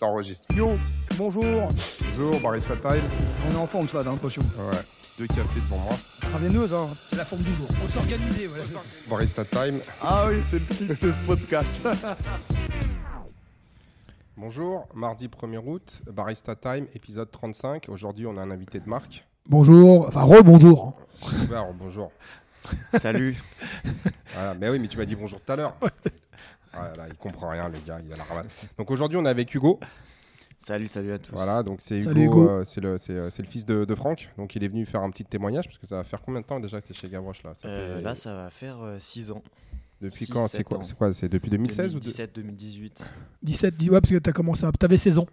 Ça 0.00 0.06
enregistre. 0.06 0.46
Yo, 0.56 0.78
bonjour. 1.18 1.68
Bonjour, 2.06 2.40
Barista 2.40 2.74
Time. 2.74 3.02
On 3.46 3.52
est 3.52 3.58
en 3.58 3.66
forme, 3.66 3.86
ça, 3.86 4.02
dans 4.02 4.16
potion. 4.16 4.40
Ouais, 4.56 4.78
deux 5.18 5.26
cafés 5.26 5.60
devant 5.60 5.76
moi. 5.76 5.92
Travailleuse, 6.22 6.72
hein. 6.72 6.88
C'est 7.06 7.16
la 7.16 7.26
forme 7.26 7.42
du 7.42 7.52
jour. 7.52 7.68
On 7.84 7.86
s'organiser, 7.86 8.46
voilà. 8.46 8.64
Barista 9.10 9.44
Time. 9.44 9.78
Ah 10.00 10.28
oui, 10.30 10.36
c'est 10.40 10.58
le 10.58 10.64
petit 10.64 10.86
de 10.86 10.94
ce 10.94 11.22
podcast. 11.26 11.86
Bonjour, 14.38 14.88
mardi 14.94 15.28
1er 15.28 15.60
août, 15.62 16.00
Barista 16.10 16.56
Time, 16.56 16.86
épisode 16.94 17.30
35. 17.30 17.90
Aujourd'hui, 17.90 18.26
on 18.26 18.38
a 18.38 18.40
un 18.40 18.50
invité 18.50 18.80
de 18.80 18.88
marque. 18.88 19.26
bonjour, 19.46 20.08
enfin 20.08 20.22
rebonjour. 20.22 20.98
Bonjour. 21.78 22.10
Salut. 22.98 23.36
Voilà, 24.32 24.54
mais 24.54 24.70
oui, 24.70 24.78
mais 24.78 24.88
tu 24.88 24.96
m'as 24.96 25.04
dit 25.04 25.14
bonjour 25.14 25.42
tout 25.42 25.52
à 25.52 25.56
l'heure. 25.56 25.76
Ah, 26.72 26.92
là, 26.96 27.06
il 27.08 27.14
comprend 27.16 27.48
rien, 27.50 27.68
le 27.68 27.78
gars, 27.86 27.98
il 28.04 28.12
a 28.12 28.16
la 28.16 28.24
ramasse. 28.24 28.46
Donc 28.78 28.90
aujourd'hui, 28.90 29.18
on 29.18 29.24
est 29.24 29.28
avec 29.28 29.52
Hugo. 29.54 29.80
Salut, 30.58 30.88
salut 30.88 31.12
à 31.12 31.18
tous. 31.18 31.32
Voilà, 31.32 31.62
donc 31.62 31.80
c'est 31.80 31.98
Hugo, 31.98 32.10
Hugo. 32.20 32.48
euh, 32.48 32.64
c'est 32.66 32.80
le, 32.82 32.98
c'est, 32.98 33.12
euh, 33.14 33.30
c'est 33.30 33.42
le 33.42 33.48
fils 33.48 33.64
de, 33.64 33.84
de 33.86 33.94
Franck. 33.94 34.28
Donc 34.36 34.54
il 34.56 34.62
est 34.62 34.68
venu 34.68 34.84
faire 34.84 35.00
un 35.02 35.10
petit 35.10 35.24
témoignage, 35.24 35.64
parce 35.66 35.78
que 35.78 35.86
ça 35.86 35.96
va 35.96 36.04
faire 36.04 36.20
combien 36.20 36.40
de 36.42 36.46
temps 36.46 36.60
déjà 36.60 36.80
que 36.80 36.86
tu 36.86 36.92
es 36.92 36.96
chez 36.96 37.08
Gavroche 37.08 37.42
là, 37.42 37.52
Ça 37.60 37.66
Euh, 37.66 37.96
fait- 37.96 38.02
là, 38.02 38.14
ça 38.14 38.34
va 38.34 38.50
faire 38.50 38.76
6 38.98 39.30
ans. 39.30 39.42
Depuis 40.02 40.26
six, 40.26 40.32
quand? 40.32 40.48
C'est 40.48 40.62
quoi 40.64 40.78
ans. 40.78 40.82
C'est 40.82 40.94
quoi? 40.96 41.12
C'est 41.12 41.28
depuis 41.28 41.50
2016 41.50 41.94
ou 41.94 41.98
de- 41.98 42.04
2017-2018 42.04 43.10
17, 43.42 43.74
dis- 43.76 43.90
ouais, 43.90 44.00
parce 44.00 44.10
que 44.12 44.18
t'as 44.18 44.32
commencé 44.32 44.64
à. 44.64 44.72
T'avais 44.72 44.96
16 44.96 45.18
ans. 45.18 45.26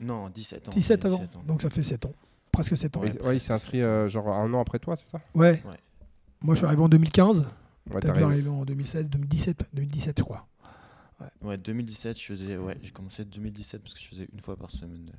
Non, 0.00 0.28
17 0.28 0.68
ans. 0.68 0.72
17 0.72 1.02
j'avais 1.02 1.14
avant. 1.14 1.24
17 1.24 1.36
ans. 1.36 1.42
Donc 1.46 1.62
ça 1.62 1.70
fait 1.70 1.82
7 1.82 2.06
ans. 2.06 2.12
Presque 2.52 2.76
7 2.76 2.96
ans. 2.96 3.00
Ouais, 3.00 3.22
ouais, 3.22 3.36
il 3.36 3.40
s'est 3.40 3.52
inscrit 3.52 3.82
euh, 3.82 4.08
genre 4.08 4.28
un 4.28 4.52
an 4.54 4.60
après 4.60 4.78
toi, 4.78 4.96
c'est 4.96 5.08
ça? 5.10 5.18
Ouais. 5.34 5.62
Ouais. 5.66 5.76
Moi, 6.40 6.54
je 6.54 6.58
suis 6.58 6.66
arrivé 6.66 6.82
en 6.82 6.88
2015. 6.88 7.48
Ouais, 7.92 8.00
t'es 8.00 8.08
arrivé. 8.10 8.48
en 8.48 8.64
2016, 8.64 9.08
2017, 9.08 9.58
2017, 9.72 10.18
je 10.18 10.22
crois. 10.24 10.46
Ouais, 11.42 11.56
2017, 11.58 12.18
je 12.18 12.24
faisais. 12.24 12.56
Ouais, 12.56 12.76
j'ai 12.82 12.90
commencé 12.90 13.24
2017 13.24 13.82
parce 13.82 13.94
que 13.94 14.00
je 14.00 14.08
faisais 14.08 14.28
une 14.32 14.40
fois 14.40 14.56
par 14.56 14.70
semaine. 14.70 15.10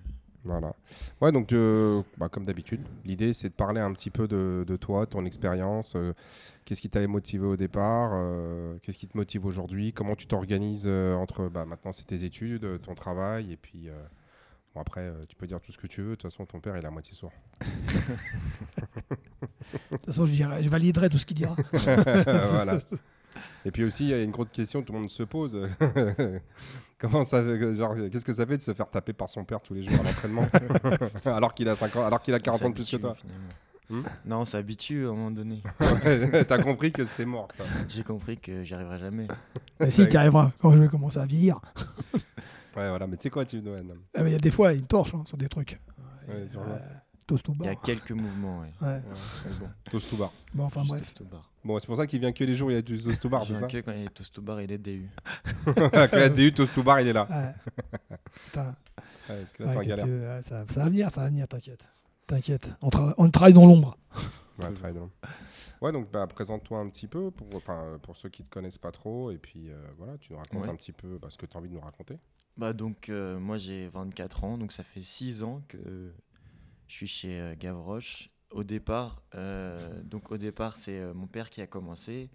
Voilà. 0.45 0.73
Ouais, 1.19 1.31
donc 1.31 1.51
euh, 1.51 2.01
bah, 2.17 2.29
comme 2.29 2.45
d'habitude, 2.45 2.81
l'idée 3.03 3.33
c'est 3.33 3.49
de 3.49 3.53
parler 3.53 3.81
un 3.81 3.91
petit 3.91 4.09
peu 4.09 4.27
de, 4.27 4.63
de 4.65 4.75
toi, 4.77 5.05
ton 5.05 5.25
expérience, 5.25 5.93
euh, 5.95 6.13
qu'est-ce 6.63 6.79
qui 6.81 6.89
t'avait 6.89 7.07
motivé 7.07 7.45
au 7.45 7.57
départ, 7.57 8.11
euh, 8.13 8.77
qu'est-ce 8.81 8.97
qui 8.97 9.07
te 9.07 9.17
motive 9.17 9.45
aujourd'hui, 9.45 9.91
comment 9.91 10.15
tu 10.15 10.27
t'organises 10.27 10.85
euh, 10.87 11.13
entre 11.15 11.49
bah, 11.49 11.65
maintenant 11.65 11.91
c'est 11.91 12.05
tes 12.05 12.23
études, 12.23 12.63
euh, 12.63 12.77
ton 12.77 12.95
travail, 12.95 13.51
et 13.51 13.57
puis 13.57 13.89
euh, 13.89 14.01
bon, 14.73 14.79
après 14.79 15.01
euh, 15.01 15.19
tu 15.27 15.35
peux 15.35 15.45
dire 15.45 15.59
tout 15.59 15.73
ce 15.73 15.77
que 15.77 15.87
tu 15.87 16.01
veux, 16.01 16.11
de 16.11 16.15
toute 16.15 16.31
façon 16.31 16.45
ton 16.45 16.61
père 16.61 16.77
il 16.77 16.83
est 16.83 16.87
à 16.87 16.91
moitié 16.91 17.15
sourd. 17.15 17.33
De 19.91 19.97
toute 19.97 20.05
façon, 20.07 20.25
je, 20.25 20.31
dirais, 20.31 20.63
je 20.63 20.69
validerai 20.69 21.09
tout 21.09 21.17
ce 21.19 21.25
qu'il 21.25 21.37
dira. 21.37 21.55
voilà. 21.73 22.79
Et 23.65 23.71
puis 23.71 23.83
aussi, 23.83 24.05
il 24.05 24.09
y 24.09 24.13
a 24.13 24.21
une 24.21 24.31
grosse 24.31 24.49
question 24.49 24.81
que 24.81 24.87
tout 24.87 24.93
le 24.93 24.99
monde 24.99 25.09
se 25.09 25.23
pose. 25.23 25.57
Comment 26.97 27.23
ça 27.23 27.43
genre, 27.73 27.95
qu'est-ce 28.11 28.25
que 28.25 28.33
ça 28.33 28.45
fait 28.45 28.57
de 28.57 28.61
se 28.61 28.73
faire 28.73 28.89
taper 28.89 29.13
par 29.13 29.29
son 29.29 29.45
père 29.45 29.61
tous 29.61 29.73
les 29.73 29.83
jours 29.83 29.99
à 29.99 30.03
l'entraînement 30.03 30.47
alors 31.25 31.53
qu'il 31.53 31.69
a 31.69 31.75
5 31.75 31.95
ans, 31.95 32.05
alors 32.05 32.21
qu'il 32.21 32.33
a 32.33 32.37
On 32.37 32.41
40 32.41 32.63
ans 32.63 32.69
de 32.69 32.75
plus 32.75 32.89
que 32.91 32.97
toi. 32.97 33.15
Hmm 33.89 34.03
non, 34.25 34.41
on 34.41 34.45
s'habitue 34.45 35.05
à 35.05 35.09
un 35.09 35.13
moment 35.13 35.31
donné. 35.31 35.63
T'as 36.47 36.61
compris 36.61 36.91
que 36.91 37.05
c'était 37.05 37.25
mort. 37.25 37.47
quoi. 37.55 37.65
J'ai 37.89 38.03
compris 38.03 38.37
que 38.37 38.63
j'y 38.63 38.73
arriverai 38.75 38.99
jamais. 38.99 39.27
Mais 39.79 39.89
si, 39.89 40.07
tu 40.07 40.15
arriveras 40.15 40.51
quand 40.59 40.75
je 40.75 40.81
vais 40.83 40.87
commencer 40.87 41.17
à 41.17 41.25
vieillir. 41.25 41.59
Ouais, 42.77 42.87
voilà, 42.87 43.07
mais 43.07 43.17
tu 43.17 43.23
sais 43.23 43.29
quoi, 43.29 43.45
tu 43.45 43.61
non. 43.61 43.73
Ah, 44.13 44.21
mais 44.21 44.29
Il 44.29 44.33
y 44.33 44.35
a 44.35 44.39
des 44.39 44.51
fois, 44.51 44.73
me 44.73 44.81
torche 44.81 45.15
hein, 45.15 45.23
sur 45.25 45.37
des 45.37 45.49
trucs. 45.49 45.79
Ouais, 46.27 46.35
Euh, 46.55 46.77
toast 47.29 47.45
Il 47.59 47.65
y 47.65 47.69
a 47.69 47.75
quelques 47.75 48.11
mouvements, 48.11 48.61
ouais. 48.61 49.01
Bon, 49.59 49.67
Toast 49.89 50.09
to 50.09 50.17
bar. 50.17 50.31
Bon, 50.53 50.63
enfin 50.65 50.81
juste 50.83 50.93
bref. 51.21 51.31
bar. 51.31 51.49
Bon, 51.63 51.77
c'est 51.79 51.87
pour 51.87 51.97
ça 51.97 52.07
qu'il 52.07 52.19
vient 52.19 52.31
que 52.31 52.43
les 52.43 52.55
jours 52.55 52.67
où 52.67 52.71
il 52.71 52.75
y 52.75 52.77
a 52.77 52.81
du 52.81 53.01
toast 53.01 53.21
to 53.21 53.29
bar, 53.29 53.41
Je 53.43 53.47
c'est 53.47 53.59
viens 53.59 53.61
ça 53.61 53.67
que 53.67 53.79
quand 53.81 53.91
il 53.91 54.03
y 54.03 54.05
a 54.05 54.09
toast 54.09 54.39
bar 54.39 54.59
et 54.59 54.67
des 54.67 54.77
DU. 54.77 55.09
Quand 55.65 56.07
il 56.13 56.19
y 56.19 56.23
a 56.23 56.29
DU, 56.29 56.53
toast 56.53 56.73
to 56.73 56.83
bar, 56.83 56.99
il 57.01 57.07
est 57.07 57.13
là. 57.13 57.27
Ouais. 57.29 58.17
Putain. 58.45 58.67
Ouais, 58.67 58.75
parce 59.27 59.53
que 59.53 59.63
là, 59.63 59.69
Ouais, 59.69 59.73
t'es 59.73 59.79
en 59.79 59.81
qu'est-ce 59.83 59.95
galère. 59.97 60.05
que- 60.05 60.35
ouais, 60.37 60.41
ça, 60.41 60.65
ça 60.69 60.79
va 60.83 60.89
venir, 60.89 61.11
ça 61.11 61.21
va 61.21 61.27
venir, 61.29 61.47
t'inquiète. 61.47 61.83
T'inquiète. 62.27 62.75
On, 62.81 62.89
tra- 62.89 63.13
on 63.17 63.29
travaille 63.29 63.53
dans 63.53 63.65
l'ombre. 63.65 63.97
Ouais, 64.59 64.71
très 64.73 64.91
bien. 64.91 65.09
Ouais, 65.81 65.91
donc 65.93 66.11
bah, 66.11 66.27
présente-toi 66.27 66.79
un 66.79 66.89
petit 66.89 67.07
peu 67.07 67.31
pour, 67.31 67.47
enfin, 67.55 67.81
euh, 67.83 67.97
pour 67.97 68.17
ceux 68.17 68.27
qui 68.29 68.43
te 68.43 68.49
connaissent 68.49 68.77
pas 68.77 68.91
trop, 68.91 69.31
et 69.31 69.37
puis 69.37 69.69
euh, 69.69 69.77
voilà, 69.97 70.17
tu 70.17 70.33
nous 70.33 70.37
racontes 70.39 70.63
Ouais. 70.63 70.69
un 70.69 70.75
petit 70.75 70.91
peu 70.91 71.17
bah, 71.21 71.27
ce 71.29 71.37
que 71.37 71.45
tu 71.45 71.55
as 71.55 71.59
envie 71.59 71.69
de 71.69 71.73
nous 71.75 71.79
raconter. 71.79 72.17
Bah 72.57 72.73
donc 72.73 73.07
euh, 73.07 73.39
moi 73.39 73.57
j'ai 73.57 73.87
24 73.87 74.43
ans, 74.43 74.57
donc 74.57 74.73
ça 74.73 74.83
fait 74.83 75.01
6 75.01 75.43
ans 75.43 75.61
que 75.69 76.11
je 76.89 76.95
suis 76.95 77.07
chez 77.07 77.39
euh, 77.39 77.55
Gavroche. 77.57 78.29
Au 78.51 78.63
départ, 78.63 79.21
euh, 79.35 80.01
donc 80.03 80.31
au 80.31 80.37
départ 80.37 80.75
c'est 80.75 80.99
euh, 80.99 81.13
mon 81.13 81.27
père 81.27 81.51
qui 81.51 81.61
a 81.61 81.67
commencé 81.67 82.31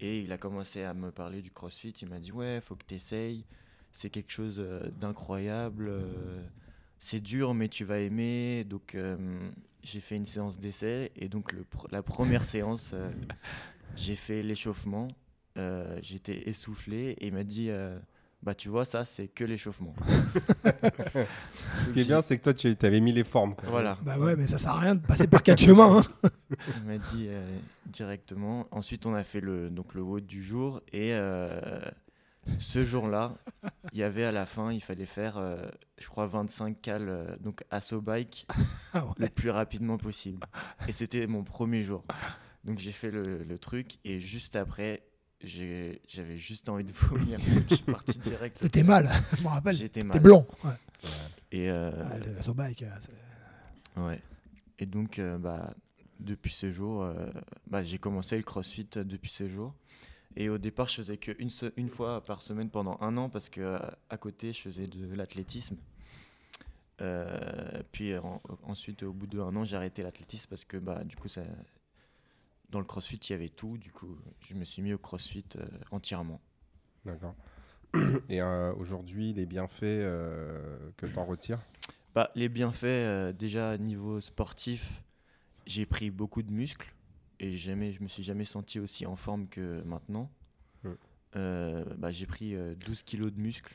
et 0.00 0.20
il 0.20 0.32
a 0.32 0.38
commencé 0.38 0.82
à 0.82 0.92
me 0.92 1.12
parler 1.12 1.40
du 1.40 1.52
CrossFit. 1.52 1.94
Il 2.02 2.08
m'a 2.08 2.18
dit 2.18 2.32
ouais 2.32 2.60
faut 2.60 2.74
que 2.74 2.84
tu 2.84 2.96
essayes, 2.96 3.46
c'est 3.92 4.10
quelque 4.10 4.32
chose 4.32 4.58
d'incroyable, 5.00 5.92
c'est 6.98 7.20
dur 7.20 7.54
mais 7.54 7.68
tu 7.68 7.84
vas 7.84 8.00
aimer. 8.00 8.64
Donc 8.64 8.96
j'ai 9.84 10.00
fait 10.00 10.16
une 10.16 10.26
séance 10.26 10.58
d'essai 10.58 11.12
et 11.14 11.28
donc 11.28 11.54
la 11.92 12.02
première 12.02 12.44
séance 12.44 12.96
j'ai 13.94 14.16
fait 14.16 14.42
l'échauffement, 14.42 15.06
j'étais 16.00 16.48
essoufflé 16.48 17.10
et 17.20 17.28
il 17.28 17.34
m'a 17.34 17.44
dit 17.44 17.70
bah 18.42 18.54
tu 18.54 18.68
vois 18.68 18.84
ça 18.84 19.04
c'est 19.04 19.28
que 19.28 19.44
l'échauffement. 19.44 19.94
Ce 21.82 21.92
qui 21.92 22.00
est 22.00 22.04
bien, 22.06 22.22
c'est 22.22 22.38
que 22.38 22.42
toi, 22.42 22.54
tu 22.54 22.74
avais 22.82 23.00
mis 23.00 23.12
les 23.12 23.24
formes. 23.24 23.54
quoi. 23.54 23.68
Voilà. 23.68 23.98
Bah 24.02 24.18
ouais, 24.18 24.36
mais 24.36 24.46
ça 24.46 24.58
sert 24.58 24.72
à 24.72 24.80
rien 24.80 24.94
de 24.94 25.04
passer 25.06 25.26
par 25.26 25.42
quatre 25.42 25.60
chemins. 25.64 25.98
hein. 26.22 26.30
Il 26.78 26.82
m'a 26.84 26.98
dit 26.98 27.26
euh, 27.28 27.58
directement. 27.86 28.66
Ensuite, 28.70 29.06
on 29.06 29.14
a 29.14 29.24
fait 29.24 29.40
le, 29.40 29.70
donc, 29.70 29.94
le 29.94 30.02
haut 30.02 30.20
du 30.20 30.42
jour. 30.42 30.80
Et 30.92 31.14
euh, 31.14 31.80
ce 32.58 32.84
jour-là, 32.84 33.34
il 33.92 33.98
y 33.98 34.02
avait 34.02 34.24
à 34.24 34.32
la 34.32 34.46
fin, 34.46 34.72
il 34.72 34.80
fallait 34.82 35.06
faire, 35.06 35.36
euh, 35.38 35.68
je 35.98 36.06
crois, 36.08 36.26
25 36.26 36.80
cales, 36.80 37.08
euh, 37.08 37.36
donc 37.40 37.62
assaut 37.70 38.00
bike, 38.00 38.46
Ah 38.94 39.04
ouais. 39.04 39.12
le 39.18 39.28
plus 39.28 39.50
rapidement 39.50 39.98
possible. 39.98 40.44
Et 40.88 40.92
c'était 40.92 41.26
mon 41.26 41.44
premier 41.44 41.82
jour. 41.82 42.04
Donc 42.64 42.78
j'ai 42.78 42.92
fait 42.92 43.10
le, 43.10 43.42
le 43.44 43.58
truc. 43.58 43.98
Et 44.04 44.20
juste 44.20 44.56
après, 44.56 45.02
j'avais 45.44 46.38
juste 46.38 46.68
envie 46.68 46.84
de 46.84 46.92
vomir. 46.92 47.38
Je 47.70 47.74
suis 47.76 47.84
parti 47.84 48.18
direct. 48.18 48.58
T'étais 48.58 48.82
mal, 48.82 49.08
je 49.36 49.42
me 49.42 49.48
rappelle. 49.48 49.74
J'étais 49.74 50.00
T'es 50.00 50.06
mal. 50.06 50.20
blanc. 50.20 50.46
Ouais. 50.64 50.70
Et, 51.50 51.70
euh, 51.70 51.90
Ah, 52.10 52.18
le- 52.18 52.32
la 52.34 52.40
Sobike, 52.40 52.82
euh, 52.82 54.08
Ouais. 54.08 54.20
Et 54.78 54.86
donc, 54.86 55.18
euh, 55.18 55.38
bah, 55.38 55.74
depuis 56.20 56.52
ce 56.52 56.70
jour, 56.72 57.02
euh, 57.02 57.26
bah, 57.66 57.82
j'ai 57.84 57.98
commencé 57.98 58.36
le 58.36 58.42
crossfit 58.42 58.88
depuis 58.94 59.30
ce 59.30 59.48
jour. 59.48 59.74
Et 60.36 60.48
au 60.48 60.56
départ, 60.58 60.88
je 60.88 60.94
faisais 60.94 61.18
qu'une 61.18 61.50
une 61.76 61.88
fois 61.90 62.22
par 62.22 62.40
semaine 62.40 62.70
pendant 62.70 62.96
un 63.02 63.16
an 63.18 63.28
parce 63.28 63.50
que 63.50 63.78
à 64.08 64.16
côté, 64.16 64.52
je 64.54 64.60
faisais 64.62 64.86
de 64.86 65.14
l'athlétisme. 65.14 65.76
Puis 67.92 68.16
en- 68.16 68.40
ensuite, 68.62 69.02
au 69.02 69.12
bout 69.12 69.26
d'un 69.26 69.54
an, 69.56 69.64
j'ai 69.64 69.76
arrêté 69.76 70.02
l'athlétisme 70.02 70.48
parce 70.48 70.64
que 70.64 70.76
bah, 70.78 71.02
du 71.04 71.16
coup, 71.16 71.28
ça, 71.28 71.42
dans 72.72 72.80
le 72.80 72.86
crossfit, 72.86 73.16
il 73.16 73.30
y 73.30 73.34
avait 73.34 73.50
tout. 73.50 73.78
Du 73.78 73.92
coup, 73.92 74.18
je 74.40 74.54
me 74.54 74.64
suis 74.64 74.82
mis 74.82 74.92
au 74.92 74.98
crossfit 74.98 75.44
euh, 75.56 75.64
entièrement. 75.92 76.40
D'accord. 77.04 77.36
Et 78.28 78.40
euh, 78.40 78.72
aujourd'hui, 78.74 79.32
les 79.34 79.46
bienfaits 79.46 79.82
euh, 79.84 80.90
que 80.96 81.06
tu 81.06 81.18
en 81.18 81.24
retires? 81.26 81.60
Bah, 82.14 82.30
les 82.34 82.48
bienfaits, 82.48 83.34
déjà 83.36 83.78
niveau 83.78 84.20
sportif, 84.20 85.02
j'ai 85.66 85.86
pris 85.86 86.10
beaucoup 86.10 86.42
de 86.42 86.50
muscles 86.50 86.92
et 87.40 87.56
jamais, 87.56 87.92
je 87.92 88.02
me 88.02 88.08
suis 88.08 88.22
jamais 88.22 88.44
senti 88.44 88.80
aussi 88.80 89.06
en 89.06 89.16
forme 89.16 89.48
que 89.48 89.82
maintenant. 89.82 90.30
Mm. 90.82 90.90
Bah, 91.96 92.10
j'ai 92.10 92.26
pris 92.26 92.54
euh, 92.54 92.74
12 92.74 93.02
kilos 93.02 93.32
de 93.32 93.40
muscles 93.40 93.74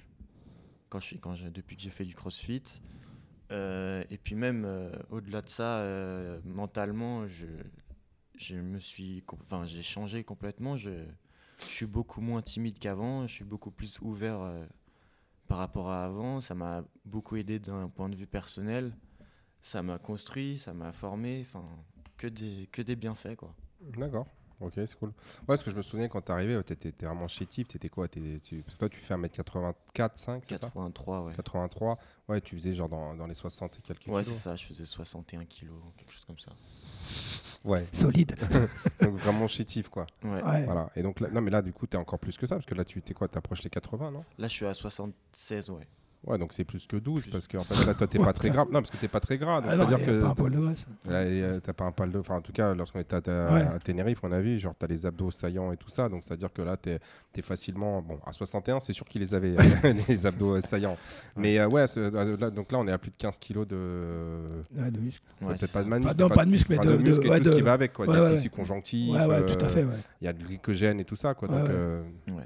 quand 0.89 0.99
je, 0.99 1.15
quand 1.15 1.33
j'ai- 1.33 1.49
depuis 1.49 1.75
que 1.75 1.81
j'ai 1.81 1.89
fait 1.89 2.05
du 2.05 2.13
crossfit. 2.15 2.81
Euh, 3.51 4.03
et 4.09 4.17
puis 4.17 4.35
même 4.35 4.65
euh, 4.65 4.91
au-delà 5.09 5.41
de 5.41 5.49
ça, 5.49 5.79
euh, 5.79 6.39
mentalement, 6.45 7.27
je, 7.27 7.45
je 8.37 8.55
me 8.55 8.79
suis, 8.79 9.23
enfin, 9.33 9.65
j'ai 9.65 9.83
changé 9.83 10.23
complètement. 10.23 10.75
Je, 10.77 11.05
je 11.59 11.65
suis 11.65 11.85
beaucoup 11.85 12.21
moins 12.21 12.41
timide 12.41 12.79
qu'avant. 12.79 13.27
Je 13.27 13.33
suis 13.33 13.45
beaucoup 13.45 13.71
plus 13.71 13.99
ouvert 14.01 14.41
euh, 14.41 14.65
par 15.47 15.57
rapport 15.57 15.89
à 15.89 16.05
avant. 16.05 16.41
Ça 16.41 16.55
m'a 16.55 16.83
beaucoup 17.05 17.35
aidé 17.35 17.59
d'un 17.59 17.89
point 17.89 18.09
de 18.09 18.15
vue 18.15 18.27
personnel. 18.27 18.95
Ça 19.61 19.81
m'a 19.83 19.97
construit, 19.97 20.57
ça 20.59 20.73
m'a 20.73 20.91
formé. 20.91 21.41
Enfin, 21.41 21.65
que 22.17 22.27
des, 22.27 22.67
que 22.71 22.81
des 22.81 22.95
bienfaits, 22.95 23.35
quoi. 23.35 23.55
D'accord. 23.81 24.27
Ok, 24.59 24.73
c'est 24.75 24.95
cool. 24.97 25.09
Ouais, 25.09 25.13
parce 25.47 25.63
que 25.63 25.69
je 25.69 25.75
me 25.75 25.83
souviens 25.83 26.07
quand 26.07 26.19
t'es 26.21 26.33
arrivé, 26.33 26.59
tu 26.65 26.73
étais 26.73 27.05
vraiment 27.05 27.27
chétif. 27.27 27.67
T'étais 27.67 27.89
quoi 27.89 28.07
T'étais- 28.07 28.39
tu... 28.39 28.63
Parce 28.63 28.73
que 28.73 28.79
toi, 28.79 28.89
tu 28.89 28.99
fais 28.99 29.13
1m84, 29.13 30.11
5, 30.15 30.43
c'est 30.45 30.55
ça 30.55 30.59
83, 30.67 31.21
ouais. 31.25 31.33
83. 31.35 31.99
Ouais, 32.27 32.41
tu 32.41 32.55
faisais 32.55 32.73
genre 32.73 32.89
dans, 32.89 33.15
dans 33.15 33.27
les 33.27 33.35
60 33.35 33.77
et 33.77 33.81
quelques 33.81 34.07
Ouais, 34.07 34.23
c'est 34.23 34.29
kilos. 34.31 34.41
ça. 34.41 34.55
Je 34.55 34.65
faisais 34.65 34.85
61 34.85 35.45
kilos, 35.45 35.75
quelque 35.95 36.11
chose 36.11 36.25
comme 36.25 36.39
ça. 36.39 36.51
Ouais, 37.63 37.85
Solide. 37.91 38.35
donc 39.01 39.15
vraiment 39.17 39.47
chétif, 39.47 39.89
quoi. 39.89 40.07
Ouais. 40.23 40.41
Ouais. 40.43 40.65
Voilà. 40.65 40.89
Et 40.95 41.03
donc, 41.03 41.19
là, 41.19 41.29
non, 41.31 41.41
mais 41.41 41.51
là, 41.51 41.61
du 41.61 41.71
coup, 41.71 41.85
t'es 41.85 41.97
encore 41.97 42.17
plus 42.19 42.35
que 42.35 42.47
ça, 42.47 42.55
parce 42.55 42.65
que 42.65 42.73
là, 42.75 42.83
tu 42.83 42.99
t'es 43.03 43.13
quoi 43.13 43.27
T'approches 43.27 43.61
les 43.63 43.69
80, 43.69 44.09
non? 44.11 44.25
Là, 44.39 44.47
je 44.47 44.53
suis 44.53 44.65
à 44.65 44.73
76, 44.73 45.69
ouais. 45.69 45.87
Ouais, 46.27 46.37
donc 46.37 46.51
c'est 46.51 46.65
plus 46.65 46.85
que 46.85 46.97
12 46.97 47.23
Plus. 47.23 47.31
parce 47.31 47.47
que 47.47 47.57
en 47.57 47.63
fait, 47.63 47.85
là, 47.85 47.93
toi, 47.93 48.05
t'es 48.05 48.19
pas 48.19 48.33
très 48.33 48.49
gras. 48.49 48.65
Non, 48.65 48.81
parce 48.81 48.91
que 48.91 48.97
t'es 48.97 49.07
pas 49.07 49.19
très 49.21 49.37
gras. 49.37 49.61
Donc, 49.61 49.69
Ah 49.73 49.77
non, 49.77 49.87
c'est-à-dire 49.87 50.05
que. 50.05 50.21
pas 50.21 50.27
un 50.27 50.33
poil 50.35 50.51
de. 50.51 50.59
Là, 51.09 51.23
et, 51.23 51.41
euh, 51.41 51.59
t'as 51.63 51.71
pas 51.73 51.85
un 51.85 51.91
pal 51.91 52.11
de. 52.11 52.19
Enfin, 52.19 52.35
en 52.35 52.41
tout 52.41 52.51
cas, 52.51 52.73
lorsqu'on 52.75 52.99
était 52.99 53.15
à, 53.15 53.21
ta- 53.21 53.53
Ouais. 53.53 53.61
à 53.61 53.79
Tenerife, 53.79 54.19
on 54.23 54.31
a 54.33 54.39
vu, 54.41 54.59
genre, 54.59 54.75
t'as 54.75 54.87
les 54.87 55.05
abdos 55.05 55.31
saillants 55.31 55.71
et 55.71 55.77
tout 55.77 55.89
ça. 55.89 56.09
Donc, 56.09 56.23
c'est-à-dire 56.25 56.51
que 56.51 56.61
là, 56.61 56.75
t'es 56.77 56.99
es 57.37 57.41
facilement. 57.41 58.01
Bon, 58.01 58.17
à 58.25 58.31
61, 58.33 58.79
c'est 58.79 58.93
sûr 58.93 59.05
qu'il 59.05 59.21
les 59.21 59.33
avait, 59.35 59.55
euh, 59.57 59.93
les 60.09 60.25
abdos 60.25 60.55
euh, 60.57 60.61
saillants. 60.61 60.97
Mais 61.35 61.59
euh, 61.59 61.67
ouais, 61.67 61.85
euh, 61.97 62.37
là, 62.37 62.49
donc 62.49 62.71
là, 62.71 62.79
on 62.79 62.87
est 62.87 62.91
à 62.91 62.97
plus 62.97 63.11
de 63.11 63.17
15 63.17 63.37
kilos 63.37 63.67
de. 63.67 64.41
Ouais, 64.75 64.91
de 64.91 64.99
muscle. 64.99 65.23
Ouais, 65.41 65.55
Peut-être 65.55 65.71
pas 65.71 65.83
de 65.83 65.89
muscle. 65.89 66.05
Enfin, 66.07 66.15
non, 66.17 66.29
pas 66.29 66.45
de 66.45 66.49
muscle, 66.49 66.67
mais 66.71 66.77
de- 66.85 66.97
muscle 66.97 67.21
de- 67.21 67.27
et 67.27 67.29
ouais, 67.29 67.39
tout 67.39 67.51
ce 67.51 67.55
qui 67.55 67.61
va 67.61 67.73
avec, 67.73 67.93
quoi. 67.93 68.05
Ouais, 68.07 68.15
des 68.15 68.21
ouais. 68.23 68.33
tissus 68.33 68.49
conjonctifs. 68.49 69.13
Ouais, 69.15 69.25
ouais, 69.25 69.45
tout 69.45 69.63
à 69.65 69.69
fait, 69.69 69.83
ouais. 69.83 69.93
Il 70.21 70.25
y 70.25 70.27
a 70.27 70.31
le 70.33 70.39
glycogène 70.39 70.99
et 70.99 71.05
tout 71.05 71.15
ça, 71.15 71.33
quoi. 71.35 71.47
Donc, 71.47 71.69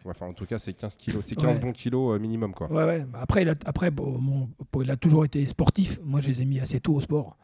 enfin, 0.06 0.27
en 0.27 0.34
tout 0.34 0.45
cas, 0.45 0.60
c'est 0.60 0.74
15 0.74 0.95
kilos. 0.95 1.25
C'est 1.25 1.36
15 1.36 1.56
Ouais. 1.56 1.62
bons 1.62 1.72
kilos 1.72 2.19
minimum, 2.19 2.54
quoi. 2.54 2.72
Ouais, 2.72 2.84
ouais. 2.84 3.06
Après, 3.13 3.42
il 3.44 3.50
a, 3.50 3.56
après 3.71 3.89
bon, 3.89 4.18
mon- 4.19 4.50
bon, 4.71 4.81
il 4.81 4.91
a 4.91 4.97
toujours 4.97 5.23
été 5.25 5.45
sportif. 5.47 6.00
Moi, 6.03 6.19
je 6.21 6.27
les 6.27 6.41
ai 6.41 6.45
mis 6.45 6.59
assez 6.59 6.79
tôt 6.79 6.94
au 6.95 7.01
sport. 7.01 7.38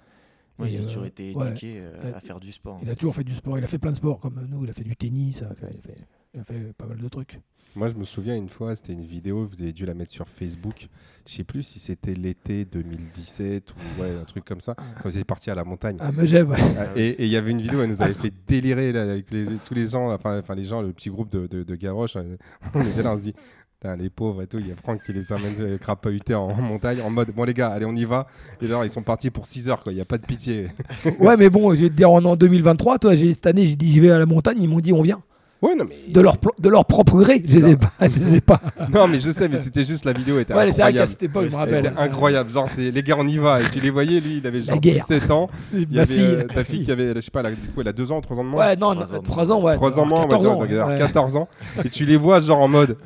Moi, 0.60 0.68
j'ai 0.68 0.80
euh, 0.80 0.84
toujours 0.86 1.06
été 1.06 1.34
ouais. 1.34 1.48
éduqué 1.50 1.76
euh, 1.80 2.04
Ouais. 2.04 2.14
à 2.14 2.20
faire 2.20 2.40
du 2.40 2.52
sport. 2.52 2.80
Il 2.82 2.88
a 2.88 2.92
fait. 2.92 2.96
toujours 2.98 3.16
fait 3.16 3.24
du 3.24 3.36
sport. 3.36 3.58
Il 3.58 3.64
a 3.64 3.68
fait 3.68 3.78
plein 3.78 3.92
de 3.92 3.96
sports 3.98 4.20
comme 4.20 4.46
nous. 4.50 4.64
Il 4.66 4.70
a 4.70 4.74
fait 4.74 4.84
du 4.84 4.96
tennis. 4.96 5.40
Il 5.42 5.46
a 5.46 5.54
fait, 5.56 5.68
il 5.72 5.78
a 5.78 5.82
fait- 5.82 6.06
il 6.34 6.40
a 6.40 6.44
fait 6.44 6.74
pas 6.78 6.86
mal 6.86 6.98
de 6.98 7.08
trucs. 7.08 7.40
Moi, 7.76 7.90
je 7.90 7.94
me 7.96 8.06
souviens 8.06 8.36
une 8.36 8.50
fois, 8.50 8.76
c'était 8.76 8.94
une 8.94 9.06
vidéo, 9.06 9.46
vous 9.46 9.62
avez 9.62 9.72
dû 9.72 9.86
la 9.86 9.94
mettre 9.94 10.12
sur 10.12 10.28
Facebook. 10.28 10.88
Je 11.28 11.34
sais 11.34 11.44
plus 11.44 11.62
si 11.64 11.78
c'était 11.80 12.16
l'été 12.16 12.66
2017 12.66 13.72
ou 13.72 14.02
ouais, 14.02 14.10
un 14.20 14.24
truc 14.24 14.46
comme 14.46 14.62
ça, 14.62 14.74
quand 14.76 15.10
vous 15.10 15.18
êtes 15.18 15.26
parti 15.26 15.52
à 15.52 15.56
la 15.56 15.64
montagne. 15.64 15.98
Ah, 16.00 16.12
Megève, 16.12 16.50
ouais. 16.50 16.58
Ah, 16.78 16.86
Et 16.96 17.24
il 17.26 17.30
y 17.30 17.36
avait 17.36 17.52
une 17.52 17.62
vidéo, 17.62 17.82
elle 17.84 17.90
nous 17.90 18.02
avait 18.02 18.14
fait 18.16 18.34
délirer 18.48 18.92
là, 18.92 19.04
avec 19.04 19.30
les- 19.32 19.46
tous 19.66 19.74
les 19.76 19.88
gens, 19.88 20.12
enfin, 20.12 20.40
enfin 20.40 20.56
les 20.56 20.66
gens, 20.66 20.82
le 20.82 20.92
petit 20.92 21.10
groupe 21.10 21.30
de, 21.30 21.46
de, 21.46 21.62
de 21.64 21.76
Gavroche. 21.76 22.16
euh, 22.16 22.36
On 22.74 22.82
était 22.82 23.04
là, 23.04 23.14
on 23.14 23.18
se 23.18 23.24
dit, 23.24 23.34
Putain, 23.80 23.96
les 23.96 24.10
pauvres 24.10 24.42
et 24.42 24.48
tout. 24.48 24.58
Il 24.58 24.68
y 24.68 24.72
a 24.72 24.76
Franck 24.76 25.04
qui 25.04 25.14
les 25.14 25.32
amène 25.32 25.54
euh, 25.60 25.78
crapahutés 25.78 26.34
en, 26.34 26.50
en 26.50 26.56
montagne 26.62 27.00
en 27.06 27.12
mode, 27.12 27.30
bon 27.36 27.44
les 27.44 27.54
gars, 27.54 27.68
allez, 27.70 27.86
on 27.86 27.94
y 27.94 28.06
va. 28.06 28.26
Et 28.60 28.68
genre, 28.68 28.84
ils 28.84 28.90
sont 28.90 29.04
partis 29.04 29.30
pour 29.30 29.46
6 29.46 29.70
heures, 29.70 29.84
quoi. 29.84 29.92
Il 29.92 29.96
n'y 29.96 30.02
a 30.02 30.06
pas 30.06 30.18
de 30.18 30.26
pitié. 30.26 30.68
Ouais, 31.20 31.38
mais 31.38 31.52
bon, 31.52 31.76
je 31.76 31.82
vais 31.82 31.90
te 31.90 31.94
dire, 31.94 32.10
on 32.12 32.20
est 32.22 32.26
en 32.28 32.36
2023. 32.36 32.98
Toi, 32.98 33.14
j'ai- 33.14 33.34
cette 33.34 33.46
année, 33.46 33.68
j'ai 33.68 33.76
dit, 33.76 33.94
je 33.94 34.02
vais 34.02 34.10
à 34.10 34.18
la 34.18 34.26
montagne. 34.26 34.58
Ils 34.60 34.68
m'ont 34.68 34.80
dit, 34.80 34.94
on 34.94 35.04
vient. 35.04 35.22
Ouais, 35.62 35.76
non, 35.76 35.86
mais. 35.88 36.12
De 36.12 36.22
leur, 36.22 36.38
de 36.58 36.70
leur 36.70 36.86
propre 36.86 37.18
gré. 37.20 37.42
Je 37.48 37.60
les 37.60 37.72
ai 37.74 37.78
pas. 37.78 37.92
Je 38.02 38.08
les 38.20 38.36
ai 38.38 38.42
pas. 38.42 38.60
Non, 38.92 39.08
mais 39.08 39.20
je 39.20 39.30
sais, 39.32 39.48
mais 39.48 39.58
c'était 39.58 39.84
juste 39.84 40.06
la 40.06 40.14
vidéo 40.14 40.40
était 40.40 40.56
Ouais, 40.56 40.70
incroyable. 40.70 41.08
cette 41.08 41.22
époque, 41.24 41.46
je 41.46 41.50
me 41.50 41.54
Elle 41.54 41.60
rappelle. 41.60 41.86
était 41.86 41.98
incroyable, 42.00 42.50
genre 42.52 42.68
c'est 42.70 42.90
les 42.90 43.04
gars 43.04 43.16
on 43.20 43.28
y 43.28 43.38
va 43.38 43.62
et 43.62 43.70
tu 43.70 43.80
les 43.80 43.90
voyais 43.92 44.20
lui 44.20 44.38
il 44.38 44.48
avait 44.48 44.62
genre 44.62 44.80
guerre. 44.80 44.96
17 45.08 45.30
ans, 45.32 45.50
il 45.74 45.92
y 45.94 46.00
avait 46.00 46.16
fille. 46.16 46.24
euh, 46.26 46.44
ta 46.46 46.64
fille 46.64 46.82
qui 46.84 46.92
avait 46.92 47.14
je 47.16 47.22
sais 47.22 47.32
pas 47.32 47.42
là, 47.42 47.50
du 47.52 47.58
coup 47.58 47.82
elle 47.82 47.88
a 47.88 47.94
2 47.94 48.12
ans, 48.12 48.22
3 48.22 48.38
ans 48.40 48.44
de 48.44 48.50
moins. 48.50 48.66
Ouais, 48.68 48.76
non, 48.76 48.94
Trois 48.96 49.16
ans. 49.16 49.22
3 49.22 49.52
ans, 49.52 49.62
ouais. 49.64 49.76
3 49.76 50.00
ans 50.00 50.06
moins, 50.06 50.20
on 50.20 50.28
va 50.28 50.38
14 50.38 50.42
dire, 50.44 50.52
ans. 50.52 50.60
donc, 50.62 50.72
alors, 50.72 50.88
ouais. 50.90 50.98
14 51.00 51.36
ans 51.36 51.50
et 51.84 51.90
tu 51.90 52.06
les 52.06 52.18
vois 52.18 52.40
genre 52.40 52.60
en 52.62 52.68
mode 52.68 52.98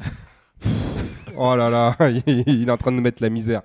Oh 1.44 1.56
là 1.56 1.72
là, 1.72 1.96
il 2.28 2.68
est 2.68 2.72
en 2.72 2.78
train 2.78 2.92
de 2.92 2.98
nous 2.98 3.02
mettre 3.02 3.24
la 3.24 3.30
misère. 3.32 3.64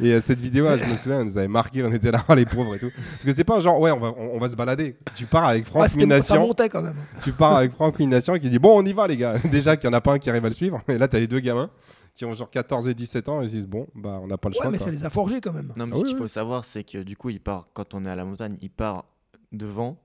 Et 0.00 0.12
euh, 0.12 0.20
cette 0.20 0.40
vidéo, 0.40 0.64
là, 0.64 0.76
je 0.76 0.84
me 0.90 0.96
souviens, 0.96 1.20
elle 1.20 1.26
nous 1.28 1.38
avait 1.38 1.46
marqué, 1.46 1.84
on 1.84 1.92
était 1.92 2.10
là, 2.10 2.24
oh, 2.28 2.34
les 2.34 2.44
pauvres 2.44 2.74
et 2.74 2.80
tout. 2.80 2.90
Parce 2.90 3.24
que 3.24 3.32
c'est 3.32 3.44
pas 3.44 3.60
genre, 3.60 3.78
ouais, 3.78 3.92
on 3.92 4.00
va, 4.00 4.12
on, 4.18 4.34
on 4.34 4.38
va 4.40 4.48
se 4.48 4.56
balader. 4.56 4.96
Tu 5.14 5.26
pars 5.26 5.44
avec 5.44 5.64
Ouais, 5.66 5.70
Franck 5.70 5.88
ça 5.90 5.96
Mination, 5.98 6.40
montait 6.40 6.68
quand 6.68 6.82
même. 6.82 6.96
tu 7.22 7.30
pars 7.32 7.56
avec 7.58 7.70
Franck 7.72 7.96
Mination 8.00 8.34
qui 8.40 8.50
dit, 8.50 8.58
bon, 8.58 8.76
on 8.82 8.84
y 8.84 8.92
va 8.92 9.06
les 9.06 9.16
gars. 9.16 9.34
Déjà 9.44 9.76
qu'il 9.76 9.88
y 9.88 9.92
en 9.92 9.96
a 9.96 10.00
pas 10.00 10.14
un 10.14 10.18
qui 10.18 10.30
arrive 10.30 10.44
à 10.44 10.48
le 10.48 10.54
suivre. 10.54 10.82
Et 10.88 10.98
là, 10.98 11.06
t'as 11.06 11.20
les 11.20 11.28
deux 11.28 11.38
gamins 11.38 11.70
qui 12.16 12.24
ont 12.24 12.34
genre 12.34 12.50
14 12.50 12.88
et 12.88 12.94
17 12.94 13.28
ans 13.28 13.40
et 13.40 13.44
ils 13.44 13.50
se 13.50 13.54
disent, 13.54 13.68
bon, 13.68 13.86
bah, 13.94 14.18
on 14.20 14.26
n'a 14.26 14.36
pas 14.36 14.48
le 14.48 14.54
choix. 14.54 14.64
Ouais, 14.66 14.72
mais 14.72 14.78
quoi. 14.78 14.86
ça 14.86 14.90
les 14.90 15.04
a 15.04 15.10
forgés 15.10 15.40
quand 15.40 15.52
même. 15.52 15.72
Non, 15.76 15.86
mais 15.86 15.92
Ah 15.94 15.98
ce 15.98 16.02
oui, 16.02 16.08
qu'il 16.08 16.16
oui. 16.16 16.22
faut 16.22 16.28
savoir, 16.28 16.64
c'est 16.64 16.82
que 16.82 16.98
du 16.98 17.16
coup, 17.16 17.30
il 17.30 17.40
part, 17.40 17.68
quand 17.72 17.94
on 17.94 18.04
est 18.04 18.10
à 18.10 18.16
la 18.16 18.24
montagne, 18.24 18.56
il 18.60 18.70
part 18.70 19.04
devant, 19.52 19.96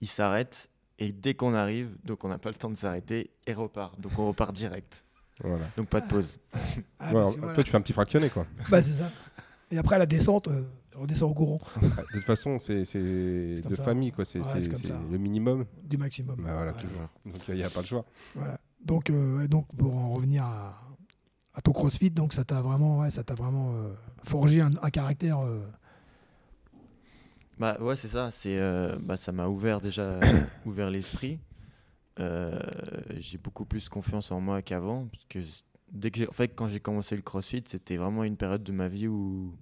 il 0.00 0.08
s'arrête, 0.08 0.68
et 1.00 1.10
dès 1.10 1.34
qu'on 1.34 1.52
arrive, 1.54 1.88
donc 2.04 2.22
on 2.24 2.28
n'a 2.28 2.38
pas 2.38 2.50
le 2.50 2.54
temps 2.54 2.70
de 2.70 2.76
s'arrêter, 2.76 3.30
il 3.46 3.54
repart. 3.54 3.98
Donc 4.00 4.12
on 4.18 4.28
repart 4.28 4.52
direct. 4.54 5.04
Voilà. 5.42 5.66
Donc 5.76 5.88
pas 5.88 6.00
de 6.00 6.06
pause. 6.08 6.38
Ah, 6.52 6.58
Ouais, 7.06 7.12
Toi, 7.12 7.34
voilà. 7.38 7.62
tu 7.62 7.70
fais 7.70 7.76
un 7.76 7.80
petit 7.80 7.92
fractionné, 7.92 8.28
quoi. 8.30 8.46
Bah, 8.70 8.82
c'est 8.82 8.90
ça. 8.98 9.10
Et 9.70 9.78
après, 9.78 9.98
la 9.98 10.06
descente, 10.06 10.48
euh, 10.48 10.62
je 10.92 10.98
redescends 10.98 11.28
au 11.30 11.34
courant 11.34 11.60
De 11.80 11.88
toute 12.14 12.24
façon, 12.24 12.58
c'est 12.58 12.80
de 12.82 13.74
ça. 13.74 13.82
famille, 13.82 14.12
quoi. 14.12 14.24
C'est 14.24 14.40
Ouais, 14.40 14.60
le 15.10 15.18
minimum. 15.18 15.64
du 15.84 15.96
maximum. 15.96 16.36
Bah, 16.36 16.42
voilà, 16.54 16.72
Voilà. 16.72 16.72
toujours. 16.72 17.08
Donc, 17.26 17.48
il 17.48 17.54
n'y 17.54 17.62
a 17.62 17.70
pas 17.70 17.80
le 17.80 17.86
choix. 17.86 18.04
Voilà. 18.34 18.58
Donc, 18.84 19.10
euh, 19.10 19.46
donc 19.46 19.66
pour 19.76 19.96
en 19.96 20.10
revenir 20.14 20.44
à, 20.44 20.72
à 21.54 21.60
ton 21.62 21.72
CrossFit, 21.72 22.10
donc 22.10 22.32
ça 22.32 22.44
t'a 22.44 22.60
vraiment, 22.62 22.98
ouais, 23.00 23.10
ça 23.10 23.22
t'a 23.22 23.34
vraiment 23.34 23.72
euh, 23.74 23.92
forgé 24.24 24.60
un, 24.62 24.70
un 24.82 24.90
caractère. 24.90 25.38
euh, 25.40 25.60
Bah 27.58 27.76
ouais, 27.80 27.94
c'est 27.96 28.08
ça. 28.08 28.30
C'est, 28.30 28.58
euh, 28.58 28.96
bah, 29.00 29.16
ça 29.16 29.32
m'a 29.32 29.48
ouvert 29.48 29.80
déjà 29.80 30.18
ouvert 30.66 30.90
l'esprit. 30.90 31.38
Euh, 32.20 32.58
j'ai 33.18 33.38
beaucoup 33.38 33.64
plus 33.64 33.88
confiance 33.88 34.30
en 34.30 34.40
moi 34.40 34.62
qu'avant. 34.62 35.06
Parce 35.06 35.24
que 35.24 35.38
dès 35.90 36.10
que 36.10 36.28
en 36.28 36.32
fait, 36.32 36.48
quand 36.54 36.66
j'ai 36.66 36.80
commencé 36.80 37.16
le 37.16 37.22
CrossFit, 37.22 37.64
c'était 37.66 37.96
vraiment 37.96 38.24
une 38.24 38.36
période 38.36 38.62
de 38.62 38.72
ma 38.72 38.88
vie 38.88 39.08
où, 39.08 39.54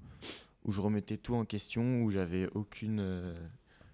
où 0.64 0.72
je 0.72 0.80
remettais 0.80 1.16
tout 1.16 1.34
en 1.34 1.44
question, 1.44 2.02
où 2.02 2.10
j'avais 2.10 2.48
aucune 2.54 3.00
euh, 3.00 3.34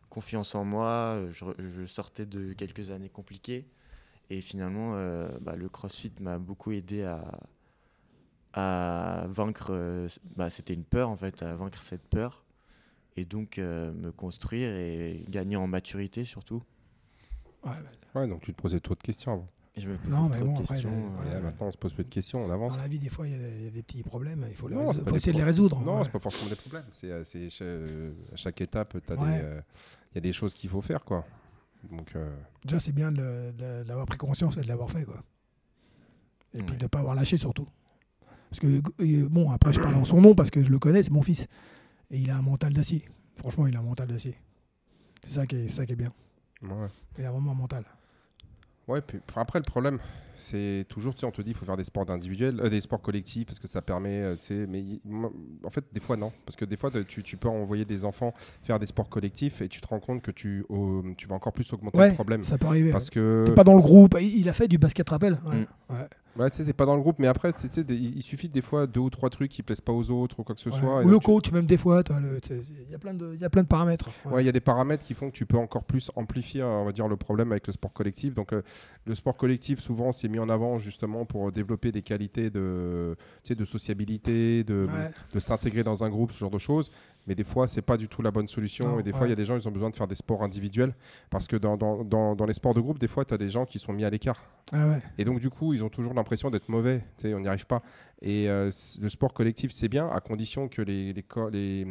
confiance 0.09 0.55
en 0.55 0.65
moi. 0.65 1.21
Je, 1.31 1.87
sortais 1.87 2.27
de 2.27 2.53
quelques 2.55 2.91
années 2.91 3.11
compliquées. 3.11 3.67
Et 4.31 4.41
finalement, 4.41 4.93
euh, 4.95 5.29
bah, 5.41 5.55
le 5.57 5.69
CrossFit 5.69 6.13
m'a 6.21 6.39
beaucoup 6.39 6.73
aidé 6.73 7.03
à, 7.03 7.39
à 8.55 9.27
vaincre. 9.29 10.09
bah, 10.37 10.49
c'était 10.49 10.75
une 10.75 10.85
peur 10.85 11.11
en 11.11 11.17
fait, 11.17 11.43
à 11.43 11.55
vaincre 11.55 11.83
cette 11.83 12.09
peur 12.09 12.45
et 13.17 13.25
donc 13.25 13.59
me 13.59 14.11
construire 14.11 14.73
et 14.75 15.25
gagner 15.29 15.55
en 15.55 15.69
maturité 15.69 16.25
surtout. 16.25 16.65
Ouais, 17.65 17.73
Ouais, 18.21 18.29
donc 18.29 18.41
tu 18.43 18.53
te 18.55 18.61
posais 18.61 18.81
trop 18.81 18.95
de 18.95 19.03
questions 19.03 19.33
avant. 19.33 19.49
Je 19.77 19.89
me 19.89 19.97
posais 19.97 20.15
Non, 20.17 20.29
mais 20.29 20.37
trop 20.37 20.45
bon, 20.45 20.53
de 20.55 20.61
après, 20.63 20.75
questions. 20.75 20.91
le- 21.25 21.29
Et 21.31 21.35
là, 21.35 21.41
maintenant, 21.41 21.67
on 21.67 21.73
se 21.73 21.77
pose 21.79 21.93
plus 21.95 22.05
de 22.05 22.09
questions, 22.09 22.45
on 22.45 22.51
avance. 22.51 22.75
dans 22.77 22.81
la 22.83 22.87
vie, 22.87 23.01
des 23.01 23.09
fois, 23.09 23.27
il 23.27 23.33
y, 23.33 23.35
a 23.35 23.39
des- 23.39 23.57
il 23.59 23.65
y 23.65 23.67
a 23.67 23.71
des 23.71 23.83
petits 23.83 24.03
problèmes. 24.05 24.47
Il 24.49 24.55
faut, 24.55 24.69
Non, 24.69 24.93
essayer 24.93 25.33
de 25.33 25.39
les 25.39 25.43
résoudre. 25.45 25.81
Non, 25.81 25.97
ouais. 25.99 26.05
c'est 26.05 26.13
pas 26.13 26.21
forcément 26.21 26.49
des 26.49 26.55
problèmes. 26.57 26.85
C'est 26.93 27.11
euh, 27.11 27.25
euh, 27.63 28.13
à 28.33 28.37
chaque 28.37 28.61
étape, 28.61 28.97
t'as 29.05 29.17
Ouais. 29.17 29.39
des, 29.39 29.45
euh, 29.45 29.61
il 30.13 30.15
y 30.15 30.19
a 30.19 30.21
des 30.21 30.33
choses 30.33 30.55
qu'il 30.55 30.71
faut 30.71 30.81
faire, 30.81 31.05
quoi. 31.05 31.27
Donc, 31.91 32.15
euh, 32.15 32.35
Déjà, 32.65 32.79
c'est 32.79 32.93
bien 32.93 33.11
de, 33.11 33.51
d'avoir 33.83 34.07
pris 34.07 34.17
conscience 34.17 34.57
et 34.57 34.61
de 34.61 34.69
l'avoir 34.69 34.91
fait. 34.91 35.05
Quoi. 35.05 35.23
Et 36.55 36.63
puis 36.63 36.77
de 36.77 36.85
ne 36.85 36.89
pas 36.89 37.01
avoir 37.01 37.17
lâché 37.17 37.37
surtout. 37.37 37.67
Parce 38.51 38.61
que, 38.61 39.27
bon, 39.27 39.51
après, 39.51 39.73
je 39.73 39.81
parle 39.81 39.97
en 39.97 40.05
son 40.05 40.21
nom 40.21 40.37
parce 40.37 40.51
que 40.53 40.63
je 40.63 40.71
le 40.71 40.79
connais, 40.79 41.03
c'est 41.03 41.11
mon 41.11 41.23
fils. 41.23 41.49
Et 42.13 42.19
il 42.21 42.31
a 42.31 42.37
un 42.37 42.43
mental 42.43 42.73
d'acier. 42.73 43.09
Franchement, 43.39 43.67
il 43.67 43.75
a 43.77 43.81
un 43.81 43.83
mental 43.83 44.07
d'acier. 44.07 44.39
C'est 45.27 45.33
ça, 45.35 45.47
qui 45.49 45.57
est- 45.57 45.69
c'est 45.69 45.75
ça 45.79 45.87
qui 45.87 45.93
est 45.95 45.97
bien. 45.97 46.13
Ouais. 46.73 46.89
Il 47.19 47.25
a 47.25 47.31
vraiment 47.31 47.53
un 47.53 47.55
mental. 47.55 47.85
Ouais, 48.87 49.01
puis 49.01 49.19
enfin, 49.31 49.41
après 49.41 49.59
le 49.59 49.65
problème, 49.65 49.99
c'est 50.37 50.85
toujours, 50.91 51.15
tu 51.15 51.21
sais, 51.21 51.27
on 51.27 51.31
te 51.31 51.41
dit, 51.41 51.53
il 51.53 51.57
faut 51.57 51.65
faire 51.65 51.77
des 51.79 51.85
sports 51.85 52.11
individuels, 52.11 52.61
euh, 52.61 52.69
des 52.69 52.83
sports 52.83 53.01
collectifs 53.01 53.47
parce 53.47 53.59
que 53.59 53.67
ça 53.67 53.81
permet, 53.81 54.21
euh, 54.21 54.35
tu 54.37 54.43
sais, 54.43 54.67
mais 54.69 54.85
en 55.65 55.71
fait, 55.71 55.87
des 55.91 56.01
fois 56.01 56.19
non, 56.19 56.33
parce 56.45 56.55
que 56.57 56.67
des 56.67 56.77
fois, 56.77 56.91
tu, 57.09 57.23
tu 57.23 57.39
peux 57.39 57.49
envoyer 57.49 57.87
des 57.87 58.05
enfants 58.05 58.35
faire 58.63 58.79
des 58.79 58.85
sports 58.85 59.09
collectifs 59.09 59.63
et 59.63 59.69
tu 59.69 59.81
te 59.81 59.89
rends 59.89 60.01
compte 60.01 60.21
que 60.21 60.31
tu, 60.31 60.67
tu 61.17 61.27
vas 61.27 61.35
encore 61.35 61.55
plus 61.55 61.73
augmenter 61.73 61.99
Ouais, 61.99 62.09
le 62.11 62.15
problème, 62.15 62.43
ça 62.43 62.59
peut 62.59 62.67
arriver. 62.67 62.93
parce 62.93 63.07
ouais. 63.07 63.13
que 63.15 63.45
T'es 63.47 63.55
pas 63.55 63.65
dans 63.65 63.75
le 63.75 63.81
groupe. 63.81 64.19
Il 64.21 64.47
a 64.51 64.53
fait 64.53 64.69
du 64.69 64.77
basket 64.77 65.09
rappel. 65.09 65.39
Ouais. 65.47 65.61
Mm. 65.61 65.95
Ouais. 66.37 66.43
Ouais, 66.45 66.51
tu 66.51 66.57
sais, 66.59 66.65
t'es 66.65 66.73
pas 66.73 66.85
dans 66.87 66.97
le 66.97 67.01
groupe, 67.01 67.19
mais 67.19 67.27
après, 67.29 67.53
c'est- 67.55 67.69
tu 67.69 67.75
sais, 67.75 67.85
des- 67.85 67.95
il 67.95 68.23
suffit 68.23 68.49
des 68.49 68.61
fois 68.63 68.87
deux 68.87 69.01
ou 69.01 69.11
trois 69.11 69.31
trucs 69.31 69.51
qui 69.51 69.63
plaisent 69.63 69.81
pas 69.81 69.93
aux 69.93 70.11
autres 70.11 70.41
ou 70.41 70.43
quoi 70.45 70.55
que 70.55 70.61
ce 70.61 70.71
soit. 70.71 71.03
et 71.03 71.05
Ou 71.05 71.09
le 71.09 71.19
tu- 71.19 71.25
coach, 71.27 71.53
même 71.53 71.67
des 71.67 71.77
fois. 71.77 72.03
toi, 72.03 72.19
le- 72.21 72.41
tu 72.41 72.49
sais, 72.49 72.61
Il 72.87 72.91
y, 72.91 72.95
a 72.95 72.99
plein 72.99 73.15
de- 73.15 73.33
il 73.35 73.41
y 73.41 73.45
a 73.45 73.51
plein 73.51 73.63
de 73.63 73.69
paramètres. 73.69 74.11
Ouais, 74.25 74.43
il 74.43 74.47
y 74.47 74.49
a 74.49 74.53
des 74.53 74.61
paramètres 74.61 75.05
qui 75.05 75.15
font 75.15 75.31
que 75.31 75.37
tu 75.37 75.47
peux 75.47 75.57
encore 75.59 75.85
plus 75.85 76.11
amplifier, 76.17 76.63
on 76.63 76.85
va 76.85 76.93
dire, 76.93 77.07
le 77.09 77.17
problème 77.17 77.53
avec 77.53 77.67
le 77.67 77.73
sport 77.73 77.93
collectif. 77.93 78.35
Donc, 78.35 78.53
euh, 78.53 78.63
le 79.07 79.15
sport 79.15 79.37
collectif, 79.37 79.79
souvent, 79.81 80.13
c'est 80.13 80.29
mis 80.29 80.39
en 80.39 80.49
avant 80.49 80.79
justement 80.79 81.25
pour 81.25 81.51
développer 81.53 81.93
des 81.93 82.03
qualités 82.03 82.51
de, 82.51 83.17
tu 83.43 83.49
sais, 83.49 83.55
de 83.55 83.65
sociabilité, 83.65 84.65
de, 84.65 84.87
Ouais. 84.87 85.11
de 85.33 85.41
s'intégrer 85.41 85.85
dans 85.85 86.05
un 86.05 86.11
groupe, 86.11 86.33
ce 86.33 86.39
genre 86.39 86.51
de 86.51 86.59
choses. 86.59 86.91
Mais 87.27 87.35
des 87.35 87.45
fois, 87.45 87.67
c'est 87.67 87.81
pas 87.83 87.97
du 87.97 88.09
tout 88.09 88.21
la 88.23 88.31
bonne 88.31 88.47
solution. 88.49 88.99
Et 89.01 89.03
des 89.03 89.13
fois, 89.13 89.27
il 89.27 89.31
y 89.31 89.33
a 89.33 89.37
des 89.37 89.45
gens, 89.47 89.57
ils 89.57 89.67
ont 89.67 89.71
besoin 89.73 89.89
de 89.91 89.97
faire 89.97 90.07
des 90.07 90.15
sports 90.15 90.43
individuels. 90.43 90.95
Parce 91.31 91.47
que 91.47 91.57
dans, 91.57 91.77
dans, 91.77 92.05
dans, 92.05 92.35
dans 92.37 92.45
les 92.47 92.53
sports 92.55 92.75
de 92.75 92.81
groupe, 92.81 92.99
des 92.99 93.09
fois, 93.09 93.25
tu 93.25 93.33
as 93.33 93.39
des 93.39 93.49
gens 93.49 93.65
qui 93.65 93.79
sont 93.79 93.93
mis 93.95 94.05
à 94.05 94.11
l'écart. 94.11 94.43
Ah 94.73 94.89
ouais. 94.89 95.03
Et 95.19 95.25
donc, 95.25 95.41
du 95.41 95.49
coup, 95.51 95.73
ils 95.73 95.83
ont 95.85 95.89
toujours 95.89 96.13
l'impression 96.15 96.51
d'être 96.51 96.69
mauvais. 96.69 96.99
Tu 97.19 97.29
sais, 97.29 97.35
on 97.35 97.41
n'y 97.41 97.49
arrive 97.49 97.67
pas. 97.67 97.83
Et 98.23 98.49
euh, 98.49 98.71
le 99.01 99.09
sport 99.09 99.33
collectif, 99.35 99.71
c'est 99.73 99.89
bien, 99.89 100.09
à 100.09 100.21
condition 100.21 100.69
que 100.69 100.81
les, 100.83 101.13
les, 101.13 101.23
co- 101.23 101.49
les, 101.51 101.87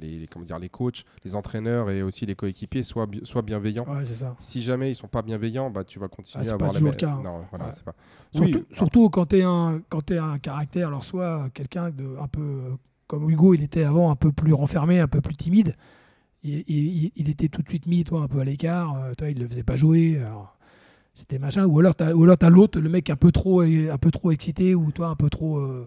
les- 0.00 0.26
comment 0.30 0.44
dire, 0.44 0.58
les 0.58 0.68
coachs, 0.68 1.04
les 1.24 1.34
entraîneurs 1.34 1.90
et 1.90 2.02
aussi 2.02 2.26
les 2.26 2.34
coéquipiers 2.36 2.82
soient, 2.84 3.06
bi- 3.06 3.20
soient 3.24 3.42
bienveillants. 3.42 3.86
Ouais, 3.88 4.04
ça. 4.04 4.36
Si 4.40 4.62
jamais 4.62 4.90
ils 4.90 4.94
sont 4.94 5.08
pas 5.08 5.22
bienveillants, 5.22 5.70
bah, 5.70 5.82
tu 5.84 5.98
vas 5.98 6.08
continuer 6.08 6.44
Ah, 6.48 6.54
à 6.54 6.58
pas 6.58 6.66
avoir 6.66 6.72
la 6.74 6.80
même- 6.80 6.96
cas, 6.96 7.10
hein. 7.10 7.20
Non, 7.24 7.44
voilà, 7.50 7.66
Ouais. 7.66 7.70
c'est 7.74 7.84
pas. 7.84 7.94
Surtout, 8.32 8.48
Oui, 8.58 8.64
surtout 8.72 9.10
quand 9.10 9.26
tu 9.26 9.36
es 9.38 9.42
un 10.18 10.38
caractère, 10.40 10.88
alors 10.88 11.02
soit 11.04 11.48
quelqu'un 11.54 11.90
de 11.90 12.16
un 12.20 12.28
peu 12.28 12.76
comme 13.12 13.28
Hugo, 13.30 13.52
il 13.52 13.62
était 13.62 13.84
avant 13.84 14.10
un 14.10 14.16
peu 14.16 14.32
plus 14.32 14.54
renfermé, 14.54 14.98
un 14.98 15.06
peu 15.06 15.20
plus 15.20 15.36
timide. 15.36 15.76
Il, 16.44 16.64
il- 16.66 17.12
il 17.14 17.28
était 17.28 17.48
tout 17.48 17.60
de 17.62 17.68
suite 17.68 17.86
mis, 17.86 18.04
toi, 18.04 18.22
un 18.22 18.26
peu 18.28 18.40
à 18.40 18.44
l'écart. 18.44 18.96
euh, 18.96 19.12
toi, 19.14 19.28
il 19.28 19.38
le 19.38 19.46
faisait 19.46 19.62
pas 19.62 19.76
jouer. 19.76 20.18
C'était 21.14 21.38
machin. 21.38 21.66
Ou 21.66 21.78
alors 21.78 21.94
t'as 21.94 22.14
ou 22.14 22.24
alors 22.24 22.38
t'as 22.38 22.48
l'autre, 22.48 22.80
le 22.80 22.88
mec 22.88 23.10
un 23.10 23.16
peu 23.16 23.30
trop 23.32 23.60
un 23.60 23.98
peu 23.98 24.10
trop 24.10 24.30
excité 24.30 24.74
ou 24.74 24.90
toi 24.92 25.08
un 25.08 25.14
peu 25.14 25.28
trop. 25.28 25.58
euh, 25.58 25.86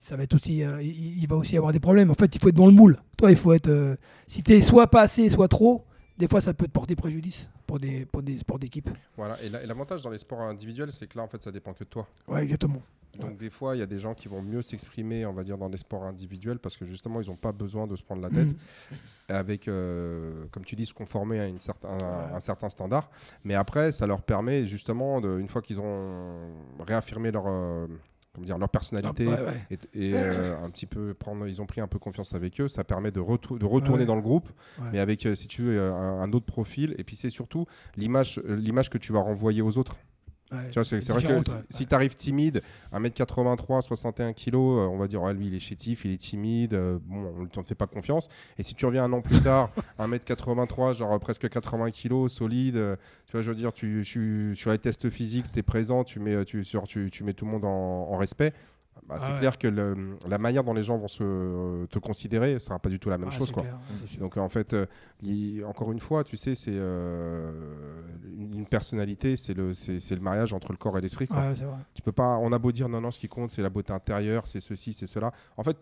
ça 0.00 0.16
va 0.16 0.22
être 0.24 0.34
aussi, 0.34 0.62
euh, 0.62 0.82
il, 0.82 1.18
il 1.22 1.26
va 1.26 1.36
aussi 1.36 1.56
avoir 1.56 1.72
des 1.72 1.80
problèmes. 1.80 2.10
En 2.10 2.14
fait, 2.14 2.34
il 2.34 2.40
faut 2.40 2.50
être 2.50 2.54
dans 2.54 2.66
le 2.66 2.72
moule. 2.72 2.98
Toi, 3.16 3.30
il 3.30 3.36
faut 3.36 3.54
être. 3.54 3.68
euh, 3.68 3.96
si 4.26 4.42
t'es 4.42 4.60
soit 4.60 4.88
pas 4.88 5.00
assez, 5.02 5.28
soit 5.30 5.48
trop. 5.48 5.84
Des 6.18 6.28
fois, 6.28 6.40
ça 6.42 6.52
peut 6.54 6.66
te 6.66 6.72
porter 6.72 6.94
préjudice 6.94 7.48
pour 7.66 7.78
des 7.80 8.04
pour 8.04 8.22
des 8.22 8.36
sports 8.36 8.58
d'équipe. 8.58 8.88
Voilà. 9.16 9.42
Et 9.42 9.48
la- 9.48 9.62
et 9.62 9.66
l'avantage 9.66 10.02
dans 10.02 10.10
les 10.10 10.18
sports 10.18 10.42
individuels, 10.42 10.92
c'est 10.92 11.06
que 11.06 11.16
là, 11.16 11.24
en 11.24 11.28
fait, 11.28 11.42
ça 11.42 11.50
dépend 11.50 11.72
que 11.72 11.84
de 11.84 11.88
toi. 11.88 12.06
Ouais, 12.28 12.42
exactement. 12.42 12.82
Donc 13.20 13.36
des 13.38 13.50
fois, 13.50 13.76
il 13.76 13.78
y 13.78 13.82
a 13.82 13.86
des 13.86 13.98
gens 13.98 14.14
qui 14.14 14.28
vont 14.28 14.42
mieux 14.42 14.62
s'exprimer, 14.62 15.26
on 15.26 15.32
va 15.32 15.42
dire, 15.44 15.58
dans 15.58 15.68
des 15.68 15.78
sports 15.78 16.04
individuels 16.04 16.58
parce 16.58 16.76
que 16.76 16.84
justement, 16.84 17.20
ils 17.20 17.28
n'ont 17.28 17.36
pas 17.36 17.52
besoin 17.52 17.86
de 17.86 17.96
se 17.96 18.02
prendre 18.02 18.22
la 18.22 18.30
tête. 18.30 18.48
Mm. 18.50 18.94
avec, 19.28 19.66
euh, 19.66 20.44
comme 20.52 20.64
tu 20.64 20.76
dis, 20.76 20.86
se 20.86 20.94
conformer 20.94 21.40
à 21.40 21.46
une 21.46 21.60
certain, 21.60 21.88
un, 21.88 22.34
un 22.34 22.40
certain 22.40 22.68
standard. 22.68 23.10
Mais 23.42 23.54
après, 23.54 23.90
ça 23.90 24.06
leur 24.06 24.22
permet 24.22 24.66
justement, 24.66 25.20
de, 25.20 25.38
une 25.40 25.48
fois 25.48 25.62
qu'ils 25.62 25.80
ont 25.80 26.52
réaffirmé 26.86 27.32
leur, 27.32 27.44
euh, 27.48 27.86
comment 28.32 28.44
dire, 28.46 28.56
leur 28.58 28.68
personnalité 28.68 29.26
Ouais, 29.26 29.34
ouais. 29.40 29.66
et, 29.94 30.10
et, 30.10 30.12
euh, 30.14 30.56
un 30.62 30.70
petit 30.70 30.86
peu 30.86 31.12
prendre, 31.14 31.46
ils 31.48 31.60
ont 31.60 31.66
pris 31.66 31.80
un 31.80 31.88
peu 31.88 31.98
confiance 31.98 32.34
avec 32.34 32.60
eux, 32.60 32.68
ça 32.68 32.84
permet 32.84 33.10
de, 33.10 33.18
retou- 33.20 33.58
de 33.58 33.64
retourner 33.64 34.00
Ouais. 34.02 34.06
dans 34.06 34.14
le 34.16 34.22
groupe, 34.22 34.48
mais 34.92 35.00
avec, 35.00 35.26
euh, 35.26 35.34
si 35.34 35.48
tu 35.48 35.62
veux, 35.62 35.80
un, 35.92 36.20
un 36.20 36.32
autre 36.32 36.46
profil. 36.46 36.94
Et 36.98 37.02
puis 37.02 37.16
c'est 37.16 37.30
surtout 37.30 37.66
l'image, 37.96 38.40
l'image 38.46 38.90
que 38.90 38.98
tu 38.98 39.12
vas 39.12 39.20
renvoyer 39.20 39.60
aux 39.62 39.76
autres. 39.76 39.96
Ouais. 40.52 40.58
C'est 41.00 41.12
vrai 41.12 41.22
que 41.22 41.44
si- 41.44 41.50
ouais. 41.54 41.62
si 41.70 41.86
tu 41.86 41.94
arrives 41.94 42.14
timide, 42.14 42.62
1m83, 42.92 43.82
61 43.82 44.32
kg, 44.32 44.54
on 44.56 44.96
va 44.96 45.08
dire, 45.08 45.22
ouais, 45.22 45.34
lui, 45.34 45.48
il 45.48 45.54
est 45.54 45.58
chétif, 45.60 46.04
il 46.04 46.12
est 46.12 46.16
timide, 46.18 46.74
euh, 46.74 46.98
bon, 47.02 47.32
on 47.36 47.42
ne 47.42 47.46
t'en 47.48 47.62
fait 47.64 47.74
pas 47.74 47.86
confiance. 47.86 48.28
Et 48.58 48.62
si 48.62 48.74
tu 48.74 48.86
reviens 48.86 49.04
un 49.04 49.12
an 49.12 49.22
plus 49.22 49.40
tard, 49.40 49.70
1m83, 49.98 50.94
genre 50.94 51.12
euh, 51.12 51.18
presque 51.18 51.48
80 51.48 51.90
kg, 51.90 52.28
solide, 52.28 52.76
euh, 52.76 52.96
tu 53.26 53.32
vois, 53.32 53.42
je 53.42 53.50
veux 53.50 53.56
dire, 53.56 53.72
tu, 53.72 54.02
tu- 54.06 54.54
sur 54.54 54.70
les 54.70 54.78
tests 54.78 55.10
physiques, 55.10 55.50
tu 55.52 55.58
es 55.58 55.62
présent, 55.62 56.04
tu 56.04 56.20
mets, 56.20 56.44
tu, 56.44 56.64
sur- 56.64 56.84
tu, 56.84 57.10
tu 57.10 57.24
mets 57.24 57.32
tout 57.32 57.44
le 57.44 57.50
monde 57.50 57.64
en, 57.64 57.68
en 58.12 58.16
respect. 58.16 58.52
Bah, 59.06 59.16
c'est 59.18 59.26
Ah 59.28 59.32
ouais. 59.34 59.38
clair 59.38 59.58
que 59.58 59.68
le- 59.68 60.16
la 60.28 60.38
manière 60.38 60.64
dont 60.64 60.72
les 60.74 60.82
gens 60.82 60.96
vont 60.98 61.06
se, 61.08 61.22
euh, 61.22 61.86
te 61.86 61.98
considérer 61.98 62.54
ne 62.54 62.58
sera 62.58 62.78
pas 62.78 62.88
du 62.88 62.98
tout 62.98 63.08
la 63.08 63.18
même 63.18 63.28
Ouais, 63.28 63.34
chose. 63.34 63.52
Quoi. 63.52 63.62
clair. 63.62 63.78
Donc 64.18 64.36
en 64.36 64.48
fait, 64.48 64.72
euh, 64.74 64.86
il- 65.22 65.64
encore 65.64 65.92
une 65.92 66.00
fois, 66.00 66.24
tu 66.24 66.36
sais, 66.36 66.54
c'est 66.54 66.72
euh, 66.74 67.50
une 68.38 68.66
personnalité, 68.66 69.36
c'est 69.36 69.54
le, 69.54 69.72
mariage 70.20 70.52
entre 70.54 70.72
le 70.72 70.78
corps 70.78 70.98
et 70.98 71.00
l'esprit. 71.00 71.28
quoi. 71.28 71.36
Ouais, 71.38 71.54
c'est 71.54 71.64
vrai. 71.64 71.76
Tu 71.94 72.02
peux 72.02 72.12
pas, 72.12 72.36
on 72.38 72.52
a 72.52 72.58
beau 72.58 72.72
dire 72.72 72.88
non, 72.88 73.00
non, 73.00 73.10
ce 73.10 73.20
qui 73.20 73.28
compte, 73.28 73.50
c'est 73.50 73.62
la 73.62 73.70
beauté 73.70 73.92
intérieure, 73.92 74.46
c'est 74.46 74.60
ceci, 74.60 74.92
c'est 74.92 75.06
cela. 75.06 75.32
En 75.56 75.62
fait, 75.62 75.76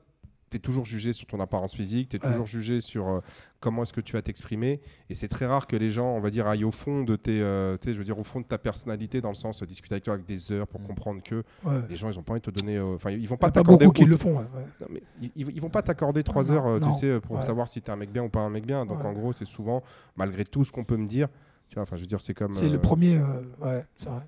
tu 0.54 0.58
es 0.58 0.60
toujours 0.60 0.84
jugé 0.84 1.12
sur 1.12 1.26
ton 1.26 1.40
apparence 1.40 1.74
physique, 1.74 2.10
tu 2.10 2.16
es 2.16 2.24
Ouais. 2.24 2.30
toujours 2.30 2.46
jugé 2.46 2.80
sur 2.80 3.08
euh, 3.08 3.20
comment 3.60 3.82
est-ce 3.82 3.92
que 3.92 4.00
tu 4.00 4.12
vas 4.12 4.22
t'exprimer. 4.22 4.80
Et 5.10 5.14
c'est 5.14 5.26
très 5.26 5.46
rare 5.46 5.66
que 5.66 5.74
les 5.74 5.90
gens, 5.90 6.14
on 6.14 6.20
va 6.20 6.30
dire, 6.30 6.46
aillent 6.46 6.64
au 6.64 6.70
fond 6.70 7.02
de 7.02 7.16
tes, 7.16 7.40
euh, 7.42 7.76
tu 7.80 7.92
je 7.92 7.98
veux 7.98 8.04
dire, 8.04 8.18
au 8.18 8.22
fond 8.24 8.40
de 8.40 8.44
ta 8.46 8.56
personnalité, 8.58 9.20
dans 9.20 9.30
le 9.30 9.34
sens 9.34 9.62
euh, 9.62 9.66
discuter 9.66 9.94
avec 9.94 10.04
toi 10.04 10.14
avec 10.14 10.26
des 10.26 10.52
heures 10.52 10.68
pour 10.68 10.80
Mm. 10.80 10.86
comprendre 10.86 11.22
que 11.24 11.42
Ouais. 11.64 11.80
les 11.88 11.96
gens, 11.96 12.08
ils 12.10 12.18
ont 12.18 12.22
pas 12.22 12.32
envie 12.34 12.40
de 12.40 12.50
te 12.50 12.58
donner, 12.58 12.76
euh, 12.76 12.94
enfin, 12.94 13.10
ils 13.10 13.26
vont 13.28 13.36
Pas, 13.36 13.50
t'accorder 13.50 13.86
beaucoup 13.86 13.98
qui 13.98 14.04
le 14.04 14.16
font. 14.16 14.36
ouais, 14.36 14.44
ouais. 14.54 14.66
non, 14.80 14.86
mais 14.90 15.02
ils, 15.34 15.60
vont 15.60 15.70
pas 15.70 15.82
t'accorder 15.82 16.22
trois 16.22 16.44
Non, 16.44 16.50
heures, 16.52 16.80
non, 16.80 16.92
tu 16.92 16.98
sais, 17.00 17.20
pour 17.20 17.42
savoir 17.42 17.68
si 17.68 17.82
t'es 17.82 17.90
un 17.90 17.96
mec 17.96 18.12
bien 18.12 18.22
ou 18.22 18.28
pas 18.28 18.40
un 18.40 18.50
mec 18.50 18.64
bien. 18.64 18.86
Donc 18.86 19.04
en 19.04 19.12
gros, 19.12 19.32
c'est 19.32 19.44
souvent, 19.44 19.82
malgré 20.16 20.44
tout 20.44 20.64
ce 20.64 20.70
qu'on 20.70 20.84
peut 20.84 20.96
me 20.96 21.06
dire, 21.08 21.28
tu 21.68 21.74
vois, 21.74 21.82
enfin, 21.82 21.96
je 21.96 22.02
veux 22.02 22.06
dire, 22.06 22.20
c'est 22.20 22.34
comme. 22.34 22.54
C'est 22.54 22.68
le 22.68 22.80
premier. 22.80 23.18
ouais, 23.60 23.84
c'est 23.96 24.08
vrai. 24.08 24.20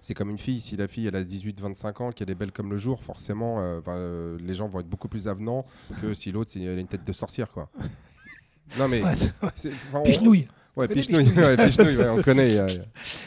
C'est 0.00 0.14
comme 0.14 0.30
une 0.30 0.38
fille, 0.38 0.60
si 0.60 0.76
la 0.76 0.88
fille 0.88 1.06
elle 1.06 1.16
a 1.16 1.22
18-25 1.24 2.02
ans, 2.02 2.12
qu'elle 2.12 2.30
est 2.30 2.34
belle 2.34 2.52
comme 2.52 2.70
le 2.70 2.76
jour, 2.76 3.02
forcément 3.02 3.60
euh, 3.60 3.80
euh, 3.88 4.38
les 4.40 4.54
gens 4.54 4.68
vont 4.68 4.80
être 4.80 4.88
beaucoup 4.88 5.08
plus 5.08 5.28
avenants 5.28 5.64
que 6.00 6.14
si 6.14 6.32
l'autre 6.32 6.50
c'est- 6.52 6.60
elle 6.62 6.78
a 6.78 6.80
une 6.80 6.86
tête 6.86 7.04
de 7.06 7.12
sorcière 7.12 7.50
quoi. 7.50 7.68
non 8.78 8.88
mais 8.88 9.02
Ouais, 9.02 9.14
c'est- 9.14 9.32
c'est- 9.54 9.72
enfin, 9.88 10.00
on- 10.00 10.02
Pichenouille. 10.02 10.48
Ouais, 10.76 10.88
connais 10.88 11.00
Pichenouille, 11.02 11.32
ouais, 11.36 11.56
Pichenouille, 11.66 11.96
ouais, 11.98 12.08
on 12.08 12.22
connaît. 12.22 12.56
euh, 12.58 12.68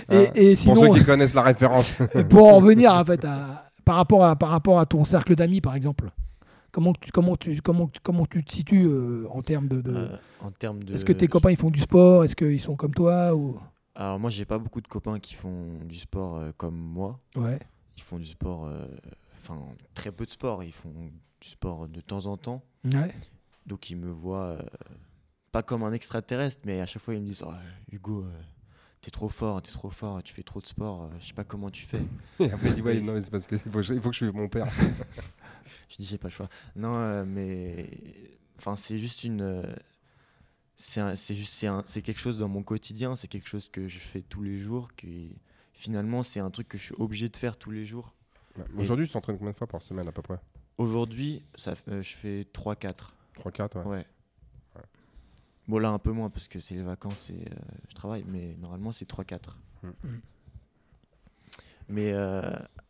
Et, 0.10 0.16
hein, 0.28 0.32
et 0.34 0.50
pour 0.56 0.60
sinon, 0.60 0.76
ceux 0.94 1.00
qui 1.00 1.06
connaissent 1.06 1.36
la 1.36 1.44
référence. 1.44 1.96
pour 2.30 2.48
en 2.48 2.56
revenir 2.58 2.92
en 2.94 3.06
fait 3.06 3.24
à, 3.24 3.70
par 3.84 3.98
rapport 3.98 4.26
à 4.26 4.36
par 4.36 4.50
rapport 4.50 4.80
à 4.80 4.86
ton 4.88 5.06
cercle 5.06 5.36
d'amis 5.36 5.62
par 5.62 5.76
exemple, 5.76 6.10
comment 6.72 6.92
tu 6.94 7.12
comment 7.12 7.36
tu 7.38 7.62
comment 7.62 7.88
tu- 7.88 8.00
comment 8.02 8.26
tu 8.26 8.44
te 8.44 8.52
situes 8.52 8.86
euh, 8.88 9.28
en 9.30 9.42
termes 9.42 9.68
de, 9.68 9.82
de- 9.82 9.96
Euh, 9.96 10.08
en 10.42 10.50
termes 10.50 10.84
de. 10.84 10.94
est-ce 10.96 11.06
que 11.06 11.14
tes 11.14 11.28
copains 11.28 11.52
ils 11.52 11.58
font 11.58 11.70
du 11.70 11.80
sport, 11.82 12.24
est-ce 12.24 12.36
qu'ils 12.36 12.60
sont 12.60 12.76
comme 12.76 12.94
toi 12.96 13.36
ou? 13.36 13.60
Alors 13.96 14.20
moi, 14.20 14.30
j'ai 14.30 14.46
pas 14.46 14.58
beaucoup 14.60 14.82
de 14.82 14.88
copains 14.88 15.20
qui 15.20 15.34
font 15.36 15.80
du 15.86 15.96
sport 15.96 16.38
euh, 16.38 16.52
comme 16.58 16.76
moi. 16.78 17.20
ouais 17.36 17.60
Ils 17.98 18.04
font 18.04 18.18
du 18.20 18.26
sport, 18.26 18.66
euh, 18.68 18.86
enfin 19.36 19.58
très 19.94 20.12
peu 20.12 20.26
de 20.26 20.32
sport. 20.32 20.64
Ils 20.64 20.74
font 20.74 21.12
du 21.42 21.48
sport 21.48 21.88
de 21.88 22.02
temps 22.02 22.26
en 22.26 22.36
temps. 22.38 22.64
ouais 22.84 23.14
Donc 23.66 23.90
ils 23.90 23.96
me 23.98 24.10
voient 24.12 24.58
euh, 24.60 24.62
pas 25.52 25.64
comme 25.64 25.84
un 25.84 25.94
extraterrestre, 25.94 26.62
mais 26.66 26.82
à 26.82 26.86
chaque 26.86 27.02
fois 27.02 27.14
ils 27.16 27.22
me 27.22 27.26
disent 27.28 27.44
Oh, 27.48 27.54
Hugo, 27.92 28.24
euh, 28.24 28.42
t'es 29.02 29.12
trop 29.12 29.30
fort, 29.30 29.62
t'es 29.62 29.72
trop 29.72 29.90
fort, 29.90 30.22
tu 30.24 30.34
fais 30.34 30.44
trop 30.44 30.60
de 30.60 30.68
sport. 30.68 31.04
euh, 31.04 31.10
je 31.22 31.28
sais 31.28 31.34
pas 31.34 31.46
comment 31.46 31.70
tu 31.72 31.86
fais. 31.86 32.02
Et 32.42 32.52
après 32.52 32.70
il 32.70 32.76
dit 32.76 32.82
ouais 32.82 33.00
non 33.00 33.14
mais 33.14 33.22
c'est 33.22 33.32
parce 33.32 33.48
que 33.48 33.56
il 33.56 33.60
faut, 33.72 33.78
que 33.78 33.82
je- 33.82 33.94
il 33.94 34.02
faut 34.02 34.10
que 34.10 34.14
je 34.16 34.26
suive 34.26 34.36
mon 34.36 34.50
père. 34.50 34.68
Je 35.90 35.98
dis 35.98 36.06
j'ai 36.06 36.18
pas 36.18 36.28
le 36.30 36.34
choix. 36.34 36.50
Non, 36.76 36.96
euh, 36.98 37.26
mais 37.26 37.90
enfin 38.58 38.76
c'est 38.76 38.98
juste 38.98 39.24
une, 39.24 39.42
euh, 39.42 39.76
c'est 40.76 41.02
un- 41.02 41.16
c'est 41.16 41.36
juste 41.36 41.54
c'est 41.54 41.68
un- 41.68 41.84
c'est 41.86 42.02
quelque 42.02 42.20
chose 42.20 42.38
dans 42.38 42.48
mon 42.50 42.64
quotidien. 42.64 43.16
C'est 43.16 43.28
quelque 43.28 43.48
chose 43.48 43.70
que 43.72 43.88
je 43.88 44.00
fais 44.00 44.22
tous 44.22 44.42
les 44.44 44.58
jours. 44.58 44.94
Qui 44.96 45.36
finalement 45.74 46.24
c'est 46.24 46.40
un 46.40 46.50
truc 46.52 46.68
que 46.70 46.78
je 46.78 46.84
suis 46.84 46.96
obligé 46.98 47.30
de 47.30 47.36
faire 47.38 47.58
tous 47.58 47.72
les 47.72 47.86
jours. 47.86 48.14
Ouais. 48.58 48.64
Aujourd'hui 48.78 49.08
tu 49.08 49.14
t'entraînes 49.14 49.38
combien 49.38 49.52
de 49.52 49.58
fois 49.58 49.68
par 49.68 49.82
semaine 49.82 50.08
à 50.08 50.12
peu 50.12 50.22
près? 50.22 50.40
Aujourd'hui, 50.78 51.42
euh, 51.88 52.02
je 52.02 52.14
fais 52.14 52.46
3-4. 52.52 53.14
3-4 53.40 53.78
ouais. 53.86 53.98
Ouais. 53.98 54.06
Bon, 55.68 55.80
là, 55.80 55.90
un 55.90 56.00
peu 56.00 56.12
moins 56.12 56.30
parce 56.30 56.48
que 56.50 56.60
c'est 56.60 56.76
les 56.76 56.84
vacances 56.84 57.30
et 57.30 57.34
euh, 57.50 57.56
je 57.90 57.96
travaille, 57.96 58.26
mais 58.28 58.56
normalement, 58.60 58.92
c'est 58.92 59.06
3-4. 59.08 59.58
Mm. 59.84 59.88
Mm. 59.88 60.22
Mais 61.90 62.12
euh, 62.14 62.42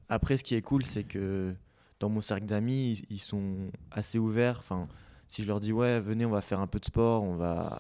après, 0.09 0.37
ce 0.37 0.43
qui 0.43 0.55
est 0.55 0.61
cool, 0.61 0.83
c'est 0.85 1.03
que 1.03 1.53
dans 1.99 2.09
mon 2.09 2.21
cercle 2.21 2.45
d'amis, 2.45 2.91
ils, 3.09 3.15
ils 3.15 3.19
sont 3.19 3.69
assez 3.91 4.17
ouverts. 4.17 4.59
Enfin, 4.59 4.87
si 5.27 5.44
je 5.44 5.48
leur 5.48 5.60
dis, 5.60 5.72
ouais, 5.72 6.00
venez, 6.00 6.25
on 6.25 6.32
va 6.32 6.41
faire 6.41 6.60
un 6.60 6.67
peu 6.67 6.79
de 6.79 6.86
sport, 6.86 7.24
on, 7.24 7.36
va, 7.36 7.79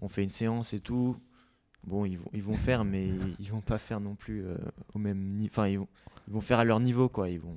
on 0.00 0.08
fait 0.08 0.22
une 0.22 0.30
séance 0.30 0.72
et 0.72 0.80
tout, 0.80 1.16
bon, 1.84 2.04
ils 2.04 2.18
vont, 2.18 2.30
ils 2.32 2.42
vont 2.42 2.56
faire, 2.56 2.84
mais 2.84 3.08
ils 3.38 3.50
vont 3.50 3.60
pas 3.60 3.78
faire 3.78 4.00
non 4.00 4.14
plus 4.14 4.44
euh, 4.44 4.56
au 4.94 4.98
même 4.98 5.18
niveau. 5.36 5.50
Enfin, 5.52 5.68
ils 5.68 5.78
vont, 5.78 5.88
ils 6.28 6.34
vont 6.34 6.40
faire 6.40 6.58
à 6.58 6.64
leur 6.64 6.80
niveau, 6.80 7.08
quoi. 7.08 7.28
Ils 7.28 7.40
vont 7.40 7.56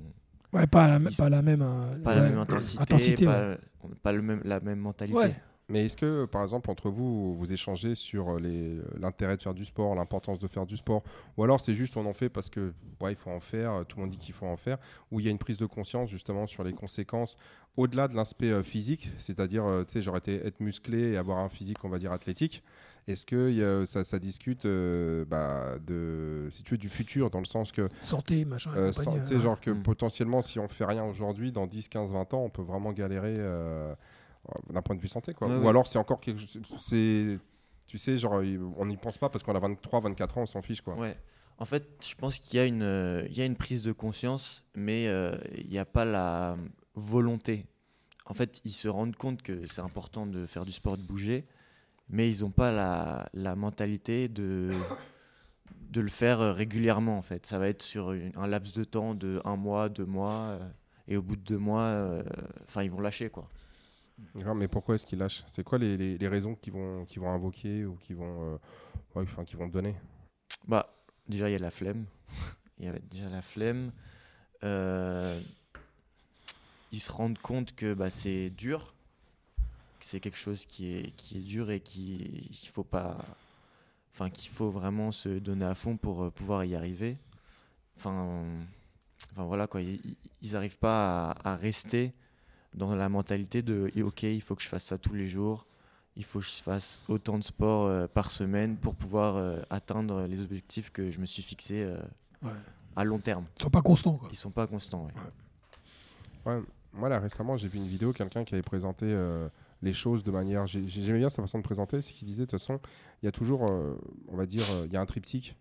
ouais 0.52 0.66
pas 0.66 0.86
la, 0.88 0.98
la 1.28 1.42
même 1.42 1.62
euh, 1.62 1.96
pas 2.02 2.14
la 2.14 2.28
même 2.28 2.38
intensité, 2.38 2.82
Intensité, 2.82 3.24
pas, 3.24 3.56
pas 4.02 4.12
le 4.12 4.22
même, 4.22 4.40
la 4.44 4.60
même 4.60 4.80
mentalité. 4.80 5.16
Ouais. 5.16 5.34
Mais 5.70 5.86
est-ce 5.86 5.96
que, 5.96 6.24
par 6.26 6.42
exemple, 6.42 6.70
entre 6.70 6.90
vous, 6.90 7.34
vous 7.36 7.52
échangez 7.52 7.94
sur 7.94 8.30
euh, 8.36 8.40
les- 8.40 8.78
l'intérêt 8.98 9.36
de 9.36 9.42
faire 9.42 9.54
du 9.54 9.64
sport, 9.64 9.94
l'importance 9.94 10.38
de 10.38 10.48
faire 10.48 10.66
du 10.66 10.76
sport 10.76 11.02
Ou 11.36 11.44
alors 11.44 11.60
c'est 11.60 11.74
juste 11.74 11.96
on 11.96 12.04
en 12.06 12.12
fait 12.12 12.28
parce 12.28 12.50
que, 12.50 12.72
ouais, 13.00 13.12
il 13.12 13.16
faut 13.16 13.30
en 13.30 13.40
faire, 13.40 13.72
euh, 13.72 13.84
tout 13.84 13.96
le 13.96 14.02
monde 14.02 14.10
dit 14.10 14.18
qu'il 14.18 14.34
faut 14.34 14.46
en 14.46 14.56
faire 14.56 14.78
Ou 15.10 15.20
il 15.20 15.26
y 15.26 15.28
a 15.28 15.30
une 15.30 15.38
prise 15.38 15.56
de 15.56 15.66
conscience 15.66 16.10
justement 16.10 16.46
sur 16.46 16.64
les 16.64 16.72
conséquences 16.72 17.36
au-delà 17.76 18.08
de 18.08 18.16
l'aspect 18.16 18.50
euh, 18.50 18.62
physique 18.64 19.10
C'est-à-dire, 19.18 19.64
euh, 19.64 19.84
tu 19.84 19.92
sais, 19.92 20.02
j'aurais 20.02 20.18
été 20.18 20.44
être 20.44 20.60
musclé 20.60 21.12
et 21.12 21.16
avoir 21.16 21.38
un 21.38 21.48
physique, 21.48 21.84
on 21.84 21.88
va 21.88 21.98
dire, 21.98 22.10
athlétique. 22.12 22.62
Est-ce 23.08 23.24
que 23.24 23.48
il 23.50 23.56
y 23.56 23.62
a- 23.64 23.86
ça, 23.86 24.04
ça 24.04 24.18
discute 24.18 24.66
euh, 24.66 25.24
bah, 25.24 25.76
de, 25.86 26.48
si 26.50 26.62
tu 26.62 26.74
veux, 26.74 26.78
du 26.78 26.88
futur, 26.88 27.30
dans 27.30 27.38
le 27.38 27.44
sens 27.44 27.72
que, 27.72 27.88
santé 28.02 28.44
machin 28.44 28.70
euh, 28.76 28.92
ouais. 28.92 29.40
genre 29.40 29.58
que 29.60 29.70
Mm. 29.70 29.82
potentiellement, 29.82 30.42
si 30.42 30.58
on 30.58 30.68
fait 30.68 30.84
rien 30.84 31.04
aujourd'hui, 31.04 31.50
dans 31.52 31.66
10, 31.66 31.88
15, 31.88 32.12
20 32.12 32.34
ans, 32.34 32.42
on 32.44 32.50
peut 32.50 32.62
vraiment 32.62 32.92
galérer 32.92 33.36
euh, 33.38 33.94
d'un 34.70 34.82
point 34.82 34.96
de 34.96 35.00
vue 35.00 35.08
santé. 35.08 35.34
Quoi. 35.34 35.48
Ouais, 35.48 35.56
Ou 35.56 35.60
ouais. 35.62 35.68
alors, 35.68 35.86
c'est 35.86 35.98
encore 35.98 36.20
quelque 36.20 36.40
chose. 36.40 36.58
C'est, 36.76 37.38
tu 37.86 37.98
sais, 37.98 38.16
genre, 38.16 38.42
on 38.76 38.86
n'y 38.86 38.96
pense 38.96 39.18
pas 39.18 39.28
parce 39.28 39.42
qu'on 39.44 39.54
a 39.54 39.58
23, 39.60 40.00
24 40.00 40.38
ans, 40.38 40.42
on 40.42 40.46
s'en 40.46 40.62
fiche. 40.62 40.80
Quoi. 40.80 40.94
Ouais. 40.96 41.16
En 41.58 41.64
fait, 41.66 41.86
je 42.02 42.14
pense 42.14 42.38
qu'il 42.38 42.58
y, 42.58 42.62
a 42.62 42.64
une, 42.66 42.82
euh, 42.82 43.26
il 43.28 43.36
y 43.36 43.42
a 43.42 43.44
une 43.44 43.56
prise 43.56 43.82
de 43.82 43.92
conscience, 43.92 44.64
mais 44.74 45.08
euh, 45.08 45.36
il 45.58 45.68
n'y 45.68 45.78
a 45.78 45.84
pas 45.84 46.04
la 46.06 46.56
volonté. 46.94 47.66
En 48.26 48.34
fait, 48.34 48.60
ils 48.64 48.72
se 48.72 48.88
rendent 48.88 49.16
compte 49.16 49.42
que 49.42 49.66
c'est 49.66 49.82
important 49.82 50.26
de 50.26 50.46
faire 50.46 50.64
du 50.64 50.72
sport, 50.72 50.96
de 50.96 51.02
bouger, 51.02 51.46
mais 52.08 52.30
ils 52.30 52.40
n'ont 52.42 52.50
pas 52.50 52.72
la, 52.72 53.26
la 53.34 53.56
mentalité 53.56 54.28
de, 54.28 54.70
de 55.90 56.00
le 56.00 56.08
faire 56.08 56.40
euh, 56.40 56.52
régulièrement. 56.52 57.18
En 57.18 57.22
fait, 57.22 57.44
ça 57.44 57.58
va 57.58 57.68
être 57.68 57.82
sur 57.82 58.12
une- 58.12 58.32
un 58.36 58.46
laps 58.46 58.72
de 58.74 58.84
temps 58.84 59.14
de 59.14 59.40
un 59.44 59.56
mois, 59.56 59.88
deux 59.88 60.06
mois, 60.06 60.32
euh, 60.32 60.68
et 61.08 61.16
au 61.16 61.22
bout 61.22 61.36
de 61.36 61.42
deux 61.42 61.58
mois, 61.58 61.82
euh, 61.82 62.22
enfin, 62.64 62.82
ils 62.84 62.90
vont 62.90 63.00
lâcher 63.00 63.30
quoi. 63.30 63.48
Mais 64.54 64.68
pourquoi 64.68 64.94
est-ce 64.94 65.06
qu'ils 65.06 65.18
lâchent 65.18 65.44
C'est 65.48 65.64
quoi 65.64 65.78
les, 65.78 65.96
les- 66.18 66.28
raisons 66.28 66.54
qu'ils 66.54 66.72
vont, 66.72 67.04
qu'ils 67.04 67.20
vont 67.20 67.30
invoquer 67.30 67.84
ou 67.84 67.94
qu'ils 67.96 68.16
vont, 68.16 68.58
euh, 69.14 69.24
qu'ils 69.44 69.58
vont 69.58 69.68
donner? 69.68 69.94
Bah, 70.68 70.94
déjà, 71.28 71.48
il 71.48 71.52
y 71.52 71.56
a 71.56 71.58
la 71.58 71.70
flemme. 71.70 72.04
Il 72.78 72.86
y 72.86 72.88
a 72.88 72.98
déjà 72.98 73.28
la 73.28 73.42
flemme. 73.42 73.92
Euh, 74.64 75.40
ils 76.92 77.00
se 77.00 77.12
rendent 77.12 77.38
compte 77.38 77.74
que 77.74 77.94
bah, 77.94 78.10
c'est 78.10 78.50
dur, 78.50 78.94
que 79.98 80.04
c'est 80.04 80.20
quelque 80.20 80.38
chose 80.38 80.66
qui 80.66 80.92
est, 80.94 81.10
qui 81.16 81.38
est 81.38 81.42
dur 81.42 81.70
et 81.70 81.80
qui 81.80 82.48
qu'il 82.52 82.68
faut 82.68 82.84
pas, 82.84 83.18
enfin 84.12 84.30
qu'il 84.30 84.50
faut 84.50 84.70
vraiment 84.70 85.12
se 85.12 85.28
donner 85.28 85.64
à 85.64 85.74
fond 85.74 85.96
pour 85.96 86.24
euh, 86.24 86.30
pouvoir 86.30 86.64
y 86.64 86.74
arriver. 86.74 87.16
Enfin, 87.96 88.44
enfin 89.32 89.44
voilà 89.44 89.66
quoi, 89.66 89.82
ils 89.82 90.00
ils 90.42 90.56
arrivent 90.56 90.78
pas 90.78 91.32
à 91.44 91.56
rester 91.56 92.12
dans 92.74 92.94
la 92.94 93.08
mentalité 93.08 93.62
de 93.62 93.90
ok, 94.02 94.22
il 94.24 94.40
faut 94.42 94.54
que 94.54 94.62
je 94.62 94.68
fasse 94.68 94.84
ça 94.84 94.98
tous 94.98 95.14
les 95.14 95.26
jours. 95.26 95.66
Il 96.16 96.24
faut 96.24 96.40
que 96.40 96.44
je 96.44 96.50
fasse 96.50 97.00
autant 97.08 97.38
de 97.38 97.44
sport 97.44 97.86
euh, 97.86 98.06
par 98.06 98.30
semaine 98.30 98.76
pour 98.76 98.94
pouvoir 98.96 99.36
euh, 99.36 99.58
atteindre 99.70 100.26
les 100.26 100.40
objectifs 100.40 100.90
que 100.90 101.10
je 101.10 101.20
me 101.20 101.26
suis 101.26 101.42
fixés 101.42 101.82
euh, 101.82 101.98
Ouais. 102.42 102.50
à 102.96 103.04
long 103.04 103.18
terme. 103.18 103.44
Ils 103.58 103.62
sont 103.62 103.70
pas 103.70 103.82
constants 103.82 104.16
quoi. 104.16 104.28
Ils 104.32 104.36
sont 104.36 104.50
pas 104.50 104.66
constants. 104.66 105.06
ouais. 105.06 106.52
Ouais, 106.54 106.62
moi 106.94 107.08
là 107.08 107.18
récemment 107.20 107.56
j'ai 107.56 107.68
vu 107.68 107.78
une 107.78 107.86
vidéo, 107.86 108.12
quelqu'un 108.12 108.44
qui 108.44 108.54
avait 108.54 108.62
présenté 108.62 109.04
euh, 109.06 109.48
les 109.82 109.92
choses 109.92 110.24
de 110.24 110.30
manière. 110.30 110.66
j'ai- 110.66 110.86
J'aimais 110.88 111.18
bien 111.18 111.28
sa 111.30 111.42
façon 111.42 111.58
de 111.58 111.62
présenter, 111.62 112.00
c'est 112.00 112.12
qu'il 112.12 112.26
disait 112.26 112.42
de 112.42 112.46
toute 112.50 112.58
façon, 112.58 112.80
il 113.22 113.26
y 113.26 113.28
a 113.28 113.32
toujours, 113.32 113.66
euh, 113.68 113.94
on 114.28 114.36
va 114.36 114.46
dire, 114.46 114.64
euh, 114.72 114.84
il 114.86 114.92
y 114.92 114.96
a 114.96 115.00
un 115.00 115.06
triptyque. 115.06 115.54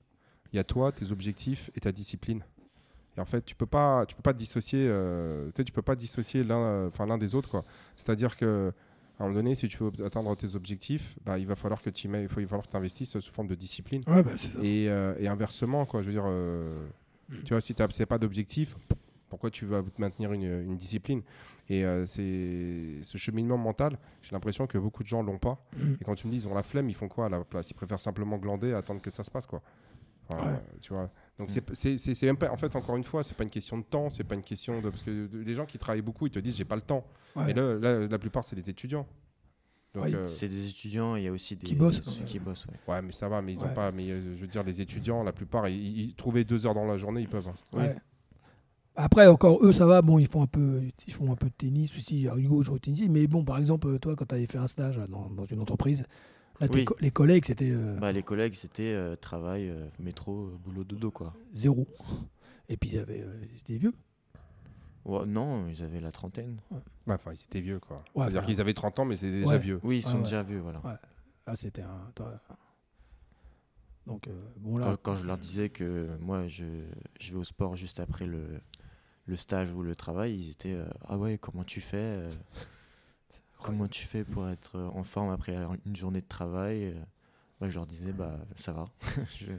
Il 0.51 0.55
y 0.55 0.59
a 0.59 0.63
toi, 0.63 0.91
tes 0.91 1.11
objectifs 1.11 1.69
et 1.75 1.79
ta 1.81 1.91
discipline. 1.91 2.41
Et 3.19 3.21
en 3.21 3.25
fait, 3.25 3.43
tu 3.45 3.53
peux 3.53 3.65
pas, 3.65 4.05
tu 4.05 4.15
peux 4.15 4.21
pas 4.21 4.31
te 4.31 4.37
dissocier, 4.37 4.87
euh, 4.87 5.51
tu 5.53 5.73
peux 5.73 5.81
pas 5.81 5.95
dissocier 5.95 6.45
l'un, 6.45 6.57
euh, 6.57 6.87
enfin 6.87 7.05
l'un 7.05 7.17
des 7.17 7.35
autres, 7.35 7.49
quoi. 7.49 7.65
C'est-à-dire 7.97 8.37
que 8.37 8.71
à 9.19 9.23
un 9.23 9.27
moment 9.27 9.35
donné, 9.39 9.55
si 9.55 9.67
tu 9.67 9.77
veux 9.83 9.91
atteindre 10.05 10.33
tes 10.37 10.55
objectifs, 10.55 11.17
bah, 11.25 11.37
il 11.37 11.45
va 11.45 11.57
falloir 11.57 11.81
que 11.81 11.89
tu 11.89 12.07
mets, 12.07 12.21
il 12.23 12.29
faut, 12.29 12.39
il 12.39 12.43
va 12.45 12.51
falloir 12.51 12.65
que 12.69 12.77
investisses 12.77 13.19
sous 13.19 13.31
forme 13.33 13.49
de 13.49 13.55
discipline. 13.55 14.03
Ouais, 14.07 14.23
bah. 14.23 14.31
Et, 14.63 14.87
euh, 14.89 15.13
et 15.19 15.27
inversement, 15.27 15.85
quoi. 15.85 16.01
Je 16.01 16.07
veux 16.07 16.13
dire, 16.13 16.23
euh, 16.25 16.87
tu 17.43 17.49
vois, 17.53 17.59
si 17.59 17.75
tu 17.75 17.81
n'as 17.81 18.05
pas 18.05 18.17
d'objectif, 18.17 18.77
pourquoi 19.27 19.51
tu 19.51 19.65
vas 19.65 19.83
te 19.83 19.99
maintenir 19.99 20.31
une, 20.31 20.43
une 20.43 20.77
discipline? 20.77 21.21
Et 21.67 21.83
euh, 21.83 22.05
c'est 22.05 23.03
ce 23.03 23.17
cheminement 23.17 23.57
mental, 23.57 23.99
j'ai 24.21 24.31
l'impression 24.31 24.65
que 24.65 24.77
beaucoup 24.77 25.03
de 25.03 25.09
gens 25.09 25.21
l'ont 25.21 25.37
pas. 25.37 25.61
Mm. 25.75 25.93
Et 25.99 26.05
quand 26.05 26.15
tu 26.15 26.25
me 26.27 26.31
dis 26.31 26.37
ils 26.37 26.47
ont 26.47 26.55
la 26.55 26.63
flemme, 26.63 26.89
ils 26.89 26.95
font 26.95 27.09
quoi 27.09 27.25
à 27.25 27.29
la 27.29 27.43
place? 27.43 27.69
Ils 27.69 27.75
préfèrent 27.75 27.99
simplement 27.99 28.37
glander, 28.37 28.73
attendre 28.73 29.01
que 29.01 29.09
ça 29.11 29.25
se 29.25 29.29
passe, 29.29 29.45
quoi. 29.45 29.61
Enfin, 30.29 30.53
Ouais. 30.53 30.59
tu 30.79 30.93
vois. 30.93 31.11
Donc 31.39 31.49
Mm. 31.49 31.51
c'est- 31.53 31.73
c'est 31.75 31.97
c'est- 31.97 32.13
c'est 32.13 32.25
même 32.27 32.37
pas. 32.37 32.51
En 32.51 32.57
fait, 32.57 32.75
encore 32.75 32.95
une 32.97 33.03
fois, 33.03 33.23
c'est 33.23 33.33
pas 33.35 33.43
une 33.45 33.49
question 33.49 33.77
de 33.77 33.83
temps, 33.83 34.09
c'est 34.09 34.23
pas 34.25 34.35
une 34.35 34.41
question 34.41 34.81
de 34.81 34.89
parce 34.89 35.03
que 35.03 35.29
les 35.33 35.53
gens 35.55 35.65
qui 35.65 35.77
travaillent 35.79 36.01
beaucoup, 36.01 36.27
ils 36.27 36.31
te 36.31 36.39
disent 36.39 36.55
j'ai 36.57 36.65
pas 36.65 36.75
le 36.75 36.81
temps. 36.81 37.05
Ouais. 37.35 37.51
Et 37.51 37.53
là, 37.53 37.75
là, 37.75 38.07
la 38.07 38.19
plupart, 38.19 38.43
c'est 38.43 38.55
des 38.57 38.69
étudiants. 38.69 39.07
Ouais, 39.95 40.13
euh, 40.13 40.27
C'est 40.27 40.47
des 40.49 40.69
étudiants, 40.69 41.15
il 41.15 41.23
y 41.23 41.27
a 41.27 41.31
aussi 41.31 41.55
des 41.55 41.65
Qui 41.65 41.73
bossent, 41.75 42.03
ceux 42.05 42.23
qui 42.23 42.37
bossent. 42.37 42.67
ouais. 42.67 42.93
ouais, 42.93 43.01
mais 43.01 43.11
ça 43.11 43.27
va, 43.27 43.41
mais 43.41 43.53
ils 43.53 43.63
ont 43.63 43.67
Ouais. 43.67 43.73
pas. 43.73 43.91
Mais 43.91 44.07
euh, 44.11 44.35
je 44.35 44.41
veux 44.41 44.47
dire, 44.47 44.61
les 44.63 44.81
étudiants, 44.81 45.23
la 45.23 45.31
plupart, 45.31 45.67
ils, 45.67 46.09
ils 46.09 46.13
trouvaient 46.13 46.43
deux 46.43 46.67
heures 46.67 46.75
dans 46.75 46.85
la 46.85 46.97
journée, 46.97 47.21
ils 47.21 47.27
peuvent. 47.29 47.47
hein. 47.47 47.55
Oui. 47.73 47.85
Après, 48.95 49.27
encore 49.27 49.63
eux, 49.65 49.71
ça 49.71 49.85
va. 49.85 50.01
Bon, 50.01 50.19
ils 50.19 50.27
font 50.27 50.41
un 50.43 50.47
peu, 50.47 50.81
ils 51.07 51.13
font 51.13 51.31
un 51.31 51.35
peu 51.35 51.47
de 51.47 51.53
tennis 51.57 51.95
aussi. 51.95 52.27
Hugo 52.35 52.61
joue 52.63 52.73
au 52.73 52.79
tennis. 52.79 53.07
Mais 53.09 53.25
bon, 53.27 53.43
par 53.45 53.57
exemple, 53.57 53.97
toi, 53.99 54.15
quand 54.15 54.25
tu 54.25 54.35
avais 54.35 54.45
fait 54.45 54.57
un 54.57 54.67
stage 54.67 54.97
dans, 55.09 55.29
dans 55.29 55.45
une 55.45 55.61
entreprise, 55.61 56.05
là, 56.59 56.67
tes 56.67 56.73
Oui. 56.79 56.85
co- 56.85 56.95
les 56.99 57.11
collègues, 57.11 57.45
c'était 57.45 57.71
euh, 57.71 57.97
Bah, 57.99 58.11
les 58.11 58.23
collègues, 58.23 58.53
c'était 58.55 58.93
euh, 58.93 59.15
travail, 59.15 59.69
euh, 59.69 59.87
métro, 59.99 60.47
boulot, 60.63 60.83
dodo, 60.83 61.11
quoi. 61.11 61.33
zéro. 61.53 61.87
Et 62.67 62.77
puis, 62.77 62.91
ils 62.91 62.99
avaient, 62.99 63.21
euh, 63.21 63.45
ils 63.53 63.59
étaient 63.59 63.77
vieux. 63.77 63.93
Ouais, 65.05 65.25
non, 65.25 65.67
ils 65.67 65.81
avaient 65.83 66.01
la 66.01 66.11
trentaine. 66.11 66.59
Ouais, 66.71 67.13
enfin, 67.15 67.31
ils 67.33 67.41
étaient 67.41 67.61
vieux, 67.61 67.79
quoi. 67.79 67.95
Ouais, 67.97 68.23
C'est-à-dire 68.25 68.39
enfin, 68.41 68.47
qu'ils 68.47 68.61
avaient 68.61 68.73
30 68.73 68.99
ans, 68.99 69.05
mais 69.05 69.15
c'est 69.15 69.31
déjà 69.31 69.53
Ouais. 69.53 69.59
vieux. 69.59 69.79
Oui, 69.83 69.99
ils 69.99 70.05
Ah 70.05 70.09
sont 70.11 70.17
ouais. 70.17 70.23
déjà 70.23 70.43
vieux, 70.43 70.59
voilà. 70.59 70.79
Ouais. 70.85 70.95
Là, 71.47 71.55
c'était 71.55 71.81
un. 71.81 72.11
Donc, 74.05 74.27
euh, 74.27 74.31
bon, 74.57 74.77
là. 74.77 74.85
Quand, 74.85 74.97
quand 75.13 75.15
je 75.15 75.25
leur 75.27 75.37
disais 75.37 75.69
que 75.69 76.09
moi, 76.19 76.47
je, 76.47 76.63
je 77.19 77.31
vais 77.31 77.37
au 77.39 77.43
sport 77.43 77.75
juste 77.75 77.99
après 77.99 78.25
le, 78.25 78.59
le 79.25 79.35
stage 79.35 79.71
ou 79.71 79.83
le 79.83 79.95
travail, 79.95 80.35
ils 80.35 80.51
étaient 80.51 80.73
euh, 80.73 80.85
Ah 81.07 81.17
ouais, 81.17 81.37
comment 81.37 81.63
tu 81.63 81.79
fais 81.81 81.97
euh, 81.97 82.29
Comment 83.63 83.87
tu 83.87 84.05
fais 84.05 84.23
pour 84.23 84.47
être 84.49 84.77
euh, 84.77 84.87
en 84.93 85.03
forme 85.03 85.29
après 85.31 85.55
une 85.85 85.95
journée 85.95 86.21
de 86.21 86.27
travail 86.27 86.85
Euh, 86.85 86.93
Moi, 87.59 87.69
je 87.69 87.75
leur 87.75 87.85
disais 87.85 88.13
Bah, 88.13 88.37
ça 88.55 88.71
va. 88.71 88.85
Je- 89.39 89.51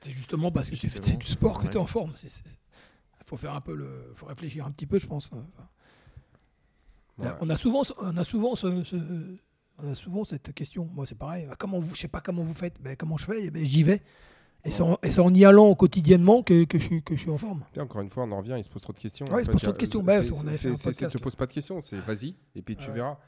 C'est 0.00 0.10
justement 0.12 0.50
parce 0.52 0.68
que 0.70 0.76
tu 0.76 0.88
fais 0.90 1.00
du 1.16 1.26
sport 1.26 1.58
que 1.58 1.64
Ouais. 1.64 1.70
tu 1.70 1.76
es 1.76 1.80
en 1.80 1.86
forme. 1.86 2.12
Il 2.22 3.24
faut 3.26 3.36
faire 3.38 3.54
un 3.54 3.60
peu 3.62 3.74
le. 3.74 4.12
faut 4.14 4.26
réfléchir 4.26 4.66
un 4.66 4.70
petit 4.70 4.86
peu, 4.86 4.98
je 4.98 5.06
pense. 5.06 5.26
Enfin, 5.32 5.46
Ouais. 7.16 7.28
On 7.40 7.48
a 7.48 7.54
souvent, 7.54 7.82
on 8.00 8.16
a 8.16 8.24
souvent, 8.24 8.56
ce, 8.56 8.82
ce- 8.82 9.36
on 9.78 9.88
a 9.90 9.94
souvent 9.94 10.24
cette 10.24 10.52
question. 10.52 10.84
Moi, 10.92 11.06
c'est 11.06 11.14
pareil. 11.14 11.46
Ah, 11.50 11.54
Comment 11.56 11.78
vous, 11.78 11.94
je 11.94 12.00
sais 12.00 12.08
pas 12.08 12.20
comment 12.20 12.42
vous 12.42 12.52
faites. 12.54 12.80
Ben, 12.82 12.96
comment 12.96 13.16
je 13.16 13.24
fais? 13.24 13.44
Eh 13.44 13.50
ben, 13.50 13.64
J'y 13.64 13.82
vais. 13.84 14.02
Et 14.64 14.70
c'est 14.70 15.20
en, 15.20 15.34
y 15.34 15.44
allant 15.44 15.74
quotidiennement 15.74 16.42
que, 16.42 16.64
que, 16.64 16.78
je, 16.78 16.84
suis, 16.84 17.02
que 17.02 17.14
je 17.16 17.20
suis 17.20 17.30
en 17.30 17.36
forme. 17.38 17.64
Encore 17.78 18.00
une 18.00 18.08
fois, 18.10 18.24
on 18.24 18.32
en 18.32 18.38
revient, 18.38 18.54
il 18.56 18.64
se 18.64 18.70
pose 18.70 18.82
trop 18.82 18.92
de 18.94 18.98
questions. 18.98 19.26
Ouais, 19.30 19.42
il 19.42 19.44
se 19.44 19.50
pose 19.50 19.60
trop 19.60 19.70
de 19.72 19.76
a- 19.76 19.78
questions. 19.78 20.00
c'est- 20.00 20.04
Bah, 20.06 20.92
Tu 20.92 21.06
te 21.06 21.18
là. 21.18 21.22
poses 21.22 21.36
pas 21.36 21.46
de 21.46 21.52
questions, 21.52 21.80
c'est 21.80 21.96
vas-y, 21.96 22.34
et 22.54 22.62
puis 22.62 22.76
tu 22.76 22.88
Ouais. 22.88 22.94
verras. 22.94 23.18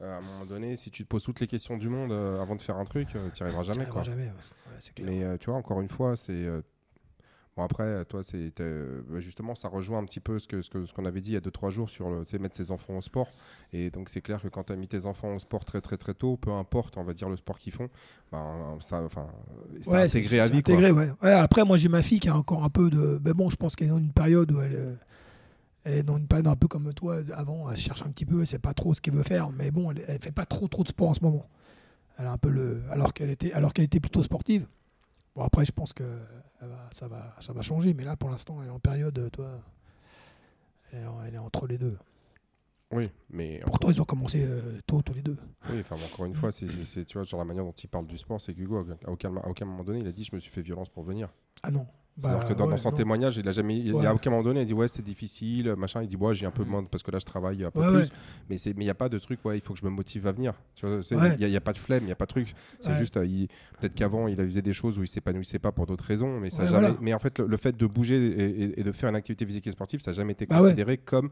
Euh, 0.00 0.14
à 0.14 0.18
un 0.18 0.20
moment 0.20 0.46
donné, 0.46 0.76
si 0.76 0.92
tu 0.92 1.02
te 1.02 1.08
poses 1.08 1.24
toutes 1.24 1.40
les 1.40 1.48
questions 1.48 1.76
du 1.76 1.88
monde 1.88 2.12
euh, 2.12 2.40
avant 2.40 2.54
de 2.54 2.60
faire 2.60 2.76
un 2.76 2.84
truc, 2.84 3.08
tu 3.08 3.16
n'y 3.18 3.24
arriveras 3.40 3.64
jamais. 3.64 3.80
arriverai 3.80 3.90
Quoi. 3.90 4.02
jamais. 4.04 4.22
ouais. 4.26 4.28
Ouais, 4.68 4.76
c'est 4.78 4.94
clair. 4.94 5.08
Mais 5.10 5.24
euh, 5.24 5.36
tu 5.38 5.50
vois, 5.50 5.58
encore 5.58 5.80
une 5.80 5.88
fois, 5.88 6.16
c'est. 6.16 6.46
Euh, 7.58 7.60
Bon, 7.60 7.64
après, 7.64 8.04
toi, 8.04 8.22
c'est 8.24 8.60
euh, 8.60 9.02
bah, 9.08 9.20
justement, 9.20 9.54
ça 9.54 9.68
rejoint 9.68 9.98
un 9.98 10.04
petit 10.04 10.20
peu 10.20 10.38
ce 10.38 10.46
qu'on 10.46 10.62
ce 10.62 10.70
que, 10.70 10.86
ce 10.86 10.92
qu'on 10.92 11.04
avait 11.04 11.20
dit 11.20 11.30
il 11.30 11.34
y 11.34 11.36
a 11.36 11.40
2-3 11.40 11.70
jours 11.70 11.90
sur 11.90 12.08
le, 12.10 12.24
mettre 12.38 12.56
ses 12.56 12.70
enfants 12.70 12.96
au 12.96 13.00
sport. 13.00 13.28
Et 13.72 13.90
donc, 13.90 14.08
c'est 14.08 14.20
clair 14.20 14.40
que 14.40 14.48
quand 14.48 14.64
tu 14.64 14.72
as 14.72 14.76
mis 14.76 14.88
tes 14.88 15.06
enfants 15.06 15.34
au 15.34 15.38
sport 15.38 15.64
très, 15.64 15.80
très, 15.80 15.96
très 15.96 16.14
tôt, 16.14 16.36
peu 16.36 16.50
importe, 16.52 16.96
on 16.96 17.04
va 17.04 17.12
dire, 17.14 17.28
le 17.28 17.36
sport 17.36 17.58
qu'ils 17.58 17.72
font, 17.72 17.88
ben, 18.32 18.76
ça, 18.80 19.02
enfin, 19.02 19.26
c'est 19.80 19.90
Ouais, 19.90 20.02
intégré 20.02 20.40
à 20.40 20.44
vie. 20.48 20.62
quoi. 20.62 20.74
intégré, 20.74 20.90
ouais. 20.92 21.10
Ouais, 21.22 21.32
Après, 21.32 21.64
moi, 21.64 21.76
j'ai 21.76 21.88
ma 21.88 22.02
fille 22.02 22.20
qui 22.20 22.28
a 22.28 22.36
encore 22.36 22.64
un 22.64 22.70
peu 22.70 22.90
de. 22.90 23.20
Mais 23.24 23.34
bon, 23.34 23.50
je 23.50 23.56
pense 23.56 23.74
qu'elle 23.76 23.88
est 23.88 23.90
dans 23.90 23.98
une 23.98 24.12
période 24.12 24.50
où 24.52 24.60
elle, 24.60 24.74
euh, 24.74 24.94
elle 25.84 25.94
est 25.98 26.02
dans 26.02 26.16
une 26.16 26.26
période 26.26 26.46
un 26.46 26.56
peu 26.56 26.68
comme 26.68 26.92
toi 26.94 27.20
avant. 27.34 27.70
Elle 27.70 27.76
cherche 27.76 28.02
un 28.02 28.10
petit 28.10 28.24
peu, 28.26 28.40
elle 28.40 28.46
sait 28.46 28.58
pas 28.58 28.74
trop 28.74 28.94
ce 28.94 29.00
qu'elle 29.00 29.14
veut 29.14 29.22
faire. 29.22 29.50
Mais 29.50 29.70
bon, 29.70 29.90
elle, 29.90 30.04
elle 30.06 30.18
fait 30.18 30.32
pas 30.32 30.46
trop 30.46 30.68
trop 30.68 30.82
de 30.84 30.88
sport 30.88 31.08
en 31.10 31.14
ce 31.14 31.24
moment. 31.24 31.46
Elle 32.18 32.26
a 32.26 32.32
un 32.32 32.38
peu 32.38 32.50
le. 32.50 32.82
Alors 32.90 33.14
qu'elle 33.14 33.30
était, 33.30 33.52
alors 33.52 33.72
qu'elle 33.72 33.84
était 33.84 34.00
plutôt 34.00 34.22
sportive. 34.22 34.66
Bon, 35.38 35.44
après, 35.44 35.64
je 35.64 35.70
pense 35.70 35.92
que 35.92 36.02
va- 36.60 36.88
ça 36.90 37.06
va, 37.06 37.32
ça 37.38 37.52
va 37.52 37.62
changer. 37.62 37.94
Mais 37.94 38.02
là, 38.02 38.16
pour 38.16 38.28
l'instant, 38.28 38.60
elle 38.60 38.66
est 38.66 38.72
en 38.72 38.80
période, 38.80 39.30
toi. 39.30 39.60
Elle 40.92 41.02
est, 41.02 41.06
en- 41.06 41.22
elle 41.22 41.34
est 41.36 41.38
entre 41.38 41.68
les 41.68 41.78
deux. 41.78 41.96
Oui, 42.90 43.08
mais 43.30 43.60
Pourtant, 43.64 43.88
ils 43.88 44.00
ont 44.02 44.04
commencé 44.04 44.44
euh, 44.44 44.80
tôt 44.84 45.00
tous 45.00 45.12
les 45.14 45.22
deux. 45.22 45.36
Oui, 45.70 45.78
enfin, 45.78 45.94
encore 45.94 46.26
une 46.26 46.34
fois, 46.34 46.50
c'est, 46.52 46.66
c'est- 46.84 47.04
tu 47.04 47.18
vois, 47.18 47.24
sur 47.24 47.38
la 47.38 47.44
manière 47.44 47.62
dont 47.62 47.70
il 47.70 47.86
parle 47.88 48.08
du 48.08 48.18
sport, 48.18 48.40
c'est 48.40 48.52
qu'Hugo, 48.52 48.78
à 49.06 49.10
aucun, 49.12 49.36
à 49.36 49.46
aucun 49.46 49.64
moment 49.64 49.84
donné, 49.84 50.00
il 50.00 50.08
a 50.08 50.12
dit 50.12 50.24
Je 50.24 50.34
me 50.34 50.40
suis 50.40 50.50
fait 50.50 50.62
violence 50.62 50.88
pour 50.88 51.04
venir. 51.04 51.28
Ah 51.62 51.70
non. 51.70 51.86
C'est-à-dire 52.20 52.38
Bah, 52.40 52.44
que 52.46 52.52
dans, 52.54 52.76
son 52.76 52.90
non. 52.90 52.96
témoignage, 52.96 53.36
il 53.36 53.48
a 53.48 53.52
jamais, 53.52 53.76
il, 53.76 53.86
il 53.88 53.94
Ouais. 53.94 54.06
a 54.06 54.10
à 54.10 54.14
aucun 54.14 54.30
moment 54.30 54.42
donné, 54.42 54.62
il 54.62 54.66
dit 54.66 54.72
Ouais, 54.74 54.88
c'est 54.88 55.02
difficile, 55.02 55.74
machin. 55.76 56.02
Il 56.02 56.08
dit 56.08 56.16
Ouais, 56.16 56.34
j'ai 56.34 56.46
un 56.46 56.50
peu 56.50 56.64
moins 56.64 56.82
de- 56.82 56.88
parce 56.88 57.02
que 57.02 57.10
là, 57.10 57.18
je 57.18 57.24
travaille 57.24 57.64
un 57.64 57.70
peu 57.70 57.80
Ouais, 57.80 57.86
plus. 57.88 57.96
ouais. 58.10 58.16
Mais 58.50 58.56
il 58.56 58.76
n'y 58.78 58.90
a 58.90 58.94
pas 58.94 59.08
de 59.08 59.18
truc, 59.18 59.38
ouais, 59.44 59.56
il 59.56 59.60
faut 59.60 59.72
que 59.72 59.78
je 59.78 59.84
me 59.84 59.90
motive 59.90 60.26
à 60.26 60.32
venir. 60.32 60.54
Tu 60.74 60.86
vois, 60.86 61.02
c'est- 61.02 61.14
il 61.38 61.46
n'y 61.48 61.56
a, 61.56 61.60
pas 61.60 61.72
de 61.72 61.78
flemme, 61.78 62.02
il 62.02 62.06
n'y 62.06 62.12
a 62.12 62.16
pas 62.16 62.26
de 62.26 62.30
truc. 62.30 62.54
C'est 62.80 62.94
juste, 62.94 63.16
euh, 63.16 63.24
peut-être 63.80 63.94
qu'avant, 63.94 64.26
il 64.28 64.40
a 64.40 64.44
usé 64.44 64.62
des 64.62 64.72
choses 64.72 64.98
où 64.98 65.02
il 65.02 65.08
s'épanouissait 65.08 65.58
pas 65.60 65.70
pour 65.72 65.86
d'autres 65.86 66.04
raisons. 66.04 66.40
Mais, 66.40 66.50
ça 66.50 66.64
jamais, 66.66 66.80
voilà. 66.88 66.96
mais 67.00 67.14
en 67.14 67.18
fait, 67.18 67.38
le, 67.38 67.46
le 67.46 67.56
fait 67.56 67.76
de 67.76 67.86
bouger 67.86 68.16
et, 68.16 68.62
et- 68.64 68.80
et 68.80 68.82
de 68.84 68.92
faire 68.92 69.08
une 69.10 69.16
activité 69.16 69.46
physique 69.46 69.66
et 69.66 69.70
sportive, 69.70 70.00
ça 70.00 70.10
n'a 70.10 70.16
jamais 70.16 70.32
été 70.32 70.46
Bah 70.46 70.58
considéré 70.58 70.98
comme, 70.98 71.30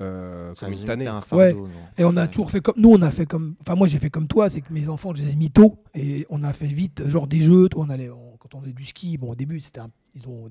euh, 0.00 0.54
Ça 0.54 0.66
comme 0.66 0.74
une 0.78 0.84
tannée. 0.84 1.06
un 1.06 1.20
fardeau. 1.20 1.44
Ouais. 1.44 1.52
non. 1.54 1.68
Et 1.98 2.04
on 2.04 2.16
a 2.16 2.22
Ouais. 2.22 2.28
toujours 2.28 2.50
fait 2.50 2.60
comme. 2.60 2.74
Nous, 2.78 2.90
on 2.90 3.02
a 3.02 3.10
fait 3.10 3.26
comme. 3.26 3.54
Enfin, 3.60 3.74
moi, 3.74 3.86
j'ai 3.86 3.98
fait 3.98 4.10
comme 4.10 4.28
toi, 4.28 4.48
c'est 4.50 4.60
que 4.60 4.72
mes 4.72 4.88
enfants, 4.88 5.14
je 5.14 5.22
les 5.22 5.30
ai 5.30 5.34
mis 5.36 5.50
tôt. 5.50 5.82
Et 5.94 6.26
on 6.30 6.42
a 6.42 6.52
fait 6.52 6.66
vite, 6.66 7.08
genre 7.08 7.26
des 7.26 7.40
jeux. 7.40 7.68
Toi, 7.68 7.84
on 7.86 7.90
allait, 7.90 8.10
on- 8.10 8.36
quand 8.38 8.54
on 8.54 8.60
faisait 8.60 8.72
du 8.72 8.84
ski, 8.84 9.16
bon, 9.18 9.30
au 9.30 9.34
début, 9.34 9.60
c'était 9.60 9.80
un- 9.80 9.90
ils 10.14 10.26
ont, 10.28 10.50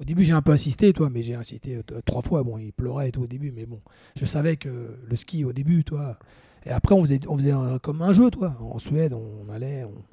au 0.00 0.04
début, 0.04 0.22
j'ai 0.24 0.32
un 0.32 0.42
peu 0.42 0.52
assisté, 0.52 0.92
toi, 0.92 1.10
mais 1.10 1.22
j'ai 1.22 1.34
assisté 1.34 1.76
euh, 1.76 2.00
trois 2.04 2.22
fois. 2.22 2.42
Bon, 2.44 2.56
ils 2.58 2.72
pleuraient 2.72 3.08
et 3.08 3.12
tout 3.12 3.22
au 3.22 3.26
début, 3.26 3.50
mais 3.52 3.66
bon, 3.66 3.80
je 4.18 4.24
savais 4.26 4.56
que 4.56 4.96
le 5.04 5.16
ski 5.16 5.44
au 5.44 5.52
début, 5.52 5.82
toi. 5.84 6.18
Et 6.64 6.70
après, 6.70 6.94
on 6.94 7.02
faisait, 7.02 7.20
on 7.28 7.36
faisait 7.36 7.52
un- 7.52 7.78
comme 7.78 8.02
un 8.02 8.12
jeu, 8.12 8.30
toi. 8.30 8.56
En 8.60 8.78
Suède, 8.78 9.12
on 9.14 9.48
allait. 9.50 9.84
on- 9.84 10.04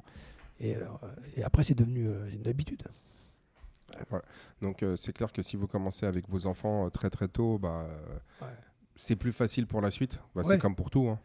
et, 0.58 0.74
euh, 0.74 0.80
et 1.36 1.42
après, 1.44 1.62
c'est 1.62 1.74
devenu 1.76 2.08
euh, 2.08 2.28
une 2.32 2.48
habitude. 2.48 2.82
Donc 4.62 4.82
euh, 4.82 4.96
c'est 4.96 5.12
clair 5.12 5.32
que 5.32 5.42
si 5.42 5.56
vous 5.56 5.66
commencez 5.66 6.06
avec 6.06 6.28
vos 6.28 6.46
enfants 6.46 6.86
euh, 6.86 6.90
très 6.90 7.10
très 7.10 7.28
tôt, 7.28 7.58
bah, 7.58 7.86
euh, 7.88 8.44
Ouais. 8.46 8.52
c'est 8.96 9.16
plus 9.16 9.32
facile 9.32 9.66
pour 9.66 9.80
la 9.80 9.90
suite. 9.90 10.20
Bah, 10.34 10.42
Ouais. 10.42 10.54
C'est 10.54 10.58
comme 10.58 10.74
pour 10.74 10.90
tout. 10.90 11.08
hein. 11.08 11.18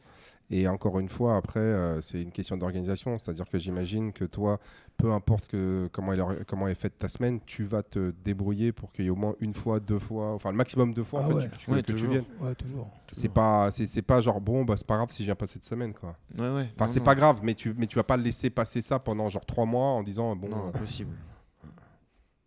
Et 0.53 0.67
encore 0.67 0.99
une 0.99 1.07
fois, 1.07 1.37
après, 1.37 1.61
euh, 1.61 2.01
c'est 2.01 2.21
une 2.21 2.31
question 2.33 2.57
d'organisation. 2.57 3.17
C'est-à-dire 3.17 3.47
que 3.47 3.57
j'imagine 3.57 4.11
que 4.11 4.25
toi, 4.25 4.59
peu 4.97 5.13
importe 5.13 5.47
que, 5.47 5.87
comment, 5.93 6.11
elle, 6.11 6.19
or- 6.19 6.33
comment 6.45 6.67
est 6.67 6.75
faite 6.75 6.99
ta 6.99 7.07
semaine, 7.07 7.39
tu 7.45 7.63
vas 7.63 7.83
te 7.83 8.11
débrouiller 8.25 8.73
pour 8.73 8.91
qu'il 8.91 9.05
y 9.05 9.07
ait 9.07 9.11
au 9.11 9.15
moins 9.15 9.33
une 9.39 9.53
fois, 9.53 9.79
deux 9.79 9.97
fois, 9.99 10.33
enfin 10.33 10.51
le 10.51 10.57
maximum 10.57 10.93
deux 10.93 11.05
fois 11.05 11.21
en 11.21 11.23
Ah 11.23 11.27
fait, 11.29 11.33
ouais. 11.35 11.49
tu- 11.57 11.65
que, 11.67 11.71
Ouais, 11.71 11.81
que 11.81 11.85
tu 11.85 11.91
toujours. 11.93 12.09
viennes. 12.11 12.25
Ouais, 12.41 12.53
toujours. 12.55 12.91
C'est 13.13 13.29
pas, 13.29 13.69
pas 14.05 14.19
genre 14.19 14.41
bon, 14.41 14.65
bah, 14.65 14.75
c'est 14.75 14.85
pas 14.85 14.97
grave 14.97 15.09
si 15.11 15.23
je 15.23 15.27
viens 15.27 15.35
pas 15.35 15.47
cette 15.47 15.63
semaine. 15.63 15.93
Quoi. 15.93 16.17
Ouais, 16.37 16.49
ouais. 16.53 16.69
Enfin, 16.75 16.87
c'est 16.87 16.99
pas 16.99 17.15
grave, 17.15 17.39
mais 17.43 17.53
tu, 17.53 17.73
mais 17.77 17.87
tu 17.87 17.95
vas 17.95 18.03
pas 18.03 18.17
laisser 18.17 18.49
passer 18.49 18.81
ça 18.81 18.99
pendant 18.99 19.29
genre 19.29 19.45
trois 19.45 19.65
mois 19.65 19.85
en 19.85 20.03
disant 20.03 20.35
bon. 20.35 20.49
Non, 20.49 20.67
impossible. 20.67 21.15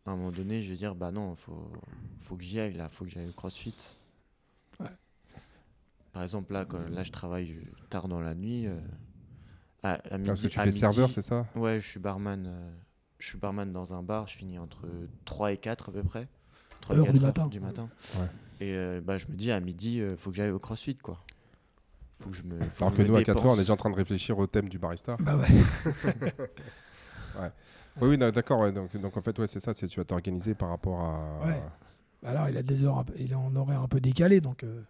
À 0.06 0.10
un 0.10 0.16
moment 0.16 0.30
donné, 0.32 0.60
je 0.60 0.70
vais 0.70 0.76
dire, 0.76 0.94
bah 0.94 1.10
non, 1.10 1.34
faut, 1.34 1.70
faut 2.20 2.36
que 2.36 2.42
j'y 2.42 2.60
aille, 2.60 2.74
là, 2.74 2.88
faut 2.90 3.04
que 3.04 3.10
j'aille 3.10 3.28
au 3.28 3.32
crossfit. 3.32 3.74
Ouais. 4.80 4.86
Par 6.12 6.22
exemple, 6.22 6.52
là, 6.52 6.64
quand, 6.66 6.78
là, 6.90 7.02
je 7.04 7.10
travaille 7.10 7.56
tard 7.88 8.06
dans 8.08 8.20
la 8.20 8.34
nuit. 8.34 8.66
euh, 8.66 8.76
à, 9.82 9.92
à 10.10 10.18
midi, 10.18 10.28
parce 10.28 10.42
que 10.42 10.48
tu 10.48 10.58
à 10.58 10.62
fais 10.62 10.68
midi- 10.68 10.78
serveur, 10.78 11.10
c'est 11.10 11.22
ça? 11.22 11.46
Ouais, 11.54 11.80
je 11.80 11.88
suis 11.88 12.00
barman. 12.00 12.44
euh, 12.46 12.70
je 13.18 13.28
suis 13.28 13.38
barman 13.38 13.72
dans 13.72 13.94
un 13.94 14.02
bar, 14.02 14.28
je 14.28 14.36
finis 14.36 14.58
entre 14.58 14.86
3 15.24 15.52
et 15.52 15.56
4 15.56 15.88
à 15.88 15.92
peu 15.92 16.02
près. 16.02 16.28
3 16.82 16.96
et 16.96 16.98
Heure 16.98 17.06
du 17.06 17.12
4 17.12 17.22
matin. 17.22 17.46
du 17.46 17.60
matin. 17.60 17.88
Ouais. 18.18 18.26
Et 18.60 18.74
euh, 18.74 19.00
bah, 19.02 19.16
je 19.18 19.26
me 19.28 19.34
dis, 19.34 19.50
à 19.50 19.60
midi, 19.60 20.00
euh, 20.00 20.16
faut 20.18 20.30
que 20.30 20.36
j'aille 20.36 20.50
au 20.50 20.58
crossfit, 20.58 20.96
quoi. 20.96 21.18
Faut 22.18 22.28
que 22.30 22.36
je 22.36 22.42
me. 22.44 22.60
faut 22.60 22.84
Alors 22.84 22.94
que 22.96 23.02
me 23.02 23.08
nous, 23.08 23.16
à 23.16 23.24
4 23.24 23.44
heures, 23.44 23.52
on 23.52 23.56
est 23.56 23.60
déjà 23.60 23.72
en 23.72 23.76
train 23.78 23.90
de 23.90 23.96
réfléchir 23.96 24.38
au 24.38 24.46
thème 24.46 24.68
du 24.68 24.78
barista. 24.78 25.16
Bah 25.20 25.36
ouais. 25.38 25.48
Oui, 28.00 28.08
oui, 28.08 28.18
d'accord. 28.18 28.60
ouais, 28.60 28.72
donc, 28.72 28.96
donc 28.96 29.16
en 29.16 29.22
fait, 29.22 29.38
ouais, 29.38 29.46
c'est 29.46 29.60
ça. 29.60 29.72
C'est 29.74 29.86
tu 29.86 30.00
vas 30.00 30.04
t'organiser 30.04 30.54
par 30.54 30.70
rapport 30.70 31.00
à. 31.00 31.46
Ouais. 31.46 31.60
Bah 32.22 32.30
Alors, 32.30 32.48
il 32.48 32.56
a 32.56 32.62
des 32.62 32.82
heures, 32.82 32.98
un 32.98 33.04
peu- 33.04 33.14
il 33.16 33.32
est 33.32 33.36
en 33.36 33.54
horaire 33.54 33.82
un 33.82 33.88
peu 33.88 34.00
décalé, 34.00 34.40
donc. 34.40 34.64
euh, 34.64 34.82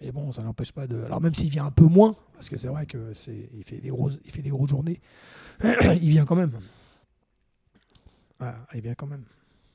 mais 0.00 0.12
bon, 0.12 0.32
ça 0.32 0.42
n'empêche 0.42 0.72
pas 0.72 0.86
de. 0.86 1.02
Alors, 1.04 1.20
même 1.20 1.34
s'il 1.34 1.48
vient 1.48 1.66
un 1.66 1.70
peu 1.70 1.86
moins, 1.86 2.16
parce 2.34 2.48
que 2.48 2.56
c'est 2.56 2.68
vrai 2.68 2.84
que 2.84 3.14
c'est, 3.14 3.48
il 3.54 3.64
fait 3.64 3.78
des 3.78 3.88
grosses, 3.88 4.18
il 4.24 4.30
fait 4.30 4.42
des 4.42 4.50
grosses 4.50 4.70
journées, 4.70 5.00
il 5.62 6.10
vient 6.10 6.24
quand 6.24 6.36
même. 6.36 6.52
Ah, 8.40 8.56
il 8.74 8.80
vient 8.82 8.94
quand 8.94 9.06
même. 9.06 9.24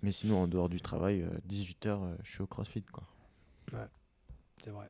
Mais 0.04 0.12
sinon, 0.12 0.44
en 0.44 0.48
dehors 0.48 0.70
du 0.70 0.80
travail, 0.80 1.26
18h, 1.48 2.18
je 2.24 2.32
suis 2.32 2.42
au 2.42 2.48
crossfit, 2.48 2.84
quoi. 2.84 3.04
C'est 4.64 4.72
vrai. 4.72 4.90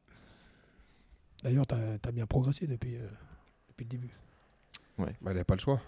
D'ailleurs, 1.43 1.67
tu 1.67 1.75
as, 1.75 2.11
bien 2.11 2.25
progressé 2.25 2.67
depuis, 2.67 2.95
euh, 2.95 3.07
depuis 3.69 3.85
le 3.85 3.89
début. 3.89 4.13
Bah, 5.21 5.31
il 5.31 5.37
n'a 5.37 5.43
pas 5.43 5.55
le 5.55 5.59
choix. 5.59 5.79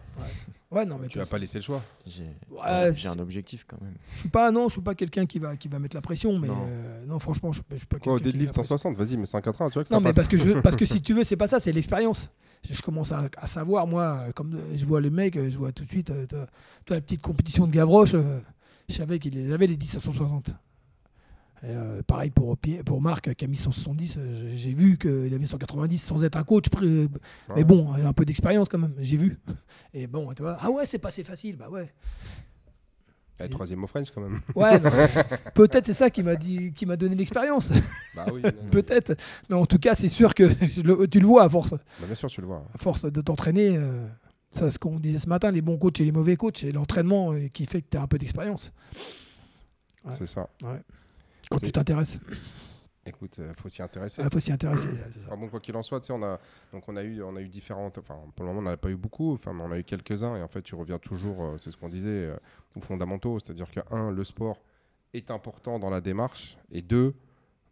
Ouais, 0.72 0.86
non, 0.86 0.98
mais 1.02 1.08
Tu 1.10 1.18
vas 1.18 1.26
pas 1.26 1.38
laisser 1.38 1.58
le 1.58 1.64
choix. 1.64 1.82
J'ai 2.08 2.24
Ouais, 2.50 2.94
j'ai 2.96 3.08
un 3.10 3.20
objectif 3.20 3.66
quand 3.68 3.80
même. 3.82 3.96
Je 4.14 4.20
suis 4.20 4.30
pas, 4.30 4.52
non, 4.52 4.68
je 4.70 4.74
suis 4.74 4.82
pas 4.82 4.96
quelqu'un 4.96 5.26
qui 5.26 5.38
va, 5.40 5.58
qui 5.58 5.68
va 5.68 5.80
mettre 5.80 5.96
la 5.98 6.02
pression, 6.02 6.40
mais 6.40 6.48
Non. 6.48 6.66
euh, 6.66 7.06
non, 7.06 7.20
franchement, 7.20 7.52
je, 7.52 7.62
je 7.72 7.78
suis 7.78 7.86
pas 7.86 8.00
Quoi, 8.00 8.14
au 8.14 8.20
deadlift 8.20 8.48
la 8.56 8.64
pression. 8.64 8.78
160, 8.78 8.96
vas-y, 8.98 9.18
mais 9.18 9.26
180, 9.26 9.68
tu 9.70 9.74
vois 9.74 9.84
que 9.84 9.90
ça 9.90 9.96
Non, 9.96 10.02
mais 10.02 10.10
passe. 10.10 10.16
parce 10.16 10.28
que, 10.30 10.38
je, 10.38 10.60
parce 10.62 10.76
que 10.78 10.86
si 10.86 11.02
tu 11.04 11.14
veux, 11.14 11.24
c'est 11.26 11.36
pas 11.38 11.48
ça, 11.48 11.60
c'est 11.60 11.72
l'expérience. 11.74 12.30
Je, 12.70 12.82
commence 12.82 13.12
à, 13.12 13.28
à 13.38 13.48
savoir, 13.48 13.86
moi, 13.88 14.28
comme 14.36 14.56
euh, 14.56 14.78
je 14.78 14.86
vois 14.86 15.02
le 15.02 15.10
mec, 15.10 15.36
euh, 15.36 15.50
je 15.50 15.58
vois 15.58 15.72
tout 15.72 15.84
de 15.84 15.90
suite, 15.90 16.10
euh, 16.12 16.26
toi, 16.28 16.46
la 16.90 17.02
petite 17.02 17.22
compétition 17.22 17.68
de 17.68 17.72
Gavroche, 17.74 18.14
euh, 18.14 18.40
je 18.88 18.94
savais 18.96 19.20
qu'il 19.20 19.34
les 19.34 19.52
avait 19.52 19.68
les 19.68 19.78
10 19.78 19.96
à 19.96 20.00
160. 20.00 20.52
Et, 21.64 21.68
euh, 21.70 22.02
pareil 22.02 22.32
pour, 22.32 22.58
Marc 23.02 23.34
qui 23.36 23.46
a 23.46 23.48
mis 23.48 23.56
170, 23.56 24.16
euh, 24.18 24.52
j'ai 24.56 24.74
vu 24.74 24.98
qu'il 24.98 25.32
avait 25.34 25.46
190 25.46 26.00
sans 26.00 26.24
être 26.24 26.36
un 26.38 26.44
coach. 26.44 26.70
pré- 26.70 26.88
Mais 27.50 27.56
Ouais. 27.58 27.64
bon, 27.64 27.94
il 27.98 28.04
a 28.04 28.08
un 28.08 28.14
peu 28.14 28.26
d'expérience 28.26 28.68
quand 28.68 28.80
même, 28.80 28.96
j'ai 29.00 29.18
vu. 29.18 29.38
Et 29.94 30.08
bon, 30.08 30.34
tu 30.34 30.42
vois, 30.42 30.58
ah 30.60 30.72
ouais, 30.72 30.86
c'est 30.88 30.98
pas 31.00 31.12
si 31.12 31.24
facile, 31.24 31.58
bah 31.58 31.70
ouais. 31.70 31.88
Eh, 33.44 33.50
troisième 33.50 33.84
au 33.84 33.88
French 33.88 34.12
quand 34.12 34.22
même. 34.22 34.40
Ouais, 34.56 34.80
peut-être 35.56 35.86
c'est 35.88 35.94
ça 35.94 36.10
qui 36.12 36.22
m'a 36.22 36.36
dit, 36.36 36.74
qui 36.74 36.86
m'a 36.86 36.96
donné 36.96 37.16
l'expérience. 37.16 37.72
bah 38.16 38.26
oui. 38.32 38.42
Peut-être. 38.72 39.16
Mais 39.50 39.56
en 39.56 39.66
tout 39.66 39.80
cas, 39.80 39.96
c'est 39.96 40.10
sûr 40.10 40.34
que 40.36 40.44
le- 40.84 41.08
tu 41.08 41.20
le 41.20 41.26
vois 41.28 41.44
à 41.44 41.50
force, 41.50 41.72
Bah, 41.72 41.80
bien 42.06 42.16
sûr, 42.16 42.30
tu 42.30 42.42
le 42.42 42.48
vois. 42.48 42.66
à 42.74 42.78
force 42.78 43.04
de 43.06 43.22
t'entraîner. 43.22 43.78
euh, 43.78 44.08
ça, 44.52 44.70
ce 44.70 44.78
qu'on 44.78 45.00
disait 45.00 45.18
ce 45.20 45.30
matin, 45.30 45.50
les 45.50 45.62
bons 45.62 45.78
coachs 45.78 46.00
et 46.02 46.06
les 46.06 46.12
mauvais 46.12 46.36
coachs, 46.36 46.58
c'est 46.60 46.72
l'entraînement 46.72 47.34
euh, 47.34 47.48
qui 47.48 47.66
fait 47.66 47.82
que 47.82 47.88
tu 47.90 47.98
as 47.98 48.02
un 48.02 48.08
peu 48.08 48.18
d'expérience 48.18 48.72
Ouais. 50.04 50.14
C'est 50.18 50.28
ça. 50.28 50.50
Quand 51.52 51.60
tu 51.60 51.72
t'intéresses. 51.72 52.20
Écoute, 53.06 53.40
il 53.40 53.60
faut 53.60 53.68
s'y 53.70 53.82
intéresser. 53.82 54.22
Il 54.24 54.30
faut 54.32 54.40
s'y 54.40 54.52
intéresser. 54.52 54.88
ça. 54.88 55.30
Ah 55.32 55.36
bon, 55.36 55.48
quoi 55.50 55.60
qu'il 55.60 55.76
en 55.76 55.82
soit, 55.82 56.00
tu 56.00 56.08
sais, 56.08 56.14
on 56.14 56.22
a, 56.22 56.40
donc 56.72 56.88
on 56.88 56.96
a 56.96 57.04
eu, 57.04 57.22
on 57.24 57.36
a 57.36 57.42
eu 57.42 57.48
différentes, 57.50 57.98
enfin, 57.98 58.16
pour 58.36 58.46
le 58.46 58.52
moment, 58.52 58.60
on 58.60 58.64
n'en 58.64 58.70
a 58.72 58.78
pas 58.78 58.90
eu 58.92 58.96
beaucoup, 58.96 59.34
enfin, 59.34 59.54
mais 59.54 59.64
on 59.64 59.72
a 59.72 59.80
eu 59.80 59.84
quelques-uns, 59.84 60.36
et 60.36 60.44
en 60.44 60.48
fait, 60.48 60.62
tu 60.62 60.76
reviens 60.76 61.00
toujours, 61.00 61.44
euh, 61.44 61.58
c'est 61.58 61.72
ce 61.72 61.78
qu'on 61.78 61.90
disait, 61.90 62.10
euh, 62.10 62.36
aux 62.76 62.80
fondamentaux, 62.80 63.40
c'est-à-dire 63.40 63.72
que 63.72 63.80
un, 63.90 64.12
le 64.12 64.24
sport 64.24 64.62
est 65.14 65.32
important 65.32 65.80
dans 65.80 65.90
la 65.90 66.00
démarche, 66.00 66.58
et 66.72 66.84
deux, 66.84 67.16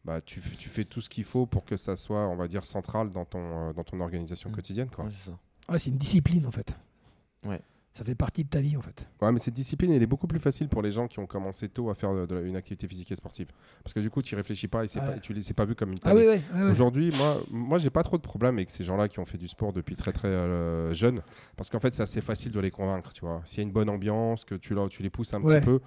bah, 0.04 0.20
tu, 0.20 0.42
tu 0.42 0.68
fais 0.70 0.84
tout 0.84 1.00
ce 1.00 1.10
qu'il 1.10 1.26
faut 1.26 1.46
pour 1.46 1.64
que 1.64 1.78
ça 1.78 1.96
soit, 1.96 2.28
on 2.28 2.36
va 2.36 2.48
dire, 2.48 2.66
central 2.66 3.12
dans 3.12 3.26
ton, 3.26 3.70
euh, 3.70 3.74
dans 3.74 3.84
ton 3.84 4.00
organisation 4.00 4.50
Mm. 4.50 4.54
quotidienne, 4.56 4.90
quoi. 4.90 5.06
Ouais, 5.06 5.12
c'est 5.12 5.30
ça. 5.30 5.38
Ouais, 5.72 5.78
c'est 5.78 5.92
une 5.92 5.98
discipline 5.98 6.48
en 6.48 6.52
fait. 6.52 6.74
Ouais. 7.46 7.62
Ça 8.00 8.06
fait 8.06 8.16
partie 8.16 8.46
de 8.46 8.50
ta 8.50 8.62
vie 8.62 8.78
en 8.78 8.82
fait. 8.82 9.06
Ouais, 9.22 9.30
mais 9.30 9.40
cette 9.40 9.54
discipline, 9.56 9.92
elle 9.92 10.02
est 10.02 10.06
beaucoup 10.08 10.26
plus 10.26 10.40
facile 10.40 10.70
pour 10.70 10.82
les 10.82 10.90
gens 10.90 11.10
qui 11.10 11.20
ont 11.20 11.26
commencé 11.28 11.68
tôt 11.68 11.90
à 11.90 11.96
faire 11.96 12.14
de, 12.14 12.26
de 12.26 12.36
la- 12.36 12.42
une 12.44 12.56
activité 12.56 12.88
physique 12.88 13.12
et 13.12 13.16
sportive, 13.16 13.48
parce 13.84 13.94
que 13.94 14.00
du 14.00 14.10
coup, 14.10 14.22
tu 14.22 14.36
réfléchis 14.36 14.70
pas, 14.70 14.86
et 14.86 14.88
c'est 14.88 15.02
Ouais. 15.02 15.16
pas, 15.16 15.20
tu 15.20 15.54
pas 15.54 15.66
vu 15.66 15.76
comme 15.76 15.92
une 15.92 16.00
Ah 16.06 16.16
oui, 16.16 16.24
oui. 16.26 16.40
Aujourd'hui, 16.72 17.12
moi, 17.18 17.36
moi 17.52 17.78
j'ai 17.78 17.90
pas 17.90 18.04
trop 18.04 18.16
de 18.16 18.22
problème 18.22 18.56
avec 18.56 18.72
ces 18.72 18.86
gens-là 18.86 19.10
qui 19.10 19.20
ont 19.20 19.26
fait 19.26 19.38
du 19.38 19.50
sport 19.50 19.74
depuis 19.74 19.98
très 19.98 20.14
très 20.14 20.30
euh, 20.30 20.94
jeune, 20.94 21.22
parce 21.58 21.70
qu'en 21.70 21.82
fait, 21.82 21.94
c'est 21.94 22.04
assez 22.04 22.22
facile 22.22 22.54
de 22.54 22.60
les 22.62 22.72
convaincre, 22.72 23.12
tu 23.12 23.20
vois. 23.20 23.42
S'il 23.44 23.58
y 23.58 23.60
a 23.60 23.64
une 23.64 23.74
bonne 23.74 23.90
ambiance, 23.90 24.46
que 24.46 24.56
tu, 24.56 24.74
leur- 24.74 24.88
tu 24.88 25.04
les 25.04 25.10
pousses 25.10 25.34
un 25.34 25.42
Ouais. 25.44 25.60
petit 25.60 25.66
peu, 25.66 25.82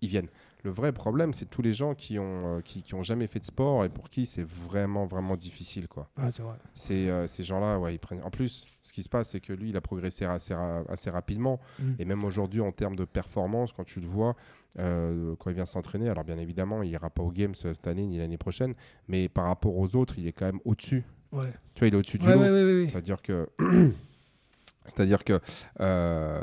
ils 0.00 0.08
viennent. 0.08 0.30
Le 0.64 0.70
vrai 0.70 0.92
problème, 0.92 1.34
c'est 1.34 1.44
tous 1.44 1.60
les 1.60 1.74
gens 1.74 1.94
qui 1.94 2.18
ont, 2.18 2.56
euh, 2.56 2.60
qui, 2.62 2.82
qui 2.82 2.94
ont 2.94 3.02
jamais 3.02 3.26
fait 3.26 3.38
de 3.38 3.44
sport 3.44 3.84
et 3.84 3.90
pour 3.90 4.08
qui 4.08 4.24
c'est 4.24 4.42
vraiment 4.46 5.04
vraiment 5.04 5.36
difficile, 5.36 5.88
quoi. 5.88 6.08
C'est 6.30 6.42
vrai. 6.42 6.56
C'est 6.74 7.10
euh, 7.10 7.26
ces 7.26 7.44
gens-là, 7.44 7.78
ouais, 7.78 7.94
ils 7.94 7.98
prennent. 7.98 8.22
En 8.22 8.30
plus, 8.30 8.66
ce 8.82 8.92
qui 8.92 9.02
se 9.02 9.10
passe, 9.10 9.28
c'est 9.30 9.40
que 9.40 9.52
lui, 9.52 9.68
il 9.70 9.76
a 9.76 9.82
progressé 9.82 10.24
assez, 10.24 10.54
ra- 10.54 10.82
assez 10.88 11.10
rapidement. 11.10 11.60
Mm. 11.78 11.92
Et 11.98 12.04
même 12.06 12.24
aujourd'hui, 12.24 12.62
en 12.62 12.72
termes 12.72 12.96
de 12.96 13.04
performance, 13.04 13.74
quand 13.74 13.84
tu 13.84 14.00
le 14.00 14.06
vois, 14.06 14.36
euh, 14.78 15.36
quand 15.38 15.50
il 15.50 15.56
vient 15.56 15.66
s'entraîner, 15.66 16.08
alors 16.08 16.24
bien 16.24 16.38
évidemment, 16.38 16.82
il 16.82 16.90
ira 16.90 17.10
pas 17.10 17.22
aux 17.22 17.30
Games 17.30 17.54
cette 17.54 17.86
année 17.86 18.06
ni 18.06 18.16
l'année 18.16 18.38
prochaine, 18.38 18.74
mais 19.06 19.28
par 19.28 19.44
rapport 19.44 19.76
aux 19.76 19.94
autres, 19.96 20.14
il 20.18 20.26
est 20.26 20.32
quand 20.32 20.46
même 20.46 20.60
au-dessus. 20.64 21.04
Ouais. 21.30 21.52
Tu 21.74 21.80
vois, 21.80 21.88
il 21.88 21.94
est 21.94 21.96
au-dessus 21.98 22.18
du 22.18 22.26
Ouais, 22.26 22.36
lot. 22.36 22.88
C'est-à-dire 22.88 23.20
que. 23.20 23.48
C'est-à-dire 24.86 25.24
que 25.24 25.40
euh, 25.80 26.40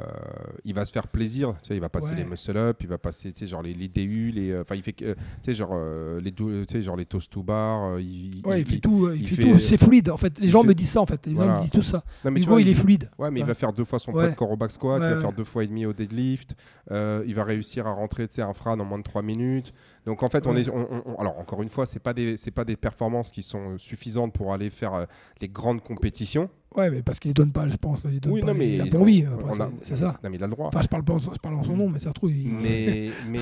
il 0.66 0.74
va 0.74 0.86
se 0.86 0.92
faire 0.92 1.08
plaisir, 1.08 1.54
tu 1.62 1.70
sais, 1.70 1.76
il 1.76 1.82
va 1.82 1.90
passer 1.90 2.12
Ouais. 2.12 2.18
les 2.18 2.26
muscle 2.26 2.58
up, 2.58 2.78
il 2.82 2.88
va 2.88 2.98
passer, 2.98 3.32
tu 3.32 3.40
sais, 3.42 3.48
genre 3.48 3.62
les, 3.62 3.74
les 3.74 3.88
DU, 3.88 4.32
les, 4.32 4.52
euh, 4.52 4.62
enfin 4.62 4.76
il 4.76 4.82
fait, 4.84 5.00
euh, 5.04 5.14
tu 5.16 5.22
sais, 5.44 5.54
genre 5.54 5.72
euh, 5.74 6.20
les, 6.20 6.32
tu 6.32 6.66
sais, 6.68 6.82
genre 6.82 6.96
les 6.96 7.06
toast 7.06 7.32
to 7.32 7.44
bar, 7.44 8.00
il, 8.00 8.42
Ouais, 8.46 8.62
il 8.62 8.66
fait 8.68 8.76
il- 8.76 8.82
tout, 8.82 9.06
euh, 9.06 9.16
il, 9.16 9.22
il 9.22 9.28
fait, 9.28 9.36
fait- 9.44 9.52
tout. 9.52 9.60
C'est 9.60 9.78
fluide 9.78 10.10
en 10.10 10.18
fait. 10.18 10.40
Les 10.40 10.48
il 10.48 10.50
gens 10.50 10.62
fait- 10.64 10.68
me 10.70 10.74
disent 10.74 10.90
ça 10.92 11.02
en 11.02 11.06
fait. 11.06 11.26
Les 11.26 11.34
gens 11.34 11.38
Voilà. 11.38 11.56
me 11.56 11.62
disent 11.62 11.70
tout 11.72 11.82
ça. 11.82 12.04
Non, 12.26 12.32
mais 12.32 12.40
Hugo, 12.42 12.52
vois, 12.52 12.62
il 12.62 12.68
est 12.68 12.74
fluide. 12.74 13.10
Ouais, 13.20 13.30
mais 13.32 13.40
il 13.40 13.44
Ouais. 13.44 13.48
va 13.50 13.54
faire 13.56 13.74
deux 13.74 13.86
fois 13.86 14.00
son 14.00 14.12
poids 14.12 14.28
de 14.30 14.36
corps 14.36 14.52
au 14.52 14.58
back 14.58 14.72
squat, 14.72 15.02
il 15.04 15.10
va 15.14 15.20
faire 15.22 15.34
deux 15.34 15.44
fois 15.44 15.64
et 15.64 15.68
demi 15.68 15.86
au 15.86 15.94
deadlift, 15.94 16.56
euh, 16.92 17.24
il 17.28 17.36
va 17.36 17.44
réussir 17.44 17.86
à 17.88 17.92
rentrer 17.94 18.28
tu 18.28 18.36
sais, 18.36 18.42
un 18.42 18.54
frane 18.54 18.82
en 18.82 18.86
moins 18.86 18.98
de 18.98 19.04
3 19.04 19.22
minutes. 19.22 19.74
Donc 20.06 20.24
en 20.24 20.30
fait, 20.30 20.48
on 20.48 20.56
est, 20.56 20.68
on- 20.70 20.88
on- 20.92 21.04
on- 21.06 21.16
alors 21.16 21.38
encore 21.40 21.62
une 21.62 21.70
fois, 21.70 21.86
c'est 21.86 22.00
pas 22.00 22.14
des, 22.14 22.36
c'est 22.38 22.52
pas 22.52 22.66
des 22.66 22.76
performances 22.76 23.32
qui 23.32 23.44
sont 23.44 23.78
suffisantes 23.78 24.34
pour 24.34 24.54
aller 24.54 24.70
faire 24.70 24.94
euh, 24.94 25.06
les 25.42 25.48
grandes 25.50 25.82
compétitions. 25.84 26.50
Ouais, 26.78 26.90
mais 26.90 27.02
parce 27.02 27.20
qu'ils 27.20 27.30
se 27.32 27.34
donnent 27.34 27.52
pas, 27.52 27.68
je 27.68 27.76
pense. 27.76 28.06
Ils 28.06 28.22
Oui, 28.32 28.40
pas 28.40 28.48
non, 28.48 28.54
mais 28.54 28.76
il 28.76 28.82
a 28.82 28.86
pas 28.86 28.98
envie. 28.98 29.26
c'est- 29.84 29.98
ça. 29.98 30.18
Non, 30.24 30.30
mais 30.30 30.38
il 30.38 30.44
a 30.44 30.48
le 30.48 30.54
droit. 30.54 30.68
Enfin, 30.68 30.82
je 30.82 30.88
parle, 30.88 31.04
pas 31.04 31.12
en, 31.14 31.20
je 31.20 31.28
parle 31.42 31.56
en 31.56 31.66
son 31.66 31.76
nom, 31.76 31.90
mais 31.90 32.00
ça 32.00 32.10
se 32.12 32.14
trouve. 32.14 32.32
il- 32.32 32.48
mais, 32.48 33.10
mais, 33.30 33.40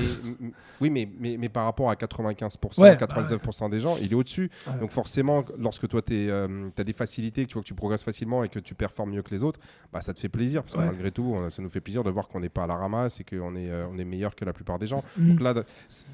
oui, 0.80 0.90
mais, 0.90 1.08
mais, 1.18 1.36
mais 1.38 1.48
par 1.48 1.64
rapport 1.64 1.90
à 1.90 1.94
95%, 1.94 2.82
Ouais, 2.82 2.96
99% 2.96 3.68
des 3.70 3.78
gens, 3.80 3.96
il 4.02 4.10
est 4.10 4.14
au-dessus. 4.16 4.50
Donc 4.80 4.90
forcément, 4.90 5.44
lorsque 5.58 5.86
toi, 5.86 6.02
tu 6.02 6.28
as 6.30 6.84
des 6.84 6.92
facilités, 6.92 7.44
que 7.44 7.48
tu 7.50 7.54
vois 7.54 7.62
que 7.62 7.68
tu 7.68 7.74
progresses 7.74 8.02
facilement 8.02 8.42
et 8.42 8.48
que 8.48 8.58
tu 8.58 8.74
performes 8.74 9.12
mieux 9.12 9.22
que 9.22 9.30
les 9.32 9.44
autres, 9.44 9.60
bah, 9.92 10.00
ça 10.00 10.12
te 10.12 10.18
fait 10.18 10.28
plaisir. 10.28 10.62
Parce 10.64 10.74
que 10.74 10.80
Ouais. 10.80 10.86
malgré 10.86 11.12
tout, 11.12 11.36
ça 11.50 11.62
nous 11.62 11.70
fait 11.70 11.80
plaisir 11.80 12.02
de 12.02 12.10
voir 12.10 12.26
qu'on 12.26 12.40
n'est 12.40 12.48
pas 12.48 12.64
à 12.64 12.66
la 12.66 12.74
ramasse 12.76 13.20
et 13.20 13.24
qu'on 13.24 13.54
est, 13.54 13.70
euh, 13.70 13.86
on 13.92 13.96
est 13.98 14.04
meilleur 14.04 14.34
que 14.34 14.44
la 14.44 14.52
plupart 14.52 14.78
des 14.80 14.88
gens. 14.88 15.04
Mm. 15.16 15.28
Donc 15.30 15.40
là, 15.40 15.54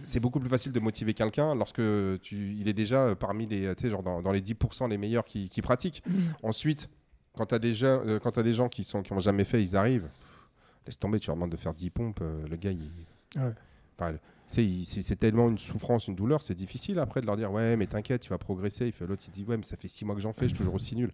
c'est 0.03 0.21
beaucoup 0.21 0.36
plus 0.41 0.49
facile 0.49 0.73
de 0.73 0.81
motiver 0.81 1.15
quelqu'un 1.15 1.55
lorsque 1.55 1.83
tu, 2.21 2.55
il 2.59 2.69
est 2.69 2.75
déjà 2.75 3.07
euh, 3.07 3.15
parmi 3.15 3.47
les, 3.47 3.75
tu 3.75 3.83
sais, 3.83 3.91
genre 3.91 4.03
dans, 4.03 4.23
dans 4.23 4.33
les 4.33 4.41
10% 4.41 4.89
les 4.89 4.99
meilleurs 4.99 5.25
qui, 5.25 5.49
qui 5.49 5.63
pratiquent. 5.63 6.03
Mm. 6.07 6.19
Ensuite, 6.43 6.89
quand 7.37 7.47
tu 7.47 7.55
as, 7.55 7.59
des 7.59 7.85
euh, 7.85 8.19
t'as 8.19 8.43
des 8.43 8.55
gens 8.55 8.69
qui 8.69 8.85
sont 8.85 9.03
qui 9.03 9.13
ont 9.13 9.19
jamais 9.19 9.45
fait, 9.45 9.63
ils 9.63 9.77
arrivent. 9.77 10.09
Laisse 10.87 10.99
tomber, 10.99 11.19
tu 11.19 11.27
leur 11.29 11.37
demandes 11.37 11.51
de 11.51 11.57
faire 11.57 11.75
10 11.75 11.91
pompes, 11.91 12.21
euh, 12.23 12.47
le 12.49 12.57
gars, 12.57 12.71
il, 12.71 12.91
Ouais. 13.37 13.53
Enfin, 13.99 14.17
c'est 14.49 15.17
tellement 15.19 15.49
une 15.49 15.59
souffrance, 15.59 16.07
une 16.07 16.15
douleur, 16.15 16.43
c'est 16.43 16.55
difficile 16.55 16.99
après 16.99 17.21
de 17.21 17.27
leur 17.27 17.37
dire 17.37 17.51
ouais, 17.51 17.77
mais 17.77 17.87
t'inquiète, 17.87 18.23
tu 18.23 18.31
vas 18.31 18.39
progresser. 18.39 18.87
Il 18.87 18.93
fait 18.93 19.07
l'autre, 19.07 19.25
il 19.27 19.31
dit 19.31 19.45
ouais, 19.45 19.57
mais 19.57 19.63
ça 19.63 19.77
fait 19.77 19.89
6 19.89 20.05
mois 20.05 20.15
que 20.15 20.21
j'en 20.21 20.33
fais, 20.33 20.49
je 20.49 20.55
suis 20.55 20.59
toujours 20.59 20.75
aussi 20.75 20.95
nul. 20.95 21.13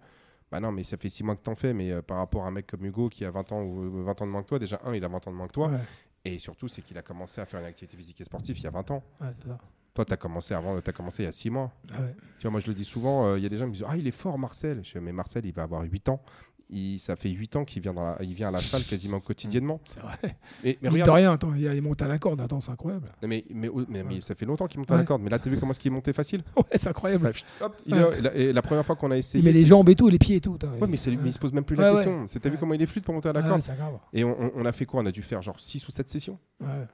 Bah 0.51 0.61
non, 0.61 0.71
mais 0.71 0.85
ça 0.85 0.97
fait 0.99 1.09
6 1.09 1.25
mois 1.25 1.35
que 1.35 1.43
t'en 1.43 1.55
fais, 1.55 1.73
mais 1.73 1.91
euh, 1.91 2.03
par 2.03 2.19
rapport 2.19 2.45
à 2.45 2.49
un 2.49 2.51
mec 2.51 2.67
comme 2.67 2.85
Hugo 2.85 3.09
qui 3.09 3.25
a 3.25 3.31
20 3.31 3.53
ans 3.53 3.63
ou 3.63 4.01
euh, 4.01 4.05
20 4.05 4.23
ans 4.23 4.27
de 4.27 4.31
moins 4.31 4.43
que 4.43 4.49
toi, 4.49 4.59
déjà 4.59 4.81
un, 4.85 4.95
il 4.95 5.03
a 5.03 5.09
20 5.09 5.29
ans 5.29 5.31
de 5.31 5.37
moins 5.37 5.47
que 5.47 5.53
toi, 5.53 5.69
Ouais, 5.69 5.79
et 6.25 6.39
surtout 6.39 6.69
c'est 6.69 6.83
qu'il 6.83 6.97
a 6.99 7.03
commencé 7.03 7.41
à 7.41 7.47
faire 7.47 7.61
une 7.61 7.67
activité 7.67 7.97
physique 7.97 8.21
et 8.21 8.25
sportive 8.25 8.59
il 8.59 8.65
y 8.65 8.67
a 8.67 8.71
20 8.71 8.91
ans. 8.91 9.03
ouais, 9.21 9.29
c'est 9.41 9.49
ça. 9.49 9.59
Toi, 9.95 10.07
t'as 10.07 10.17
commencé 10.17 10.55
avant, 10.55 10.81
t'as 10.81 10.93
commencé 10.93 11.23
il 11.23 11.27
y 11.27 11.29
a 11.29 11.33
6 11.33 11.51
mois. 11.51 11.71
Ouais. 11.91 12.17
Tu 12.39 12.43
vois, 12.43 12.51
moi 12.51 12.61
je 12.61 12.67
le 12.67 12.73
dis 12.73 12.85
souvent, 12.85 13.27
euh, 13.27 13.39
il 13.39 13.43
y 13.43 13.47
a 13.47 13.51
des 13.51 13.59
gens 13.59 13.67
qui 13.67 13.71
me 13.71 13.75
disent 13.75 13.85
ah 13.87 13.97
il 13.97 14.07
est 14.07 14.11
fort 14.11 14.39
Marcel. 14.39 14.83
Je 14.83 14.91
fais 14.93 15.01
mais 15.01 15.13
Marcel, 15.13 15.45
il 15.45 15.53
va 15.53 15.65
avoir 15.65 15.83
8 15.83 16.09
ans. 16.09 16.23
Il, 16.71 16.99
ça 16.99 17.17
fait 17.17 17.29
8 17.31 17.57
ans 17.57 17.65
qu'il 17.65 17.83
vient, 17.83 17.93
dans 17.93 18.05
la- 18.05 18.17
il 18.23 18.33
vient 18.35 18.49
à 18.49 18.51
la 18.51 18.61
salle 18.61 18.83
quasiment 18.85 19.21
quotidiennement. 19.21 19.81
C'est 19.89 20.01
vrai. 20.01 20.17
Mais 20.65 20.79
regarde, 20.89 21.11
rien, 21.11 21.33
attends, 21.33 21.53
il 21.55 21.63
il 21.63 21.83
monte 21.83 22.01
à 22.03 22.09
la 22.09 22.19
corde. 22.19 22.41
Attends, 22.41 22.61
c'est 22.61 22.71
incroyable. 22.73 23.09
Non, 23.23 23.29
mais, 23.29 23.45
mais, 23.51 23.69
mais- 23.89 24.03
mais 24.05 24.21
ça 24.21 24.35
fait 24.35 24.47
longtemps 24.47 24.67
qu'il 24.67 24.79
monte 24.81 24.91
à 24.91 24.97
la 24.97 25.05
corde. 25.05 25.23
Mais 25.23 25.31
là, 25.31 25.39
t'as 25.39 25.51
vu 25.51 25.59
comment 25.59 25.73
est-ce 25.73 25.81
qu'il 25.81 25.93
monté 25.93 26.13
facile 26.13 26.43
Ouais, 26.57 26.63
c'est 26.75 26.89
incroyable. 26.89 27.27
Ouais, 27.27 27.33
Hop, 27.61 27.77
il 27.87 27.95
et 27.95 28.21
la, 28.21 28.35
et 28.35 28.53
la 28.53 28.63
première 28.63 28.85
fois 28.87 28.97
qu'on 28.97 29.11
a 29.11 29.17
essayé. 29.19 29.43
Il 29.43 29.45
met 29.45 29.53
les 29.53 29.67
jambes 29.67 29.89
et 29.89 29.95
tout, 29.95 30.09
les 30.09 30.19
pieds 30.19 30.37
et 30.37 30.41
tout. 30.41 30.53
Ouais, 30.53 30.87
mais, 30.89 30.97
mais 31.07 31.29
il 31.29 31.33
se 31.33 31.39
pose 31.39 31.53
même 31.53 31.65
plus 31.65 31.77
la 31.77 31.93
question. 31.95 32.27
T'as 32.41 32.49
vu 32.51 32.57
comment 32.59 32.75
il 32.75 32.83
est 32.83 32.87
fluide 32.87 33.05
pour 33.05 33.15
monter 33.15 33.29
à 33.29 33.33
la 33.33 33.43
corde 33.43 33.63
grave. 33.77 33.99
Et 34.13 34.25
on, 34.25 34.41
on- 34.41 34.53
on 34.57 34.65
a 34.65 34.73
fait 34.73 34.87
quoi? 34.87 35.03
On 35.03 35.07
a 35.07 35.13
dû 35.13 35.23
faire 35.23 35.43
genre 35.43 35.61
6 35.61 35.87
ou 35.89 35.91
7 35.91 36.09
sessions, 36.11 36.39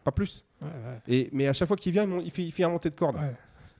pas 0.04 0.12
plus. 0.12 0.44
Et, 1.06 1.28
mais 1.32 1.46
à 1.46 1.52
chaque 1.52 1.68
fois 1.68 1.76
qu'il 1.76 1.92
vient, 1.92 2.04
il, 2.04 2.24
il 2.26 2.30
fait, 2.30 2.42
il 2.42 2.50
fait 2.52 2.64
un 2.64 2.68
montée 2.68 2.90
de 2.90 2.94
corde. 2.94 3.16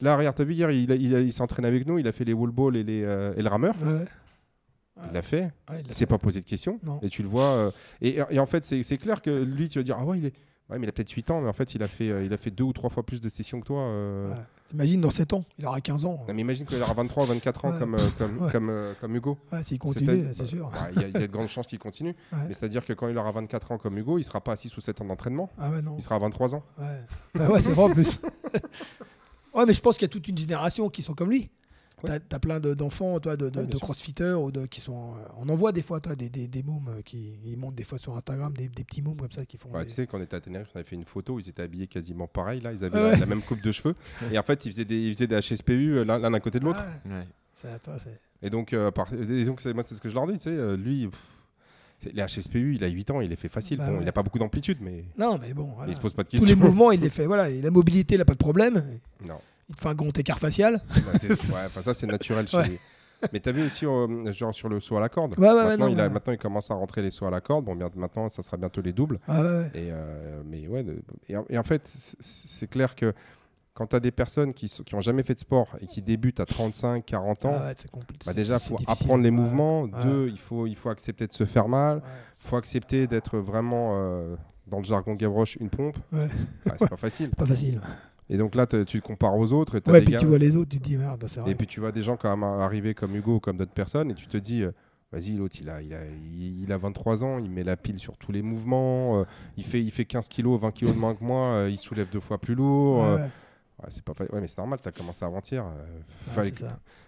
Là, 0.01 0.17
regarde, 0.17 0.37
t'as 0.37 0.45
vu 0.45 0.55
hier, 0.55 0.71
il, 0.71 0.89
il, 0.91 1.13
il 1.13 1.33
s'entraîne 1.33 1.65
avec 1.65 1.85
nous, 1.87 1.99
il 1.99 2.07
a 2.07 2.13
fait 2.13 2.25
les 2.25 2.33
wall 2.33 2.53
balls 2.53 2.77
et, 2.77 2.85
les, 2.85 3.03
euh, 3.03 3.33
et 3.37 3.43
le 3.43 3.49
rameur. 3.49 3.75
Ouais. 3.85 4.05
Il 5.07 5.13
l'a 5.15 5.23
fait, 5.23 5.43
Ouais, 5.71 5.81
il 5.81 5.87
il 5.89 5.95
s'est 5.95 6.07
pas 6.07 6.19
posé 6.19 6.41
de 6.41 6.45
questions. 6.47 6.81
Non. 6.83 6.99
Et 7.03 7.09
tu 7.09 7.23
le 7.23 7.29
vois. 7.29 7.45
euh, 7.45 7.71
et, 8.01 8.19
et 8.31 8.39
en 8.39 8.47
fait, 8.47 8.65
c'est 8.65 8.99
clair 8.99 9.23
que 9.23 9.31
lui, 9.31 9.69
tu 9.69 9.79
vas 9.79 9.83
dire 9.85 9.97
Ah 10.01 10.05
ouais, 10.05 10.19
il 10.19 10.27
est. 10.27 10.35
Ouais, 10.71 10.79
mais 10.79 10.85
il 10.85 10.89
a 10.91 10.93
peut-être 10.93 11.11
8 11.11 11.31
ans, 11.31 11.41
mais 11.41 11.49
en 11.49 11.55
fait, 11.55 11.75
il 11.75 11.83
a 11.83 11.89
fait, 11.89 12.11
euh, 12.11 12.23
il 12.23 12.31
a 12.31 12.37
fait 12.37 12.51
deux 12.51 12.65
ou 12.65 12.75
trois 12.75 12.91
fois 12.91 13.03
plus 13.03 13.23
de 13.23 13.31
sessions 13.31 13.59
que 13.59 13.65
toi. 13.65 13.81
euh. 13.81 14.31
Ouais. 14.31 14.37
T'imagines 14.67 15.01
dans 15.01 15.09
7 15.09 15.33
ans, 15.33 15.43
il 15.59 15.65
aura 15.65 15.81
15 15.81 16.05
ans. 16.05 16.23
Non, 16.29 16.35
mais 16.35 16.43
imagine 16.43 16.67
qu'il 16.67 16.83
aura 16.83 16.93
23 16.93 17.23
ou 17.23 17.27
24 17.29 17.65
ans 17.65 17.79
comme, 17.79 17.95
euh, 17.95 17.99
comme, 18.19 18.51
comme, 18.53 18.95
comme 19.01 19.17
Hugo. 19.17 19.39
S'il 19.63 19.79
continue, 19.79 20.27
c'est 20.35 20.45
sûr. 20.45 20.69
bah, 20.69 20.89
Il 20.95 21.01
y, 21.01 21.05
a- 21.07 21.09
il 21.09 21.15
y 21.15 21.25
a 21.25 21.27
de 21.27 21.33
grandes 21.33 21.49
chances 21.49 21.69
qu'il 21.69 21.79
continue. 21.79 22.15
Mais 22.33 22.53
c'est-à-dire 22.53 22.85
que 22.85 22.93
quand 22.93 23.09
il 23.09 23.17
aura 23.17 23.33
24 23.33 23.73
ans 23.73 23.79
comme 23.79 23.97
Hugo, 23.97 24.19
il 24.19 24.25
sera 24.25 24.43
pas 24.43 24.53
à 24.53 24.57
6 24.57 24.77
ou 24.77 24.83
7 24.83 25.01
ans 25.01 25.07
d'entraînement. 25.07 25.49
Ah 25.59 25.71
non. 25.81 25.95
Il 25.97 26.03
sera 26.03 26.17
à 26.17 26.19
23 26.19 26.55
ans. 26.55 26.63
Ouais, 26.79 26.85
Bah 27.35 27.49
ouais 27.51 27.63
c'est 27.63 27.71
vrai 27.71 27.85
en 27.85 27.91
plus. 27.95 28.21
ouais, 29.55 29.65
mais 29.67 29.73
je 29.73 29.81
pense 29.81 29.97
qu'il 29.97 30.03
y 30.07 30.11
a 30.11 30.13
toute 30.13 30.29
une 30.29 30.37
génération 30.39 30.91
qui 30.91 31.03
sont 31.03 31.15
comme 31.15 31.31
lui. 31.31 31.49
Ouais. 32.05 32.21
T'as 32.21 32.37
as 32.37 32.39
plein 32.39 32.61
de- 32.61 32.75
d'enfants, 32.75 33.19
toi, 33.21 33.37
de, 33.37 33.49
de, 33.49 33.59
Ouais, 33.59 33.65
bien 33.65 33.71
de 33.71 33.77
sûr. 33.77 33.81
crossfitters 33.81 34.35
ou 34.35 34.51
de, 34.53 34.67
qui 34.67 34.81
sont. 34.81 35.15
euh, 35.15 35.19
on 35.39 35.49
en 35.49 35.55
voit 35.57 35.73
des 35.73 35.83
fois, 35.83 36.01
toi, 36.01 36.15
des, 36.15 36.29
des, 36.31 36.47
des 36.47 36.63
mômes 36.63 36.89
euh, 36.99 37.03
qui 37.03 37.35
ils 37.45 37.57
montent 37.57 37.75
des 37.75 37.83
fois 37.85 37.99
sur 37.99 38.15
Instagram, 38.17 38.53
des, 38.53 38.69
des 38.69 38.85
petits 38.85 39.03
mômes 39.03 39.17
comme 39.17 39.33
ça 39.33 39.45
qui 39.45 39.57
font. 39.57 39.71
Ouais, 39.71 39.81
des- 39.83 39.89
tu 39.89 39.95
sais, 39.95 40.07
quand 40.07 40.19
on 40.19 40.23
était 40.23 40.37
à 40.37 40.41
Tenerife, 40.41 40.69
on 40.75 40.79
avait 40.79 40.89
fait 40.89 40.97
une 40.97 41.05
photo, 41.05 41.41
ils 41.41 41.49
étaient 41.49 41.63
habillés 41.63 41.87
quasiment 41.89 42.27
pareil. 42.29 42.61
Là, 42.61 42.73
ils 42.73 42.85
avaient 42.85 42.99
Ouais. 43.03 43.11
la, 43.13 43.19
la 43.19 43.27
même 43.27 43.43
coupe 43.43 43.61
de 43.63 43.73
cheveux. 43.73 43.95
Et 44.33 44.39
en 44.39 44.43
fait, 44.43 44.65
ils 44.67 44.71
faisaient 44.73 44.85
des, 44.85 44.99
ils 45.01 45.13
faisaient 45.15 45.27
des 45.27 45.37
HSPU 45.41 45.97
euh, 45.99 46.05
l'un 46.05 46.33
à 46.33 46.41
côté 46.41 46.61
de 46.61 46.65
l'autre. 46.65 46.81
Ouais, 47.07 47.13
Ouais. 47.17 47.27
ça, 47.55 47.79
toi, 47.81 47.95
c'est- 47.99 48.21
Et 48.43 48.51
donc, 48.51 48.73
euh, 48.73 48.91
par- 48.93 49.13
et 49.13 49.45
donc 49.45 49.61
c'est- 49.61 49.75
moi, 49.75 49.83
c'est 49.83 49.95
ce 49.97 50.01
que 50.01 50.09
je 50.09 50.15
leur 50.15 50.27
dis. 50.27 50.35
Tu 50.35 50.45
sais, 50.45 50.51
euh, 50.51 50.77
lui, 50.77 51.09
pff, 51.09 52.13
les 52.15 52.23
HSPU, 52.23 52.77
il 52.77 52.85
a 52.85 52.87
8 52.87 53.11
ans, 53.11 53.21
il 53.21 53.31
les 53.31 53.35
fait 53.35 53.49
facile. 53.49 53.79
Bah 53.79 53.87
bon, 53.89 53.93
ouais. 53.95 53.99
Il 54.03 54.05
n'a 54.05 54.13
pas 54.13 54.23
beaucoup 54.23 54.39
d'amplitude, 54.39 54.79
mais 54.81 55.05
Non, 55.19 55.37
mais 55.37 55.53
bon. 55.53 55.73
voilà. 55.75 55.91
il 55.91 55.97
se 55.97 56.01
pose 56.01 56.13
pas 56.13 56.23
de 56.23 56.29
Tous 56.29 56.37
les 56.37 56.41
questions. 56.43 56.57
mouvements, 56.57 56.93
il 56.93 57.01
les 57.01 57.11
fait. 57.11 57.27
Voilà, 57.27 57.51
et 57.51 57.61
la 57.61 57.73
mobilité, 57.73 58.15
il 58.15 58.19
n'a 58.19 58.25
pas 58.25 58.35
de 58.35 58.39
problème. 58.39 58.85
Non. 59.27 59.41
Il 59.69 59.75
te 59.75 59.81
fait 59.81 59.89
un 59.89 59.95
grand 59.95 60.17
écart 60.19 60.39
facial. 60.39 60.81
Bah, 60.89 60.95
ouais, 61.13 61.19
ça, 61.37 61.95
c'est 61.95 62.07
naturel 62.07 62.47
chez 62.49 62.63
lui. 62.63 62.79
Mais 63.33 63.41
t'as 63.41 63.51
vu 63.51 63.65
aussi, 63.67 63.85
euh, 63.85 64.33
genre 64.33 64.55
sur 64.55 64.69
le 64.69 64.79
saut 64.79 64.97
à 64.97 65.01
la 65.01 65.09
corde 65.09 65.37
Ouais, 65.39 65.49
ouais, 65.49 65.53
ouais, 65.55 65.65
maintenant, 65.65 65.87
non, 65.87 65.93
il 65.93 65.99
a, 66.01 66.05
ouais. 66.05 66.09
maintenant, 66.09 66.33
il 66.33 66.39
commence 66.39 66.71
à 66.71 66.75
rentrer 66.75 67.03
les 67.03 67.11
sauts 67.11 67.27
à 67.27 67.31
la 67.31 67.41
corde. 67.41 67.65
Bon, 67.65 67.75
bien, 67.75 67.91
maintenant, 67.97 68.29
ça 68.29 68.43
sera 68.43 68.57
bientôt 68.57 68.81
les 68.81 68.93
doubles. 68.93 69.19
Et, 69.75 69.91
euh, 69.91 70.41
mais 70.47 70.69
ouais, 70.69 70.85
et, 71.29 71.37
en- 71.37 71.45
et 71.51 71.59
en 71.59 71.65
fait, 71.65 71.93
c'est- 72.21 72.69
clair 72.69 72.95
que 72.95 73.13
quand 73.75 73.89
tu 73.89 73.97
as 73.97 74.01
des 74.01 74.13
personnes 74.13 74.55
qui 74.55 74.73
n'ont 74.93 75.01
jamais 75.01 75.25
fait 75.25 75.35
de 75.35 75.41
sport 75.41 75.77
et 75.81 75.87
qui 75.87 76.01
débutent 76.01 76.39
à 76.41 76.47
35, 76.47 77.05
40 77.05 77.45
ans, 77.45 77.57
Ah 77.61 77.73
bah 78.27 78.33
déjà, 78.35 78.55
il 78.57 78.61
faut 78.61 78.79
apprendre 78.87 79.23
les 79.25 79.31
mouvements. 79.33 79.89
Deux, 79.89 80.29
il 80.29 80.39
faut, 80.39 80.67
il 80.69 80.77
faut 80.77 80.89
accepter 80.91 81.27
de 81.27 81.33
se 81.33 81.45
faire 81.45 81.67
mal. 81.69 82.03
Il 82.41 82.47
faut 82.49 82.57
accepter 82.57 83.07
d'être 83.09 83.39
vraiment, 83.39 83.95
euh, 83.97 84.37
dans 84.69 84.79
le 84.79 84.85
jargon 84.85 85.15
Gavroche, 85.15 85.57
une 85.57 85.71
pompe. 85.71 85.97
Ouais, 86.13 86.29
c'est 86.79 86.89
pas 86.89 86.97
facile. 86.97 87.31
Pas 87.37 87.47
facile. 87.47 87.81
Et 88.31 88.37
donc 88.37 88.55
là, 88.55 88.67
tu 88.67 88.85
te 88.85 88.99
compares 88.99 89.37
aux 89.37 89.53
autres. 89.53 89.77
Et, 89.77 89.81
t'as 89.81 89.93
Ouais, 89.93 90.01
des 90.01 90.05
puis 90.07 90.13
gars- 90.13 90.19
tu 90.19 90.27
vois 90.27 90.39
les 90.39 90.55
autres, 90.57 90.71
tu 90.71 90.79
te 90.79 90.85
dis, 90.85 90.97
merde, 90.97 91.25
c'est 91.27 91.41
vrai. 91.41 91.53
et 91.53 91.55
puis 91.55 91.67
tu 91.67 91.81
vois 91.81 91.93
des 91.93 92.03
gens 92.03 92.17
quand 92.17 92.31
même 92.37 92.45
arriver 92.45 92.95
comme 92.95 93.15
Hugo 93.17 93.37
ou 93.37 93.41
comme 93.41 93.57
d'autres 93.57 93.73
personnes 93.73 94.11
et 94.11 94.15
tu 94.15 94.27
te 94.27 94.37
dis, 94.37 94.63
euh, 94.63 94.71
vas-y, 95.13 95.33
l'autre, 95.33 95.57
il 95.61 95.71
a, 95.71 95.81
il, 95.81 95.95
a, 95.95 96.01
il, 96.05 96.63
il 96.63 96.73
a 96.73 96.77
23 96.79 97.25
ans, 97.25 97.39
il 97.39 97.51
met 97.51 97.65
la 97.65 97.77
pile 97.77 97.99
sur 97.99 98.17
tous 98.19 98.31
les 98.33 98.43
mouvements, 98.43 99.21
euh, 99.21 99.25
il, 99.57 99.65
fait, 99.65 99.83
il 99.83 99.91
fait 99.91 100.05
15 100.05 100.29
kilos, 100.29 100.61
20 100.61 100.73
kilos 100.73 100.95
de 100.95 100.99
moins 101.01 101.15
que 101.15 101.25
moi, 101.25 101.47
euh, 101.53 101.71
il 101.71 101.79
soulève 101.79 102.09
deux 102.11 102.21
fois 102.21 102.39
plus 102.39 102.55
lourd. 102.55 102.99
Ouais, 103.01 103.15
ouais. 103.23 103.29
Ouais, 103.83 103.89
c'est 103.91 104.03
pas 104.03 104.15
fa- 104.15 104.25
ouais, 104.25 104.41
mais 104.41 104.49
c'est 104.49 104.59
normal, 104.59 104.81
tu 104.81 104.89
as 104.89 104.93
commencé 104.93 105.25
avant-hier. 105.25 105.65
euh, 105.65 106.01
fallait, 106.31 106.51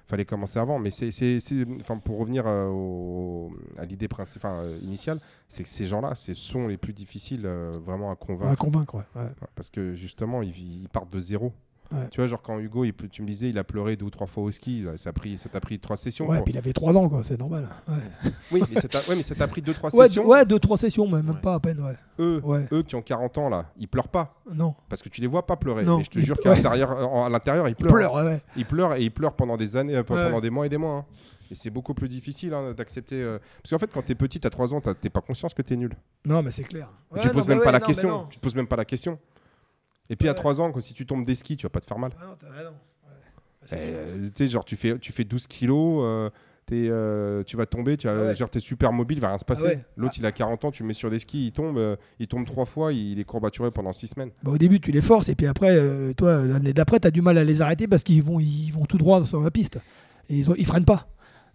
fallait 0.06 0.24
commencer 0.24 0.58
avant. 0.58 0.78
Mais 0.78 0.90
c'est, 0.90 1.10
c'est, 1.10 1.40
c'est- 1.40 1.66
enfin, 1.80 1.98
pour 1.98 2.18
revenir 2.18 2.46
euh, 2.46 2.66
au- 2.68 3.52
à 3.78 3.84
l'idée 3.84 4.08
princi- 4.08 4.36
enfin, 4.36 4.62
euh, 4.62 4.78
initiale, 4.82 5.20
c'est 5.48 5.62
que 5.62 5.68
ces 5.68 5.86
gens-là, 5.86 6.14
ce 6.14 6.34
sont 6.34 6.66
les 6.68 6.76
plus 6.76 6.92
difficiles 6.92 7.42
euh, 7.46 7.72
vraiment 7.84 8.10
à 8.10 8.16
convaincre. 8.16 8.50
Ouais, 8.50 8.56
convaincre, 8.56 8.94
ouais. 8.96 9.04
ouais. 9.16 9.22
Ouais, 9.22 9.48
Parce 9.54 9.70
que 9.70 9.94
justement, 9.94 10.42
ils, 10.42 10.56
ils 10.82 10.88
partent 10.88 11.12
de 11.12 11.18
zéro. 11.18 11.52
Ouais. 11.92 12.06
Tu 12.10 12.20
vois, 12.20 12.28
genre 12.28 12.40
quand 12.40 12.58
Hugo, 12.60 12.84
il, 12.84 12.92
tu 12.94 13.22
me 13.22 13.26
disais, 13.26 13.50
il 13.50 13.58
a 13.58 13.64
pleuré 13.64 13.96
deux 13.96 14.06
ou 14.06 14.10
trois 14.10 14.26
fois 14.28 14.44
au 14.44 14.50
ski, 14.52 14.86
ouais, 14.86 14.96
ça 14.96 15.10
a 15.10 15.12
pris, 15.12 15.38
ça 15.38 15.48
t'a 15.48 15.58
pris 15.60 15.78
trois 15.80 15.96
sessions. 15.96 16.28
Ouais, 16.28 16.40
puis 16.42 16.52
il 16.52 16.58
avait 16.58 16.72
3 16.72 16.96
ans, 16.96 17.08
quoi, 17.08 17.24
c'est 17.24 17.38
normal. 17.38 17.66
Ouais, 17.88 17.94
Oui, 18.52 18.62
mais 18.72 18.80
ça 18.80 18.86
t'a 18.88 18.98
ouais, 19.12 19.20
t'a 19.22 19.48
pris 19.48 19.60
deux 19.60 19.74
trois 19.74 19.92
ouais, 19.96 20.06
sessions. 20.06 20.26
ouais, 20.26 20.44
deux, 20.44 20.58
trois 20.60 20.76
sessions, 20.78 21.08
même 21.08 21.28
Ouais. 21.30 21.40
pas 21.42 21.54
à 21.54 21.60
peine, 21.60 21.80
ouais. 21.80 21.96
Eux, 22.20 22.40
Ouais. 22.44 22.66
eux 22.72 22.82
qui 22.84 22.94
ont 22.94 23.02
40 23.02 23.38
ans 23.38 23.48
là, 23.48 23.66
ils 23.76 23.88
pleurent 23.88 24.08
pas 24.08 24.40
Non, 24.54 24.74
parce 24.88 25.02
que 25.02 25.08
tu 25.08 25.20
les 25.20 25.26
vois 25.26 25.46
pas 25.46 25.56
pleurer. 25.56 25.82
Non, 25.84 25.98
mais 25.98 26.04
je 26.04 26.10
te 26.10 26.18
ils- 26.20 26.24
jure 26.24 26.38
qu'à 26.38 26.50
ouais. 26.50 26.56
l'intérieur, 26.56 26.92
à 27.24 27.28
l'intérieur, 27.28 27.66
ils 27.66 27.72
il 27.72 27.74
pleurent. 27.74 27.92
pleure, 27.92 28.14
ouais, 28.14 28.22
ouais. 28.22 28.42
Ils 28.56 28.66
pleurent 28.66 28.94
et 28.94 29.02
ils 29.02 29.10
pleurent 29.10 29.34
pendant 29.34 29.56
des 29.56 29.76
années, 29.76 29.96
euh, 29.96 30.02
pendant 30.04 30.34
Ouais. 30.36 30.40
des 30.40 30.50
mois 30.50 30.66
et 30.66 30.68
des 30.68 30.76
mois. 30.78 30.94
hein. 30.98 31.04
Et 31.50 31.56
c'est 31.56 31.70
beaucoup 31.70 31.94
plus 31.94 32.06
difficile 32.06 32.54
hein, 32.54 32.72
d'accepter. 32.76 33.20
euh, 33.20 33.38
Parce 33.60 33.70
qu'en 33.70 33.78
fait, 33.80 33.90
quand 33.92 34.02
t'es 34.02 34.14
petit, 34.14 34.38
t'as 34.38 34.50
3 34.50 34.72
ans, 34.72 34.80
t'es 34.80 35.10
pas 35.10 35.20
conscience 35.20 35.52
que 35.52 35.62
t'es 35.62 35.74
nul. 35.74 35.96
Non, 36.24 36.42
mais 36.44 36.52
c'est 36.52 36.62
clair. 36.62 36.92
Tu 37.20 37.28
poses 37.30 37.44
bah 37.46 37.54
même 37.54 37.58
ouais, 37.58 37.64
pas 37.64 37.72
la 37.72 37.80
question. 37.80 38.26
Tu 38.30 38.36
te 38.38 38.42
poses 38.42 38.54
même 38.54 38.68
pas 38.68 38.76
la 38.76 38.84
question. 38.84 39.18
Et 40.10 40.16
puis 40.16 40.28
à 40.28 40.32
Ouais. 40.32 40.36
3 40.36 40.60
ans, 40.60 40.72
si 40.80 40.92
tu 40.92 41.06
tombes 41.06 41.24
des 41.24 41.34
skis, 41.34 41.56
tu 41.56 41.64
vas 41.64 41.70
pas 41.70 41.80
te 41.80 41.86
faire 41.86 41.98
mal. 41.98 42.10
Ah 42.20 42.24
non, 42.26 42.36
t'as 42.38 42.50
raison. 42.50 42.70
Ouais. 42.70 43.14
Bah, 43.62 43.66
sûr. 43.66 43.76
Euh, 43.80 44.28
tu 44.34 44.48
genre 44.48 44.64
tu 44.64 44.76
fais, 44.76 44.98
tu 44.98 45.12
fais 45.12 45.24
12 45.24 45.46
kilos, 45.46 46.02
euh, 46.04 46.30
euh, 46.72 47.42
tu 47.44 47.56
vas 47.56 47.66
tomber, 47.66 47.96
tu 47.96 48.06
vas, 48.06 48.14
Ah 48.16 48.22
ouais. 48.26 48.34
genre 48.34 48.50
t'es 48.50 48.60
super 48.60 48.92
mobile, 48.92 49.18
il 49.18 49.20
va 49.20 49.28
rien 49.28 49.38
se 49.38 49.44
passer. 49.44 49.78
Ah. 49.80 49.88
L'autre 49.96 50.14
il 50.18 50.26
a 50.26 50.32
40 50.32 50.64
ans, 50.66 50.70
tu 50.70 50.82
le 50.82 50.88
mets 50.88 50.94
sur 50.94 51.10
des 51.10 51.18
skis, 51.18 51.46
il 51.46 51.52
tombe, 51.52 51.96
il 52.18 52.26
tombe 52.28 52.44
trois 52.44 52.64
fois, 52.64 52.92
il 52.92 53.18
est 53.18 53.24
courbaturé 53.24 53.70
pendant 53.70 53.92
6 53.92 54.08
semaines. 54.08 54.30
Bah, 54.42 54.50
au 54.52 54.58
début, 54.58 54.80
tu 54.80 54.90
les 54.92 55.02
forces, 55.02 55.28
et 55.28 55.34
puis 55.34 55.46
après, 55.46 55.78
toi, 56.14 56.44
l'année 56.44 56.72
d'après, 56.72 57.00
tu 57.00 57.06
as 57.08 57.10
du 57.10 57.22
mal 57.22 57.38
à 57.38 57.44
les 57.44 57.62
arrêter 57.62 57.86
parce 57.88 58.02
qu'ils 58.04 58.22
vont, 58.22 58.38
ils 58.40 58.70
vont 58.70 58.84
tout 58.86 58.98
droit 58.98 59.24
sur 59.24 59.40
la 59.40 59.50
piste. 59.50 59.78
Et 60.28 60.36
ils, 60.36 60.50
ont- 60.50 60.54
ils 60.56 60.66
freinent 60.66 60.84
pas. 60.84 61.08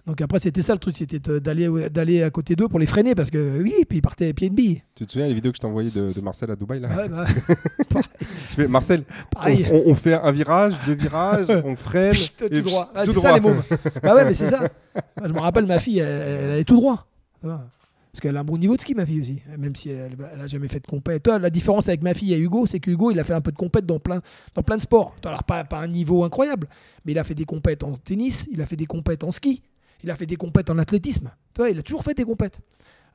Donc 0.08 0.22
après, 0.22 0.38
c'était 0.40 0.62
ça 0.62 0.74
le 0.74 0.80
truc, 0.80 0.96
c'était 0.98 1.20
d'aller 1.40 1.90
d'aller 1.90 2.22
à 2.22 2.30
côté 2.30 2.56
d'eux 2.56 2.68
pour 2.68 2.78
les 2.80 2.86
freiner 2.86 3.16
parce 3.16 3.32
que 3.32 3.60
oui, 3.62 3.74
puis 3.90 3.98
ils 3.98 4.02
partaient 4.02 4.34
pieds 4.34 4.50
de 4.52 4.56
bille. 4.56 4.84
Tu 4.94 5.06
te 5.08 5.12
souviens 5.12 5.28
les 5.28 5.34
vidéos 5.34 5.52
que 5.52 5.58
je 5.58 5.62
t'ai 5.62 5.68
envoyées 5.68 5.90
de, 5.90 6.14
de 6.14 6.22
Marcel 6.22 6.52
à 6.52 6.56
Dubaï 6.56 6.80
là 6.80 6.90
Ouais, 6.96 7.10
bah, 7.10 7.26
Je 8.50 8.56
fais, 8.56 8.68
Marcel, 8.68 9.04
on, 9.10 9.36
pareil. 9.36 9.66
on- 9.72 9.84
on 9.92 9.96
fait 9.96 10.14
un 10.14 10.32
virage, 10.32 10.74
deux 10.86 10.94
virages, 10.94 11.48
on 11.50 11.76
freine, 11.76 12.14
tout 12.38 12.46
et 12.54 12.62
droit. 12.62 12.92
Ah, 12.94 13.04
tout 13.06 13.12
c'est 13.12 13.16
droit. 13.18 13.30
ça 13.32 13.36
les 13.36 13.42
mômes. 13.42 13.62
bah 14.04 14.16
ouais, 14.16 14.26
mais 14.26 14.34
c'est 14.36 14.48
ça. 14.48 14.60
Moi, 15.18 15.28
je 15.28 15.34
me 15.34 15.40
rappelle, 15.40 15.66
ma 15.66 15.80
fille, 15.80 16.00
elle, 16.00 16.08
elle 16.44 16.50
allait 16.52 16.64
tout 16.64 16.76
droit. 16.76 17.08
Parce 17.42 18.22
qu'elle 18.22 18.38
a 18.38 18.42
un 18.42 18.46
bon 18.46 18.58
niveau 18.58 18.76
de 18.78 18.82
ski, 18.82 18.96
ma 18.96 19.06
fille 19.06 19.20
aussi. 19.22 19.42
Même 19.58 19.76
si 19.76 19.90
elle, 19.90 20.16
elle 20.34 20.40
a 20.40 20.48
jamais 20.48 20.68
fait 20.70 20.80
de 20.80 20.88
compète. 20.88 21.24
Toi, 21.24 21.38
la 21.40 21.50
différence 21.50 21.90
avec 21.90 22.02
ma 22.02 22.14
fille 22.14 22.34
et 22.34 22.38
Hugo, 22.40 22.66
c'est 22.66 22.80
que 22.80 22.90
Hugo, 22.92 23.12
il 23.12 23.20
a 23.20 23.24
fait 23.26 23.34
un 23.34 23.42
peu 23.42 23.52
de 23.52 23.58
compète 23.58 23.86
dans 23.86 24.00
plein, 24.00 24.22
dans 24.54 24.62
plein 24.64 24.78
de 24.78 24.82
sports. 24.82 25.16
Alors, 25.26 25.44
pas, 25.44 25.64
pas 25.66 25.80
un 25.80 25.88
niveau 25.88 26.24
incroyable, 26.24 26.68
mais 27.06 27.12
il 27.12 27.20
a 27.20 27.24
fait 27.26 27.34
des 27.36 27.44
compètes 27.46 27.84
en 27.84 27.94
tennis, 27.96 28.48
il 28.52 28.62
a 28.62 28.66
fait 28.66 28.78
des 28.78 28.86
compètes 28.86 29.24
en 29.26 29.32
ski, 29.34 29.64
il 30.06 30.12
a 30.12 30.16
fait 30.16 30.26
des 30.26 30.36
compètes 30.36 30.70
en 30.70 30.78
athlétisme. 30.78 31.32
Toi, 31.54 31.70
il 31.70 31.80
a 31.80 31.82
toujours 31.82 32.04
fait 32.04 32.14
des 32.14 32.24
compètes. 32.24 32.60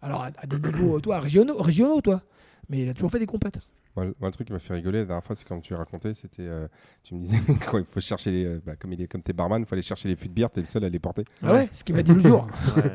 Alors, 0.02 0.22
à, 0.22 0.30
à 0.38 0.46
des 0.46 0.58
niveaux, 0.58 1.00
toi, 1.00 1.20
régionaux, 1.20 1.56
régionaux, 1.62 2.00
toi. 2.00 2.20
Mais 2.68 2.82
il 2.82 2.88
a 2.88 2.94
toujours 2.94 3.10
fait 3.10 3.18
des 3.18 3.26
compètes. 3.26 3.58
Moi, 3.96 4.06
le- 4.06 4.14
moi, 4.20 4.28
le 4.28 4.32
truc 4.32 4.46
qui 4.46 4.52
m'a 4.52 4.58
fait 4.58 4.74
rigoler 4.74 4.98
la 5.00 5.04
dernière 5.04 5.24
fois, 5.24 5.34
c'est 5.36 5.46
quand 5.46 5.60
tu 5.60 5.74
racontais, 5.74 6.14
c'était, 6.14 6.42
euh, 6.42 6.66
tu 7.02 7.14
me 7.14 7.20
disais 7.20 7.38
quand 7.70 7.78
il 7.78 7.84
faut 7.84 8.00
chercher 8.00 8.30
les, 8.30 8.44
euh, 8.44 8.60
bah, 8.64 8.76
comme 8.76 8.92
il 8.92 9.00
est 9.02 9.08
comme 9.08 9.22
t'es 9.22 9.32
barman, 9.32 9.60
il 9.62 9.66
faut 9.66 9.74
aller 9.74 9.82
chercher 9.82 10.08
les 10.08 10.16
fûts 10.16 10.28
de 10.28 10.32
bière, 10.34 10.50
t'es 10.50 10.60
le 10.60 10.66
seul 10.66 10.84
à 10.84 10.88
les 10.88 10.98
porter. 10.98 11.24
Ah 11.42 11.52
ouais, 11.52 11.68
ce 11.72 11.82
qu'il 11.84 11.94
m'a 11.94 12.02
dit 12.02 12.12
le 12.14 12.20
jour. 12.20 12.46
Ouais, 12.76 12.92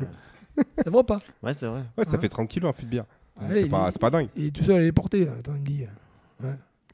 Ça 0.84 0.90
va 0.90 1.02
pas 1.04 1.20
Ouais, 1.42 1.52
c'est 1.54 1.66
vrai. 1.66 1.82
Ouais, 1.98 2.04
ça 2.04 2.12
Ouais. 2.12 2.18
fait 2.18 2.28
30 2.30 2.48
kilos 2.48 2.70
un 2.70 2.72
fût 2.72 2.84
de 2.86 2.90
bière. 2.90 3.04
Ouais, 3.40 3.62
c'est 3.62 3.68
pas, 3.68 3.90
c'est 3.92 4.00
pas 4.00 4.10
dingue. 4.10 4.28
Et 4.36 4.50
tout 4.50 4.64
seul 4.64 4.76
à 4.76 4.80
les 4.80 4.92
porter. 4.92 5.28
Attends, 5.28 5.52
il 5.54 5.60
me 5.60 5.66
dit. 5.66 5.84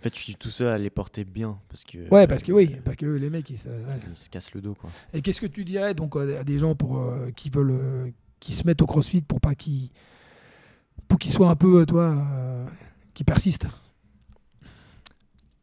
En 0.02 0.10
fait, 0.10 0.16
je 0.16 0.20
suis 0.20 0.34
tout 0.34 0.48
seul 0.48 0.66
à 0.66 0.78
les 0.78 0.90
porter 0.90 1.24
bien 1.24 1.60
parce 1.68 1.84
que. 1.84 2.08
Ouais, 2.12 2.26
parce 2.26 2.42
que 2.42 2.50
oui, 2.50 2.74
parce 2.84 2.96
que 2.96 3.06
les 3.06 3.30
mecs, 3.30 3.48
ils 3.50 3.56
se, 3.56 3.68
ouais. 3.68 4.00
Ils 4.10 4.16
se 4.16 4.28
cassent 4.28 4.52
le 4.52 4.60
dos, 4.60 4.74
quoi. 4.74 4.90
Et 5.12 5.22
qu'est-ce 5.22 5.40
que 5.40 5.46
tu 5.46 5.64
dirais 5.64 5.94
donc 5.94 6.16
à 6.16 6.22
à 6.40 6.42
des 6.42 6.58
gens 6.58 6.74
pour 6.74 6.98
euh, 6.98 7.30
qui 7.30 7.50
veulent 7.50 7.70
euh, 7.70 8.10
qui 8.40 8.52
se 8.52 8.66
mettent 8.66 8.82
au 8.82 8.86
CrossFit 8.86 9.22
pour 9.22 9.40
pas 9.40 9.54
qu'ils 9.54 9.90
pour 11.06 11.20
qu'ils 11.20 11.30
soient 11.30 11.50
un 11.50 11.54
peu 11.54 11.82
euh, 11.82 11.84
toi 11.84 12.16
euh, 12.16 12.66
qui 13.14 13.22
persistent? 13.22 13.68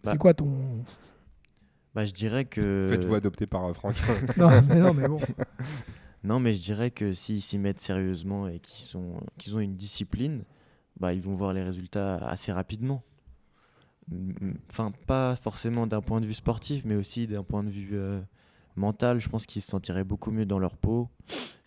Bah. 0.06 0.12
C'est 0.12 0.17
quoi 0.17 0.34
ton 0.34 0.86
Bah, 1.93 2.06
je 2.06 2.13
dirais 2.13 2.45
que. 2.45 2.88
Faites-vous 2.89 3.15
adopter 3.15 3.45
par 3.45 3.65
euh, 3.65 3.73
Franck. 3.73 3.95
non 4.38 4.49
mais, 4.69 4.75
non 4.75 4.93
mais 4.93 5.08
bon. 5.08 5.19
Non, 6.23 6.39
mais 6.39 6.54
je 6.54 6.62
dirais 6.62 6.91
que 6.91 7.13
s'ils 7.13 7.41
s'y 7.41 7.58
mettent 7.58 7.80
sérieusement 7.80 8.47
et 8.47 8.60
qu'ils 8.60 8.84
sont, 8.84 9.21
qu'ils 9.38 9.56
ont 9.56 9.60
une 9.60 9.75
discipline, 9.75 10.43
bah, 10.99 11.13
ils 11.13 11.21
vont 11.21 11.34
voir 11.36 11.54
les 11.54 11.63
résultats 11.63 12.17
assez 12.17 12.52
rapidement. 12.52 13.04
Enfin, 14.72 14.91
pas 15.08 15.36
forcément 15.36 15.88
d'un 15.88 16.02
point 16.02 16.22
de 16.22 16.26
vue 16.26 16.34
sportif, 16.34 16.84
mais 16.86 16.95
aussi 16.95 17.28
d'un 17.28 17.43
point 17.43 17.63
de 17.63 17.69
vue 17.69 17.91
euh, 17.93 18.19
mental. 18.76 19.19
Je 19.19 19.30
pense 19.30 19.45
qu'ils 19.45 19.62
se 19.62 19.69
sentiraient 19.69 20.04
beaucoup 20.04 20.32
mieux 20.32 20.45
dans 20.45 20.60
leur 20.60 20.78
peau, 20.78 21.10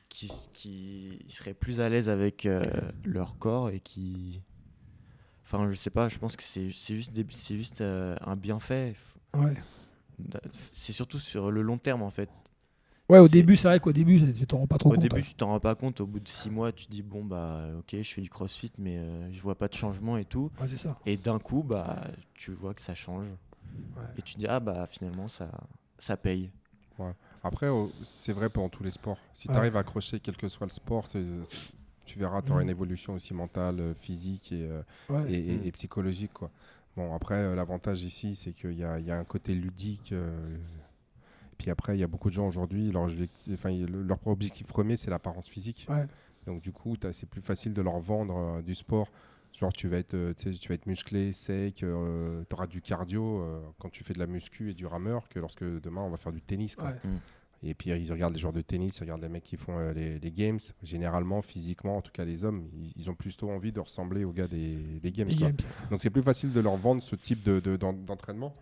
qu'ils 0.08 0.30
qu'ils 0.52 1.24
seraient 1.28 1.54
plus 1.54 1.80
à 1.80 1.88
l'aise 1.88 2.08
avec 2.08 2.46
euh, 2.46 2.62
leur 3.04 3.38
corps 3.38 3.70
et 3.70 3.80
qui. 3.80 4.42
Enfin, 5.44 5.70
je 5.70 5.76
sais 5.76 5.90
pas, 5.90 6.08
je 6.08 6.18
pense 6.18 6.36
que 6.36 6.42
c'est 6.42 6.70
juste, 6.70 7.12
c'est 7.30 7.56
juste 7.56 7.80
euh, 7.80 8.16
un 8.22 8.36
bienfait. 8.36 8.94
Ouais. 9.34 9.54
C'est 10.72 10.92
surtout 10.92 11.18
sur 11.18 11.50
le 11.50 11.62
long 11.62 11.78
terme, 11.78 12.02
en 12.02 12.10
fait. 12.10 12.30
Ouais, 13.08 13.18
au 13.18 13.28
début, 13.28 13.56
c'est 13.56 13.68
vrai 13.68 13.78
qu'au 13.80 13.92
début, 13.92 14.18
tu 14.32 14.46
t'en 14.46 14.58
rends 14.58 14.66
pas 14.66 14.78
trop 14.78 14.90
Au 14.90 14.94
compte. 14.94 15.02
début, 15.02 15.20
hein. 15.20 15.24
tu 15.26 15.34
t'en 15.34 15.48
rends 15.48 15.60
pas 15.60 15.74
compte. 15.74 16.00
Au 16.00 16.06
bout 16.06 16.20
de 16.20 16.28
six 16.28 16.48
mois, 16.50 16.72
tu 16.72 16.86
te 16.86 16.90
dis 16.90 17.02
bon 17.02 17.24
bah 17.24 17.66
ok, 17.78 17.96
je 18.00 18.02
fais 18.14 18.22
du 18.22 18.30
crossfit, 18.30 18.72
mais 18.78 18.96
euh, 18.98 19.30
je 19.32 19.40
vois 19.42 19.54
pas 19.56 19.68
de 19.68 19.74
changement 19.74 20.16
et 20.16 20.24
tout. 20.24 20.50
Ouais, 20.60 20.66
c'est 20.66 20.78
ça. 20.78 20.98
Et 21.04 21.16
d'un 21.16 21.38
coup, 21.38 21.62
bah 21.62 22.06
tu 22.34 22.52
vois 22.52 22.72
que 22.72 22.80
ça 22.80 22.94
change. 22.94 23.26
Ouais. 23.96 24.02
Et 24.16 24.22
tu 24.22 24.34
te 24.34 24.38
dis 24.38 24.46
ah 24.46 24.60
bah 24.60 24.86
finalement 24.88 25.28
ça 25.28 25.50
ça 25.98 26.16
paye. 26.16 26.50
Après, 27.42 27.66
c'est 28.04 28.32
vrai 28.32 28.48
pour 28.48 28.70
tous 28.70 28.84
les 28.84 28.92
sports. 28.92 29.18
Si 29.34 29.48
Ouais. 29.48 29.54
tu 29.54 29.58
arrives 29.58 29.76
à 29.76 29.80
accrocher 29.80 30.20
quel 30.20 30.36
que 30.36 30.46
soit 30.46 30.66
le 30.66 30.70
sport, 30.72 31.08
tu, 31.08 31.18
verras, 32.16 32.40
tu 32.40 32.50
auras 32.52 32.60
Mhm. 32.60 32.64
une 32.66 32.70
évolution 32.70 33.14
aussi 33.14 33.34
mentale, 33.34 33.80
euh, 33.80 33.94
physique 33.94 34.52
et, 34.52 34.62
euh, 34.62 34.82
Ouais. 35.08 35.32
et, 35.32 35.52
et- 35.54 35.56
Mm. 35.56 35.66
et 35.66 35.72
psychologique. 35.72 36.32
Quoi. 36.32 36.50
Bon, 36.96 37.12
après, 37.14 37.34
euh, 37.34 37.56
l'avantage 37.56 38.02
ici, 38.02 38.36
c'est 38.36 38.52
qu'il 38.52 38.74
y 38.78 38.84
a, 38.84 39.00
il 39.00 39.06
y 39.06 39.10
a 39.10 39.18
un 39.18 39.24
côté 39.24 39.54
ludique. 39.54 40.12
euh, 40.12 40.56
puis 41.62 41.70
après, 41.70 41.96
il 41.96 42.00
y 42.00 42.02
a 42.02 42.08
beaucoup 42.08 42.28
de 42.28 42.34
gens 42.34 42.48
aujourd'hui, 42.48 42.90
leur, 42.90 43.02
objectif- 43.04 43.54
enfin, 43.54 43.70
il- 43.70 43.86
le- 43.86 44.02
leur 44.02 44.18
objectif 44.26 44.66
premier, 44.66 44.96
c'est 44.96 45.10
l'apparence 45.10 45.48
physique. 45.48 45.86
Ouais. 45.88 46.06
Donc, 46.44 46.60
du 46.60 46.72
coup, 46.72 46.96
c'est 47.12 47.28
plus 47.28 47.40
facile 47.40 47.72
de 47.72 47.80
leur 47.82 48.00
vendre 48.00 48.36
euh, 48.36 48.62
du 48.62 48.74
sport. 48.74 49.08
Genre, 49.52 49.72
tu 49.72 49.86
vas 49.86 49.98
être, 49.98 50.14
euh, 50.14 50.34
tu 50.34 50.68
vas 50.68 50.74
être 50.74 50.86
musclé, 50.86 51.32
sec, 51.32 51.76
tu 51.76 51.86
auras 51.86 52.66
du 52.66 52.80
cardio 52.80 53.42
euh, 53.42 53.60
quand 53.78 53.90
tu 53.90 54.02
fais 54.02 54.12
de 54.12 54.18
la 54.18 54.26
muscu 54.26 54.70
et 54.70 54.74
du 54.74 54.86
rameur 54.86 55.28
que 55.28 55.38
lorsque 55.38 55.62
demain, 55.62 56.00
on 56.02 56.10
va 56.10 56.16
faire 56.16 56.32
du 56.32 56.42
tennis. 56.42 56.74
Quoi. 56.74 56.88
Ouais. 56.88 57.10
Et 57.64 57.74
puis 57.74 57.90
ils 57.90 58.10
regardent 58.12 58.32
les 58.34 58.40
joueurs 58.40 58.52
de 58.52 58.60
tennis, 58.60 58.96
ils 58.98 59.02
regardent 59.02 59.22
les 59.22 59.28
mecs 59.28 59.44
qui 59.44 59.56
font 59.56 59.78
euh, 59.78 59.92
les, 59.92 60.18
les 60.18 60.32
games. 60.32 60.58
Généralement, 60.82 61.42
physiquement, 61.42 61.98
en 61.98 62.02
tout 62.02 62.10
cas 62.10 62.24
les 62.24 62.42
hommes, 62.44 62.64
ils, 62.74 62.92
ils 62.96 63.08
ont 63.08 63.14
plutôt 63.14 63.50
envie 63.52 63.70
de 63.70 63.78
ressembler 63.78 64.24
aux 64.24 64.32
gars 64.32 64.48
des, 64.48 64.78
des 65.00 65.12
games. 65.12 65.28
Donc 65.90 66.02
c'est 66.02 66.10
plus 66.10 66.24
facile 66.24 66.52
de 66.52 66.58
leur 66.58 66.76
vendre 66.76 67.00
ce 67.04 67.14
type 67.14 67.44
de- 67.44 67.60
de- 67.60 67.76
d'en- 67.76 67.92
d'entraînement. 67.92 68.52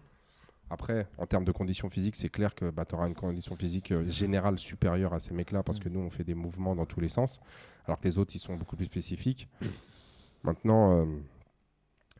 Après, 0.70 1.08
en 1.18 1.26
termes 1.26 1.44
de 1.44 1.52
conditions 1.52 1.90
physiques, 1.90 2.14
c'est 2.16 2.28
clair 2.28 2.54
que 2.54 2.70
bah, 2.70 2.84
tu 2.84 2.94
auras 2.94 3.08
une 3.08 3.14
condition 3.14 3.56
physique 3.56 3.90
euh, 3.90 4.06
générale 4.08 4.58
supérieure 4.58 5.12
à 5.12 5.18
ces 5.20 5.34
mecs-là 5.34 5.62
parce 5.64 5.80
que 5.80 5.88
nous, 5.88 6.00
on 6.00 6.10
fait 6.10 6.24
des 6.24 6.34
mouvements 6.34 6.76
dans 6.76 6.86
tous 6.86 7.00
les 7.00 7.08
sens, 7.08 7.40
alors 7.86 7.98
que 7.98 8.04
les 8.06 8.18
autres, 8.18 8.34
ils 8.36 8.38
sont 8.38 8.54
beaucoup 8.54 8.76
plus 8.76 8.84
spécifiques. 8.86 9.48
Maintenant, 10.44 10.92
euh, 11.00 11.04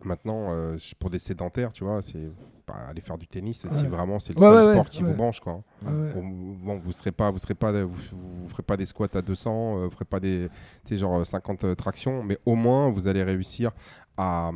maintenant 0.05 0.49
euh, 0.51 0.77
pour 0.99 1.11
des 1.11 1.19
sédentaires, 1.19 1.73
tu 1.73 1.85
vois, 1.85 2.03
c'est 2.03 2.31
bah, 2.67 2.77
allez 2.89 3.01
faire 3.01 3.19
du 3.19 3.27
tennis 3.27 3.65
Ouais. 3.65 3.71
si 3.71 3.87
vraiment 3.87 4.19
c'est 4.19 4.33
le 4.33 4.41
Ouais, 4.41 4.49
seul 4.49 4.67
ouais, 4.67 4.73
sport 4.75 4.89
qui 4.89 5.03
vous 5.03 5.15
branche. 5.15 5.41
Quoi. 5.41 5.63
Ouais. 5.85 6.13
Bon, 6.15 6.23
bon, 6.25 6.79
vous 6.79 6.93
serez 6.93 7.13
pas, 7.13 7.31
vous 7.31 7.39
serez 7.39 7.55
pas, 7.55 7.73
vous, 7.85 7.95
vous 8.13 8.49
ferez 8.49 8.63
pas 8.63 8.77
des 8.77 8.87
squats 8.87 9.09
à 9.15 9.23
200, 9.23 9.79
euh, 9.79 9.85
vous 9.85 9.91
ferez 9.91 10.05
pas 10.05 10.21
des, 10.21 10.49
genre 10.91 11.25
50 11.25 11.65
euh, 11.65 11.75
tractions, 11.75 12.23
mais 12.23 12.39
au 12.47 12.55
moins 12.55 12.91
vous 12.91 13.09
allez 13.09 13.23
réussir 13.23 13.73
à, 14.21 14.51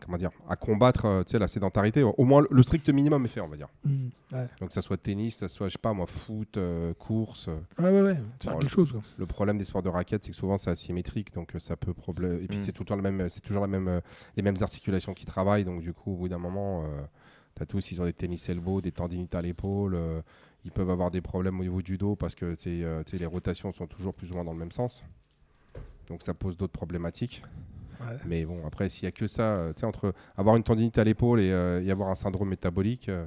comment 0.00 0.16
dire, 0.16 0.30
à 0.48 0.56
combattre, 0.56 1.04
euh, 1.04 1.22
tu 1.22 1.32
sais, 1.32 1.38
la 1.38 1.48
sédentarité. 1.48 2.02
Au 2.02 2.24
moins 2.24 2.42
le 2.50 2.62
strict 2.62 2.88
minimum 2.88 3.24
est 3.24 3.28
fait, 3.28 3.40
on 3.40 3.48
va 3.48 3.56
dire. 3.56 3.68
Mm, 3.84 4.08
ouais. 4.32 4.48
Donc 4.60 4.68
que 4.68 4.74
ça 4.74 4.80
soit 4.82 4.96
tennis, 4.96 5.36
ça 5.36 5.48
soit, 5.48 5.68
je 5.68 5.72
sais 5.72 5.78
pas 5.78 5.92
moi, 5.92 6.06
foot, 6.06 6.56
euh, 6.56 6.94
course. 6.94 7.48
euh. 7.48 7.58
Ouais, 7.82 7.90
ouais, 7.90 8.02
ouais. 8.02 8.18
Faire 8.40 8.52
Bon, 8.54 8.58
quelque 8.60 8.70
chose. 8.70 8.92
Quoi. 8.92 9.02
Le 9.18 9.26
problème 9.26 9.58
des 9.58 9.64
sports 9.64 9.82
de 9.82 9.88
raquettes, 9.88 10.24
c'est 10.24 10.30
que 10.30 10.36
souvent 10.36 10.56
c'est 10.56 10.70
asymétrique, 10.70 11.32
donc 11.32 11.52
ça 11.58 11.76
peut 11.76 11.92
problème. 11.94 12.40
Et 12.42 12.48
puis 12.48 12.58
Mm. 12.58 12.60
c'est 12.60 12.72
tout 12.72 12.82
le 12.82 12.88
temps 12.88 12.96
le 12.96 13.02
même, 13.02 13.28
c'est 13.28 13.40
toujours 13.42 13.62
la 13.62 13.68
même, 13.68 14.00
les 14.36 14.42
mêmes 14.42 14.56
articulations 14.60 15.12
qui 15.14 15.24
travaillent, 15.26 15.64
donc 15.64 15.80
du 15.82 15.92
coup 15.92 16.12
au 16.12 16.16
bout 16.16 16.28
d'un 16.28 16.38
moment, 16.38 16.84
euh, 16.84 17.02
t'as 17.54 17.66
tous, 17.66 17.92
ils 17.92 18.00
ont 18.00 18.04
des 18.04 18.12
tennis 18.12 18.48
elbow, 18.48 18.80
des 18.80 18.92
tendinites 18.92 19.34
à 19.34 19.42
l'épaule, 19.42 19.94
euh, 19.94 20.22
ils 20.64 20.70
peuvent 20.70 20.90
avoir 20.90 21.10
des 21.10 21.20
problèmes 21.20 21.58
au 21.60 21.62
niveau 21.64 21.82
du 21.82 21.98
dos 21.98 22.14
parce 22.16 22.34
que 22.34 22.56
les 22.64 23.26
rotations 23.26 23.72
sont 23.72 23.86
toujours 23.86 24.14
plus 24.14 24.30
ou 24.30 24.34
moins 24.36 24.44
dans 24.44 24.52
le 24.52 24.58
même 24.58 24.70
sens. 24.72 25.04
Donc 26.08 26.22
ça 26.22 26.34
pose 26.34 26.56
d'autres 26.56 26.72
problématiques. 26.72 27.42
Ouais. 28.02 28.18
Mais 28.26 28.44
bon, 28.44 28.66
après, 28.66 28.88
s'il 28.88 29.04
y 29.04 29.06
a 29.06 29.12
que 29.12 29.26
ça, 29.26 29.42
euh, 29.42 29.72
tu 29.72 29.80
sais, 29.80 29.86
entre 29.86 30.12
avoir 30.36 30.56
une 30.56 30.62
tendinite 30.62 30.98
à 30.98 31.04
l'épaule 31.04 31.40
et, 31.40 31.50
euh, 31.52 31.82
et 31.82 31.90
avoir 31.90 32.08
un 32.08 32.14
syndrome 32.14 32.48
métabolique, 32.48 33.08
euh, 33.08 33.26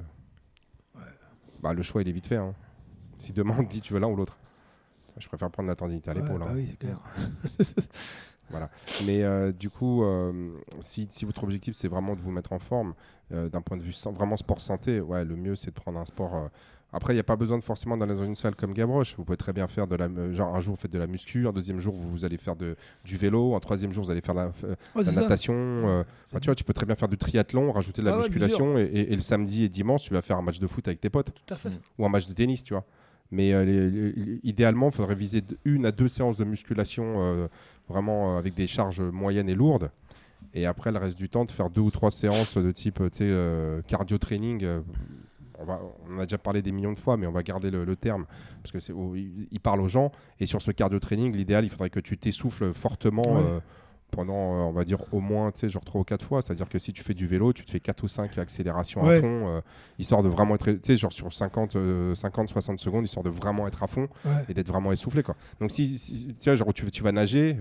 bah, 1.62 1.72
le 1.72 1.82
choix 1.82 2.02
il 2.02 2.08
est 2.08 2.12
vite 2.12 2.26
fait. 2.26 2.36
hein. 2.36 2.54
Si 3.18 3.32
demain 3.32 3.56
on 3.58 3.64
te 3.64 3.70
dit 3.70 3.80
tu 3.80 3.92
veux 3.94 4.00
l'un 4.00 4.08
ou 4.08 4.16
l'autre, 4.16 4.38
je 5.16 5.26
préfère 5.26 5.50
prendre 5.50 5.68
la 5.68 5.74
tendinite 5.76 6.06
à 6.08 6.14
l'épaule. 6.14 6.40
bah 6.40 6.46
hein. 6.48 6.52
oui, 6.54 6.66
c'est 6.70 6.78
clair. 6.78 6.98
Mais 9.06 9.24
euh, 9.24 9.50
du 9.52 9.70
coup, 9.70 10.04
euh, 10.04 10.52
si, 10.80 11.06
si 11.10 11.24
votre 11.24 11.42
objectif 11.42 11.74
c'est 11.74 11.88
vraiment 11.88 12.14
de 12.14 12.20
vous 12.20 12.30
mettre 12.30 12.52
en 12.52 12.58
forme, 12.60 12.94
euh, 13.32 13.48
d'un 13.48 13.60
point 13.60 13.76
de 13.76 13.82
vue 13.82 13.92
san- 13.92 14.14
vraiment 14.14 14.36
sport 14.36 14.60
santé, 14.60 15.00
ouais, 15.00 15.24
le 15.24 15.34
mieux 15.34 15.56
c'est 15.56 15.70
de 15.70 15.74
prendre 15.74 15.98
un 15.98 16.04
sport. 16.04 16.48
Euh, 16.92 16.96
Après, 16.96 17.12
il 17.12 17.16
n'y 17.16 17.20
a 17.20 17.24
pas 17.24 17.36
besoin 17.36 17.58
de 17.58 17.64
forcément 17.64 17.96
d'aller 17.96 18.14
dans 18.14 18.24
une 18.24 18.34
salle 18.36 18.54
comme 18.54 18.72
Gavroche. 18.72 19.14
Vous 19.16 19.24
pouvez 19.24 19.36
très 19.36 19.52
bien 19.52 19.66
faire 19.68 19.86
de 19.86 19.96
la. 19.96 20.06
euh, 20.06 20.32
Genre, 20.32 20.54
un 20.54 20.60
jour 20.60 20.74
vous 20.74 20.80
faites 20.80 20.92
de 20.92 20.98
la 20.98 21.06
muscu, 21.06 21.46
un 21.46 21.52
deuxième 21.52 21.78
jour 21.80 21.94
vous, 21.94 22.10
vous 22.10 22.24
allez 22.24 22.38
faire 22.38 22.56
de, 22.56 22.76
du 23.04 23.16
vélo, 23.16 23.54
un 23.54 23.60
troisième 23.60 23.92
jour 23.92 24.04
vous 24.04 24.10
allez 24.10 24.20
faire 24.20 24.34
la, 24.34 24.52
euh, 24.64 24.74
Ouais, 24.94 25.02
la 25.02 25.12
ça. 25.12 25.20
natation. 25.20 25.54
euh, 25.54 26.04
enfin, 26.28 26.40
tu 26.40 26.46
vois, 26.46 26.54
tu 26.54 26.64
peux 26.64 26.72
très 26.72 26.86
bien 26.86 26.94
faire 26.96 27.08
du 27.08 27.18
triathlon, 27.18 27.72
rajouter 27.72 28.02
de 28.02 28.06
la 28.06 28.12
Ah 28.14 28.16
ouais, 28.18 28.22
musculation 28.24 28.78
et, 28.78 28.82
et- 28.82 29.12
et 29.12 29.14
le 29.14 29.20
samedi 29.22 29.64
et 29.64 29.68
dimanche 29.68 30.04
tu 30.04 30.14
vas 30.14 30.22
faire 30.22 30.36
un 30.38 30.42
match 30.42 30.58
de 30.60 30.66
foot 30.66 30.86
avec 30.88 31.00
tes 31.00 31.10
potes 31.10 31.32
Tout 31.46 31.54
à 31.54 31.56
fait. 31.56 31.70
ou 31.98 32.06
un 32.06 32.08
match 32.08 32.28
de 32.28 32.32
tennis, 32.32 32.62
tu 32.64 32.74
vois. 32.74 32.84
Mais 33.32 33.52
euh, 33.52 33.64
les- 33.64 33.90
les- 33.90 34.40
idéalement, 34.44 34.86
il 34.90 34.92
faudrait 34.94 35.16
viser 35.16 35.40
de- 35.40 35.58
une 35.64 35.84
à 35.86 35.90
deux 35.92 36.06
séances 36.08 36.36
de 36.36 36.44
musculation 36.44 37.04
euh, 37.22 37.48
vraiment 37.88 38.36
euh, 38.36 38.38
avec 38.38 38.54
des 38.54 38.66
charges 38.68 39.00
moyennes 39.00 39.48
et 39.48 39.54
lourdes. 39.54 39.90
Et 40.54 40.64
après, 40.64 40.92
le 40.92 40.98
reste 40.98 41.18
du 41.18 41.28
temps, 41.28 41.44
de 41.44 41.50
faire 41.50 41.68
deux 41.68 41.80
ou 41.80 41.90
trois 41.90 42.10
séances 42.12 42.56
de 42.56 42.70
type 42.70 43.00
euh, 43.00 43.10
euh, 43.22 43.82
cardio 43.88 44.16
training. 44.18 44.62
euh, 44.64 44.80
on, 45.58 45.64
va, 45.64 45.80
on 46.08 46.18
a 46.18 46.22
déjà 46.24 46.38
parlé 46.38 46.62
des 46.62 46.72
millions 46.72 46.92
de 46.92 46.98
fois, 46.98 47.16
mais 47.16 47.26
on 47.26 47.32
va 47.32 47.42
garder 47.42 47.70
le, 47.70 47.84
le 47.84 47.96
terme 47.96 48.26
parce 48.62 48.72
que 48.72 48.80
c'est 48.80 48.92
oh, 48.92 49.14
il, 49.14 49.48
il 49.50 49.60
parle 49.60 49.80
aux 49.80 49.88
gens. 49.88 50.12
Et 50.40 50.46
sur 50.46 50.62
ce 50.62 50.70
cardio 50.70 50.98
training, 50.98 51.34
l'idéal, 51.34 51.64
il 51.64 51.70
faudrait 51.70 51.90
que 51.90 52.00
tu 52.00 52.16
t'essouffles 52.18 52.72
fortement 52.72 53.22
Ouais. 53.26 53.42
euh, 53.44 53.60
pendant, 54.12 54.34
euh, 54.34 54.58
on 54.68 54.72
va 54.72 54.84
dire, 54.84 54.98
au 55.12 55.18
moins, 55.20 55.50
tu 55.50 55.60
sais, 55.60 55.68
genre 55.68 55.84
trois 55.84 56.00
ou 56.00 56.04
quatre 56.04 56.24
fois. 56.24 56.40
C'est-à-dire 56.40 56.68
que 56.68 56.78
si 56.78 56.92
tu 56.92 57.02
fais 57.02 57.12
du 57.12 57.26
vélo, 57.26 57.52
tu 57.52 57.64
te 57.64 57.70
fais 57.70 57.80
quatre 57.80 58.04
ou 58.04 58.08
cinq 58.08 58.38
accélérations 58.38 59.02
Ouais. 59.04 59.16
à 59.16 59.20
fond, 59.20 59.48
euh, 59.48 59.60
histoire 59.98 60.22
de 60.22 60.28
vraiment 60.28 60.54
être, 60.54 60.70
tu 60.70 60.78
sais, 60.82 60.96
genre 60.96 61.12
sur 61.12 61.32
50, 61.32 61.74
euh, 61.74 62.14
50, 62.14 62.48
60 62.48 62.78
secondes, 62.78 63.04
histoire 63.04 63.24
de 63.24 63.30
vraiment 63.30 63.66
être 63.66 63.82
à 63.82 63.88
fond 63.88 64.08
Ouais. 64.24 64.30
et 64.48 64.54
d'être 64.54 64.68
vraiment 64.68 64.92
essoufflé, 64.92 65.24
quoi. 65.24 65.34
Donc 65.60 65.72
si, 65.72 65.98
si- 65.98 66.28
tu 66.28 66.34
sais, 66.38 66.56
genre 66.56 66.72
tu, 66.72 66.88
tu 66.90 67.02
vas 67.02 67.10
nager, 67.10 67.56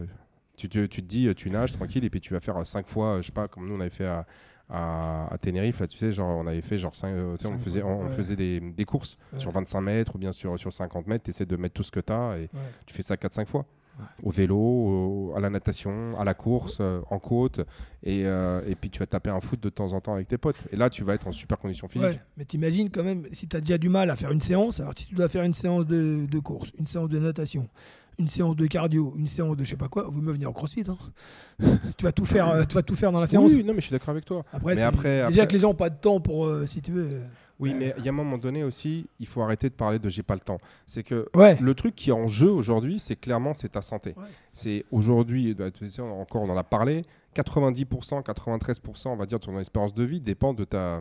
tu 0.56 0.70
te, 0.70 0.86
tu 0.86 1.02
te 1.02 1.08
dis, 1.08 1.34
tu 1.36 1.50
nages 1.50 1.72
tranquille 1.74 2.06
et 2.06 2.10
puis 2.12 2.22
tu 2.22 2.34
vas 2.34 2.40
faire 2.40 2.66
5 2.66 2.88
fois, 2.88 3.22
je 3.22 3.26
sais 3.26 3.32
pas, 3.34 3.48
comme 3.48 3.68
nous 3.68 3.76
on 3.76 3.80
avait 3.80 3.90
fait 3.90 4.06
à, 4.06 4.26
à, 4.70 5.32
à 5.34 5.38
Tenerife, 5.38 5.80
là, 5.80 5.88
tu 5.88 5.98
sais, 5.98 6.12
genre 6.12 6.38
on 6.38 6.48
avait 6.48 6.62
fait 6.62 6.78
genre 6.78 6.96
5, 6.96 7.14
tu 7.38 7.46
sais, 7.46 7.54
on 7.54 7.58
faisait, 7.60 7.84
on, 7.84 8.04
ouais. 8.04 8.10
faisait 8.10 8.36
des, 8.36 8.60
des 8.60 8.86
courses 8.86 9.18
Ouais. 9.34 9.40
sur 9.40 9.52
25 9.52 9.82
mètres 9.82 10.16
ou 10.16 10.18
bien 10.18 10.32
sur, 10.32 10.58
sur 10.60 10.74
50 10.74 11.08
mètres, 11.08 11.24
tu 11.26 11.30
essaies 11.30 11.46
de 11.46 11.56
mettre 11.56 11.74
tout 11.76 11.84
ce 11.84 11.92
que 11.92 12.00
tu 12.00 12.12
as 12.12 12.38
et 12.38 12.42
Ouais. 12.42 12.50
tu 12.86 12.94
fais 12.96 13.02
ça 13.04 13.16
4-5 13.16 13.46
fois. 13.48 13.66
Au 14.24 14.30
vélo, 14.30 14.58
au- 14.58 15.34
à 15.38 15.40
la 15.40 15.50
natation, 15.50 16.20
à 16.20 16.26
la 16.26 16.34
course, 16.34 16.80
euh, 16.82 17.00
en 17.10 17.18
côte, 17.18 17.62
et, 18.04 18.24
euh, 18.26 18.60
et 18.68 18.76
puis 18.76 18.90
tu 18.90 19.00
vas 19.00 19.06
taper 19.06 19.30
un 19.30 19.40
foot 19.40 19.62
de 19.62 19.70
temps 19.70 19.94
en 19.94 20.02
temps 20.02 20.16
avec 20.16 20.28
tes 20.28 20.38
potes. 20.38 20.58
Et 20.74 20.76
là, 20.76 20.90
tu 20.90 21.06
vas 21.06 21.14
être 21.14 21.28
en 21.28 21.32
super 21.32 21.58
condition 21.58 21.88
physique. 21.88 22.20
Mais 22.36 22.44
t'imagines 22.44 22.90
quand 22.90 23.04
même, 23.06 23.24
si 23.32 23.48
tu 23.48 23.56
as 23.56 23.62
déjà 23.62 23.78
du 23.78 23.88
mal 23.88 24.10
à 24.10 24.18
faire 24.18 24.32
une 24.32 24.42
séance, 24.42 24.82
alors 24.82 24.92
si 24.98 25.08
tu 25.08 25.16
dois 25.16 25.30
faire 25.30 25.44
une 25.44 25.54
séance 25.54 25.86
de, 25.86 26.26
de 26.30 26.40
course, 26.40 26.74
une 26.78 26.88
séance 26.88 27.08
de 27.08 27.20
natation, 27.20 27.70
une 28.20 28.30
séance 28.30 28.56
de 28.56 28.66
cardio, 28.68 29.14
une 29.18 29.28
séance 29.28 29.56
de 29.58 29.64
je 29.64 29.70
sais 29.72 29.76
pas 29.78 29.88
quoi, 29.90 30.04
vous 30.10 30.22
me 30.22 30.32
venir 30.32 30.50
au 30.50 30.54
crossfit. 30.54 30.84
hein. 30.88 30.98
tu, 31.98 32.04
vas 32.06 32.12
tout 32.12 32.26
faire, 32.26 32.50
euh, 32.50 32.64
tu 32.64 32.76
vas 32.76 32.84
tout 32.84 32.96
faire 32.96 33.12
dans 33.12 33.20
la 33.20 33.28
séance. 33.28 33.52
Oui, 33.54 33.64
non, 33.64 33.74
mais 33.74 33.80
je 33.82 33.86
suis 33.86 33.92
d'accord 33.94 34.10
avec 34.10 34.26
toi. 34.26 34.44
Après, 34.54 34.74
mais 34.74 34.82
c'est- 34.82 34.86
après- 34.88 35.28
déjà 35.28 35.42
après- 35.44 35.48
que 35.48 35.54
les 35.54 35.60
gens 35.60 35.70
n'ont 35.70 35.76
pas 35.76 35.90
de 35.90 35.98
temps 35.98 36.20
pour, 36.20 36.46
euh, 36.46 36.66
si 36.68 36.82
tu 36.82 36.92
veux. 36.92 37.06
euh, 37.10 37.26
Oui, 37.60 37.74
mais 37.74 37.94
il 37.98 38.04
y 38.04 38.10
a 38.10 38.12
un 38.12 38.16
moment 38.16 38.38
donné 38.38 38.66
aussi, 38.66 39.08
il 39.20 39.28
faut 39.28 39.42
arrêter 39.42 39.70
de 39.70 39.74
parler 39.76 39.98
de 39.98 40.10
j'ai 40.10 40.24
pas 40.24 40.34
le 40.34 40.42
temps. 40.42 40.58
C'est 40.88 41.04
que 41.04 41.30
Ouais. 41.34 41.58
le 41.62 41.74
truc 41.74 41.96
qui 41.96 42.10
est 42.10 42.14
en 42.14 42.28
jeu 42.28 42.50
aujourd'hui, 42.52 43.00
c'est 43.00 43.16
clairement 43.16 43.54
c'est 43.54 43.70
ta 43.70 43.82
santé. 43.82 44.14
Ouais. 44.18 44.24
C'est 44.52 44.86
aujourd'hui, 44.92 45.54
bah, 45.54 45.68
encore 46.02 46.42
on 46.42 46.50
en 46.50 46.58
a 46.58 46.64
parlé, 46.66 47.04
90%, 47.34 48.22
93%, 48.22 49.14
on 49.14 49.16
va 49.16 49.26
dire, 49.26 49.40
de 49.40 49.46
ton 49.46 49.58
espérance 49.60 49.94
de 49.94 50.04
vie 50.04 50.20
dépend 50.20 50.54
de 50.54 50.66
ta 50.66 51.00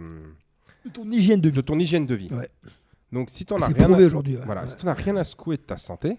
De 0.85 0.91
ton 0.91 1.11
hygiène 1.11 1.41
de 1.41 1.49
vie. 1.49 1.57
de 1.57 1.61
ton 1.61 1.79
hygiène 1.79 2.07
de 2.07 2.15
vie. 2.15 2.29
Ouais. 2.33 2.49
Donc 3.13 3.31
si 3.31 3.45
tu 3.45 3.53
as 3.55 3.59
C'est 3.59 3.65
rien 3.77 3.93
à, 3.93 4.45
voilà, 4.45 4.67
si 4.67 4.87
as 4.89 4.93
rien 4.93 5.17
à 5.17 5.25
secouer 5.25 5.57
de 5.57 5.63
ta 5.63 5.77
santé, 5.77 6.19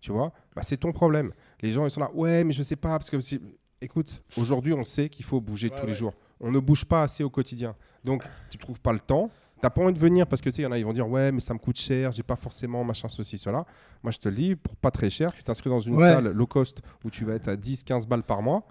tu 0.00 0.12
vois, 0.12 0.32
bah, 0.54 0.62
c'est 0.62 0.76
ton 0.76 0.92
problème. 0.92 1.32
Les 1.60 1.72
gens 1.72 1.84
ils 1.86 1.90
sont 1.90 2.00
là, 2.00 2.10
ouais, 2.14 2.44
mais 2.44 2.52
je 2.52 2.62
sais 2.62 2.76
pas 2.76 2.90
parce 2.90 3.10
que 3.10 3.18
si- 3.20 3.40
écoute, 3.80 4.22
aujourd'hui 4.36 4.72
on 4.72 4.84
sait 4.84 5.08
qu'il 5.08 5.24
faut 5.24 5.40
bouger 5.40 5.68
Ouais, 5.70 5.76
tous 5.76 5.86
les 5.86 5.92
ouais. 5.92 5.98
jours. 5.98 6.14
On 6.40 6.50
ne 6.50 6.58
bouge 6.58 6.84
pas 6.84 7.02
assez 7.02 7.24
au 7.24 7.30
quotidien. 7.30 7.74
Donc 8.04 8.22
tu 8.50 8.58
trouves 8.58 8.80
pas 8.80 8.92
le 8.92 9.00
temps. 9.00 9.30
T'as 9.62 9.70
pas 9.70 9.82
envie 9.82 9.94
de 9.94 9.98
venir 9.98 10.26
parce 10.26 10.42
que 10.42 10.50
tu 10.50 10.56
sais, 10.56 10.62
il 10.62 10.64
y 10.66 10.68
en 10.68 10.72
a, 10.72 10.78
ils 10.78 10.84
vont 10.84 10.92
dire 10.92 11.08
ouais, 11.08 11.32
mais 11.32 11.40
ça 11.40 11.54
me 11.54 11.58
coûte 11.58 11.78
cher, 11.78 12.12
j'ai 12.12 12.22
pas 12.22 12.36
forcément 12.36 12.84
machin, 12.84 13.08
ceci, 13.08 13.38
cela. 13.38 13.64
Moi, 14.02 14.10
je 14.10 14.18
te 14.18 14.28
le 14.28 14.34
dis, 14.34 14.54
pour 14.54 14.76
pas 14.76 14.90
très 14.90 15.08
cher, 15.08 15.32
tu 15.32 15.42
t'inscris 15.42 15.70
dans 15.70 15.80
une 15.80 15.96
Ouais. 15.96 16.02
salle 16.02 16.28
low 16.30 16.46
cost 16.46 16.82
où 17.04 17.10
tu 17.10 17.24
vas 17.24 17.34
être 17.34 17.48
à 17.48 17.56
10, 17.56 17.82
15 17.82 18.06
balles 18.06 18.22
par 18.22 18.42
mois. 18.42 18.66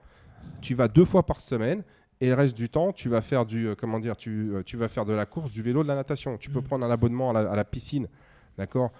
Tu 0.61 0.75
vas 0.75 0.87
deux 0.87 1.03
fois 1.05 1.25
par 1.25 1.41
semaine 1.41 1.83
et 2.21 2.27
le 2.29 2.35
reste 2.35 2.55
du 2.55 2.69
temps, 2.69 2.91
tu 2.93 3.09
vas 3.09 3.21
faire 3.21 3.47
du, 3.47 3.67
euh, 3.67 3.75
comment 3.75 3.99
dire, 3.99 4.15
tu, 4.15 4.51
euh, 4.53 4.61
tu 4.63 4.77
vas 4.77 4.87
faire 4.87 5.05
de 5.05 5.13
la 5.13 5.25
course, 5.25 5.51
du 5.51 5.63
vélo, 5.63 5.81
de 5.81 5.87
la 5.87 5.95
natation. 5.95 6.37
Tu 6.37 6.51
peux 6.51 6.59
Mhm. 6.59 6.65
prendre 6.65 6.85
un 6.85 6.91
abonnement 6.91 7.31
à 7.31 7.33
la, 7.33 7.51
à 7.51 7.55
la 7.55 7.65
piscine, 7.65 8.07
d'accord, 8.57 8.91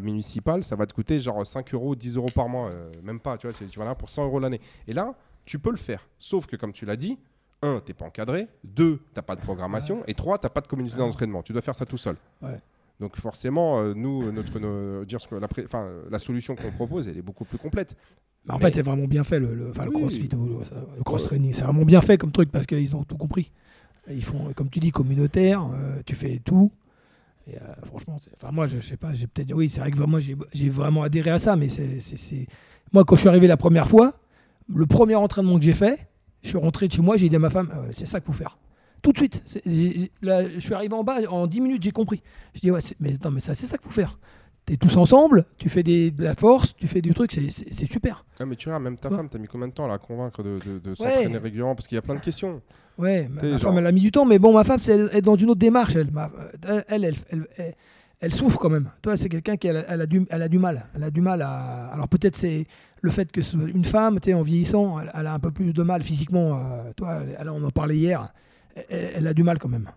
municipal, 0.00 0.62
ça 0.64 0.76
va 0.76 0.86
te 0.86 0.92
coûter 0.92 1.18
genre 1.20 1.46
5 1.46 1.72
euros, 1.74 1.94
10 1.94 2.16
euros 2.16 2.28
par 2.34 2.48
mois, 2.48 2.70
euh, 2.70 2.90
même 3.02 3.20
pas, 3.20 3.36
tu 3.38 3.46
vois, 3.46 3.56
tu 3.56 3.78
vas 3.78 3.84
là 3.84 3.94
pour 3.94 4.08
100 4.10 4.24
euros 4.24 4.38
l'année. 4.40 4.60
Et 4.86 4.92
là, 4.92 5.14
tu 5.44 5.58
peux 5.58 5.70
le 5.70 5.76
faire. 5.76 6.06
Sauf 6.18 6.46
que, 6.46 6.56
comme 6.56 6.72
tu 6.72 6.84
l'as 6.84 6.96
dit, 6.96 7.18
un, 7.62 7.80
t'es 7.80 7.94
pas 7.94 8.06
encadré, 8.06 8.48
deux, 8.64 9.00
t'as 9.14 9.22
pas 9.22 9.36
de 9.36 9.40
programmation, 9.40 10.02
et 10.06 10.14
trois, 10.14 10.36
t'as 10.38 10.48
pas 10.48 10.60
de 10.60 10.66
communauté 10.66 10.96
d'entraînement. 10.96 11.42
Tu 11.42 11.52
dois 11.52 11.62
faire 11.62 11.76
ça 11.76 11.86
tout 11.86 11.96
seul. 11.96 12.16
Ouais. 12.42 12.58
Donc 13.00 13.16
forcément, 13.16 13.80
euh, 13.80 13.94
nous, 13.94 14.30
notre, 14.30 14.58
nos- 14.60 15.04
dire 15.04 15.20
ce 15.20 15.26
que 15.28 15.34
la, 15.36 15.48
pré- 15.48 15.66
la 16.10 16.18
solution 16.18 16.54
qu'on 16.54 16.70
propose, 16.70 17.08
elle 17.08 17.18
est 17.18 17.22
beaucoup 17.22 17.44
plus 17.44 17.58
complète. 17.58 17.96
Mais 18.44 18.52
en 18.54 18.58
Mais- 18.58 18.66
fait, 18.66 18.74
c'est 18.74 18.82
vraiment 18.82 19.06
bien 19.06 19.24
fait 19.24 19.38
le, 19.40 19.54
le, 19.54 19.66
le 19.68 19.90
crossfit 19.90 20.28
le, 20.28 21.02
cross 21.04 21.22
Ouais. 21.22 21.26
training. 21.28 21.54
C'est 21.54 21.64
vraiment 21.64 21.84
bien 21.84 22.00
fait 22.00 22.18
comme 22.18 22.32
truc 22.32 22.50
parce 22.50 22.66
qu'ils 22.66 22.94
ont 22.94 23.04
tout 23.04 23.16
compris. 23.16 23.50
Ils 24.10 24.24
font, 24.24 24.52
comme 24.54 24.68
tu 24.68 24.80
dis, 24.80 24.90
communautaire. 24.90 25.64
euh, 25.72 26.00
tu 26.04 26.14
fais 26.16 26.40
tout. 26.44 26.70
Et, 27.46 27.56
euh, 27.56 27.60
franchement, 27.84 28.16
enfin, 28.36 28.52
moi, 28.52 28.66
je, 28.66 28.80
sais 28.80 28.96
pas. 28.96 29.14
J'ai 29.14 29.26
peut-être, 29.26 29.52
oui, 29.54 29.68
c'est 29.68 29.80
vrai 29.80 29.90
que 29.90 29.98
moi, 29.98 30.20
j'ai, 30.20 30.68
vraiment 30.68 31.02
adhéré 31.02 31.30
à 31.30 31.38
ça. 31.38 31.56
Mais 31.56 31.68
c'est, 31.68 32.46
moi, 32.92 33.04
quand 33.04 33.16
je 33.16 33.20
suis 33.20 33.28
arrivé 33.28 33.46
la 33.46 33.56
première 33.56 33.88
fois, 33.88 34.14
le 34.72 34.86
premier 34.86 35.14
entraînement 35.14 35.58
que 35.58 35.64
j'ai 35.64 35.74
fait, 35.74 36.08
je 36.42 36.48
suis 36.48 36.58
rentré 36.58 36.88
de 36.88 36.92
chez 36.92 37.02
moi, 37.02 37.16
j'ai 37.16 37.28
dit 37.28 37.36
à 37.36 37.38
ma 37.38 37.50
femme, 37.50 37.70
euh, 37.74 37.90
c'est 37.92 38.06
ça 38.06 38.20
qu'il 38.20 38.26
faut 38.26 38.38
faire. 38.38 38.58
Tout 39.02 39.12
de 39.12 39.18
suite. 39.18 39.42
Je 39.66 40.60
suis 40.60 40.74
arrivé 40.74 40.94
en 40.94 41.02
bas, 41.02 41.18
en 41.28 41.46
10 41.46 41.60
minutes, 41.60 41.82
j'ai 41.82 41.90
compris. 41.90 42.22
Je 42.54 42.60
dis, 42.60 42.70
ouais, 42.70 42.80
mais 43.00 43.14
attends, 43.14 43.32
mais 43.32 43.40
ça, 43.40 43.54
c'est 43.54 43.66
ça 43.66 43.76
qu'il 43.76 43.88
faut 43.88 43.94
faire. 43.94 44.18
T'es 44.64 44.76
tous 44.76 44.96
ensemble, 44.96 45.44
tu 45.58 45.68
fais 45.68 45.82
des, 45.82 46.12
de 46.12 46.22
la 46.22 46.36
force, 46.36 46.76
tu 46.76 46.86
fais 46.86 47.02
du 47.02 47.12
truc, 47.14 47.32
c'est, 47.32 47.86
super. 47.86 48.24
Ah, 48.38 48.46
mais 48.46 48.54
tu 48.54 48.68
vois, 48.68 48.78
même 48.78 48.96
ta 48.96 49.08
Ouais. 49.10 49.16
femme, 49.16 49.28
t'as 49.28 49.38
mis 49.38 49.48
combien 49.48 49.66
de 49.66 49.72
temps 49.72 49.84
à 49.86 49.88
la 49.88 49.98
convaincre 49.98 50.42
de, 50.44 50.58
de, 50.64 50.78
de 50.78 50.94
s'entraîner 50.94 51.36
régulièrement? 51.36 51.74
Parce 51.74 51.88
qu'il 51.88 51.96
y 51.96 51.98
a 51.98 52.02
plein 52.02 52.14
de 52.14 52.20
questions. 52.20 52.62
Ouais, 52.96 53.28
ma, 53.28 53.40
genre- 53.50 53.60
femme, 53.60 53.78
elle 53.78 53.86
a 53.86 53.92
mis 53.92 54.00
du 54.02 54.12
temps, 54.12 54.24
mais 54.24 54.38
bon, 54.38 54.52
ma 54.52 54.62
femme, 54.62 54.78
elle 54.86 55.10
est 55.12 55.20
dans 55.22 55.34
une 55.34 55.50
autre 55.50 55.58
démarche. 55.58 55.96
Elle, 55.96 56.10
Ma- 56.12 56.30
elle, 56.88 57.04
elle, 57.04 57.14
elle, 57.30 57.46
elle- 57.56 57.74
elle- 58.20 58.32
souffre 58.34 58.58
quand 58.60 58.70
même. 58.70 58.88
Toi, 59.02 59.16
c'est 59.16 59.28
quelqu'un 59.28 59.56
qui 59.56 59.68
a- 59.68 59.84
a 59.88 60.06
du, 60.06 60.24
elle 60.30 60.42
a 60.42 60.48
du 60.48 60.58
mal. 60.60 60.86
Elle 60.94 61.02
a 61.04 61.10
du 61.10 61.20
mal 61.20 61.42
à. 61.42 61.86
Alors 61.88 62.06
peut-être 62.08 62.36
c'est 62.36 62.66
le 63.00 63.10
fait 63.10 63.32
que 63.32 63.40
une 63.66 63.84
femme, 63.84 64.20
tu 64.20 64.32
en 64.32 64.42
vieillissant, 64.42 65.00
elle, 65.00 65.26
a 65.26 65.34
un 65.34 65.38
peu 65.40 65.50
plus 65.50 65.72
de 65.72 65.82
mal 65.82 66.04
physiquement. 66.04 66.56
euh, 66.56 66.92
toi, 66.96 67.20
on 67.52 67.64
en 67.64 67.70
parlait 67.70 67.96
hier. 67.96 68.32
Elle, 68.88 69.26
a 69.26 69.34
du 69.34 69.42
mal 69.42 69.58
quand 69.58 69.68
même. 69.68 69.88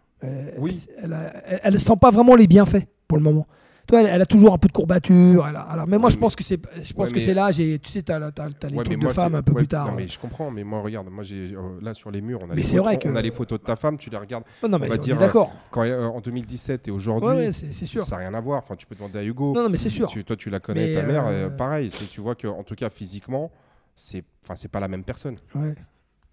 Oui. 0.58 0.88
Elle, 1.04 1.16
elle 1.64 1.80
sent 1.80 1.98
pas 2.02 2.10
vraiment 2.10 2.34
les 2.36 2.48
bienfaits 2.48 2.88
pour 3.08 3.18
le 3.20 3.24
moment. 3.24 3.46
Toi, 3.88 4.02
elle, 4.02 4.08
elle 4.08 4.22
a 4.22 4.26
toujours 4.26 4.54
un 4.54 4.58
peu 4.58 4.68
de 4.68 4.74
courbature. 4.74 5.46
elle 5.48 5.56
a- 5.56 5.62
alors, 5.62 5.88
mais 5.88 5.98
moi, 5.98 6.10
je 6.10 6.18
pense 6.18 6.36
que 6.36 6.44
c'est, 6.44 6.60
je 6.82 6.94
pense 6.94 7.08
Ouais, 7.10 7.14
que 7.14 7.20
c'est 7.20 7.34
l'âge 7.34 7.60
et 7.60 7.78
tu 7.80 7.90
sais, 7.92 8.02
t'as, 8.02 8.32
t'as 8.32 8.48
les 8.68 8.76
Ouais, 8.76 8.84
trucs 8.84 9.00
de 9.00 9.10
c'est- 9.10 9.20
un 9.20 9.42
peu 9.44 9.52
ouais, 9.52 9.58
plus 9.60 9.68
tard. 9.68 9.88
Non, 9.88 9.94
mais 9.96 10.08
je 10.08 10.18
comprends, 10.20 10.50
mais 10.52 10.64
moi, 10.64 10.82
regarde, 10.82 11.08
moi, 11.10 11.24
j'ai 11.24 11.54
euh, 11.56 11.80
là 11.82 11.94
sur 11.94 12.10
les 12.12 12.22
murs, 12.22 12.40
on 12.42 12.50
a, 12.50 12.56
Mais 12.56 12.62
les, 12.64 12.78
vrai 12.80 12.96
on 12.96 12.98
que- 12.98 13.16
a 13.16 13.22
les 13.22 13.32
photos 13.32 13.60
de 13.60 13.66
ta 13.66 13.76
femme, 13.76 13.98
tu 13.98 14.10
les 14.10 14.18
regardes 14.18 14.44
Oh, 14.64 14.68
non, 14.68 14.80
mais 14.80 14.88
on 14.88 14.90
va 14.90 14.96
on 14.96 14.98
dire, 14.98 15.18
d'accord. 15.18 15.52
quand, 15.72 15.84
euh, 15.84 16.06
en 16.08 16.20
2017 16.22 16.88
et 16.88 16.92
aujourd'hui. 16.92 17.52
C'est, 17.54 17.86
sûr. 17.86 18.04
Ça 18.04 18.16
n'a 18.16 18.22
rien 18.28 18.34
à 18.34 18.42
voir. 18.42 18.60
Enfin, 18.64 18.76
tu 18.76 18.86
peux 18.86 18.96
demander 18.96 19.20
à 19.20 19.24
Hugo. 19.24 19.54
Non, 19.54 19.64
non, 19.64 19.70
mais 19.70 19.78
c'est 19.78 19.90
sûr. 19.90 20.08
Tu- 20.08 20.24
toi, 20.24 20.36
tu 20.36 20.50
la 20.50 20.60
connais, 20.60 20.88
Mais, 20.88 20.94
ta 20.96 21.04
mère, 21.04 21.28
euh, 21.28 21.48
euh, 21.48 21.50
pareil. 21.50 21.90
Tu 21.90 22.22
vois 22.22 22.36
que, 22.36 22.48
en 22.48 22.64
tout 22.64 22.76
cas, 22.76 22.90
physiquement, 22.90 23.52
c'est, 23.96 24.24
enfin, 24.44 24.56
c'est 24.56 24.68
pas 24.72 24.80
la 24.80 24.88
même 24.88 25.04
personne. 25.04 25.36
Ouais. 25.54 25.76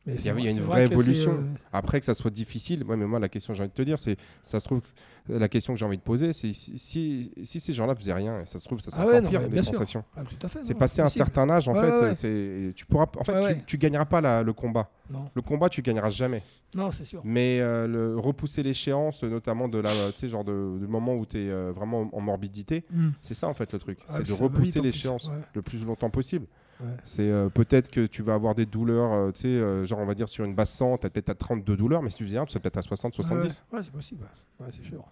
Mais 0.05 0.15
Il 0.17 0.25
y 0.25 0.29
a, 0.31 0.35
y 0.37 0.51
une 0.51 0.61
vraie 0.61 0.87
vrai 0.87 0.93
évolution. 0.95 1.33
euh, 1.35 1.55
Après 1.73 2.01
que 2.01 2.07
ça 2.07 2.15
soit 2.15 2.31
difficile, 2.33 2.83
ouais, 2.85 2.97
mais 2.97 3.07
moi 3.07 3.21
la 3.21 3.29
question 3.29 3.53
que 3.53 3.57
j'ai 3.57 3.62
envie 3.62 3.71
de 3.71 3.75
te 3.77 3.83
dire, 3.83 4.01
c'est 4.01 4.17
ça 4.43 4.59
se 4.59 4.65
trouve 4.65 4.81
la 5.29 5.48
question 5.48 5.73
que 5.75 5.79
j'ai 5.79 5.87
envie 5.87 5.98
de 5.98 6.03
poser, 6.03 6.33
c'est 6.33 6.53
si, 6.53 6.77
si, 6.77 7.31
si 7.44 7.61
ces 7.61 7.73
gens-là 7.73 7.94
faisaient 7.94 8.13
rien, 8.13 8.44
ça 8.44 8.59
se 8.59 8.65
trouve 8.67 8.81
ça 8.81 8.90
serait 8.90 9.05
Ah 9.05 9.21
ouais, 9.23 9.23
pire 9.29 9.48
les 9.48 9.61
sensations. 9.63 10.03
ah. 10.17 10.23
C'est 10.65 10.75
passé 10.75 11.00
un 11.03 11.09
certain 11.09 11.48
âge 11.48 11.69
en 11.69 11.75
Ouais, 11.75 12.15
fait, 12.15 12.27
ouais, 12.67 12.73
tu 12.75 12.85
pourras 12.87 13.07
en 13.17 13.23
fait 13.23 13.65
tu, 13.65 13.79
gagneras 13.79 14.05
pas 14.07 14.21
la- 14.21 14.42
le 14.42 14.53
combat. 14.53 14.90
Non, 15.09 15.31
Le 15.35 15.42
combat 15.42 15.69
tu 15.69 15.83
gagneras 15.83 16.11
jamais. 16.11 16.42
non 16.75 16.90
c'est 16.90 17.05
sûr. 17.05 17.21
Mais 17.25 17.61
euh, 17.61 17.87
le, 17.87 18.19
repousser 18.19 18.65
l'échéance 18.65 19.23
notamment 19.23 19.69
de 19.69 19.79
la 19.79 19.90
genre 20.25 20.42
de, 20.42 20.79
du 20.81 20.88
moment 20.88 21.15
où 21.15 21.25
tu 21.27 21.38
es 21.38 21.71
vraiment 21.71 22.11
en 22.13 22.21
morbidité, 22.21 22.85
Hmm. 22.90 23.11
c'est 23.23 23.35
ça 23.35 23.46
en 23.46 23.55
fait 23.55 23.73
le 23.73 23.79
truc, 23.79 23.98
Ah, 24.09 24.15
c'est 24.17 24.27
de 24.27 24.33
repousser 24.33 24.81
l'échéance 24.81 25.31
le 25.55 25.63
plus 25.63 25.85
longtemps 25.85 26.11
possible. 26.11 26.46
Ouais. 26.83 26.89
C'est 27.05 27.31
euh, 27.31 27.49
peut-être 27.49 27.91
que 27.91 28.07
tu 28.07 28.23
vas 28.23 28.35
avoir 28.35 28.55
des 28.55 28.67
douleurs, 28.67 29.13
euh, 29.13 29.31
tu 29.31 29.43
sais, 29.43 29.47
euh, 29.49 29.85
genre 29.85 30.01
on 30.01 30.07
va 30.07 30.15
dire 30.15 30.29
sur 30.29 30.45
une 30.45 30.55
basse 30.55 30.73
100, 30.73 30.99
tu 30.99 31.07
as 31.07 31.11
peut-être 31.11 31.29
à 31.29 31.35
32 31.35 31.77
douleurs, 31.77 32.03
mais 32.03 32.11
si 32.11 32.19
tu 32.19 32.25
viens, 32.25 32.45
tu 32.45 32.59
peut-être 32.59 32.77
à 32.79 32.83
60, 32.83 33.15
70. 33.15 33.65
Ouais, 33.73 33.77
ouais, 33.79 33.83
c'est 33.83 33.93
possible. 33.93 34.27
Ouais, 34.61 34.67
c'est 34.71 34.85
sûr. 34.85 35.05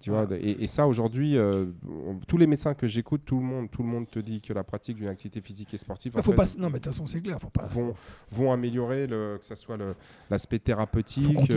Tu 0.00 0.10
vois, 0.10 0.28
et, 0.38 0.62
et 0.62 0.66
ça 0.68 0.86
aujourd'hui, 0.86 1.36
tous 2.28 2.36
les 2.38 2.46
médecins 2.46 2.74
que 2.74 2.86
j'écoute, 2.86 3.22
tout 3.24 3.38
le 3.38 3.44
monde, 3.44 3.68
tout 3.68 3.82
le 3.82 3.88
monde 3.88 4.08
te 4.08 4.20
dit 4.20 4.40
que 4.40 4.52
la 4.52 4.62
pratique 4.62 4.96
d'une 4.96 5.08
activité 5.08 5.40
physique 5.40 5.74
et 5.74 5.76
sportive 5.76 6.12
faut 6.12 6.22
fait, 6.30 6.36
pas. 6.36 6.44
Non, 6.56 6.66
mais 6.70 6.74
de 6.74 6.84
toute 6.84 6.92
façon, 6.92 7.06
c'est 7.06 7.20
clair. 7.20 7.40
Faut 7.40 7.50
pas. 7.50 7.66
vont, 7.66 7.94
vont 8.30 8.52
améliorer 8.52 9.08
le, 9.08 9.38
que 9.40 9.44
ce 9.44 9.56
soit 9.56 9.76
l'aspect 10.30 10.60
thérapeutique, 10.60 11.50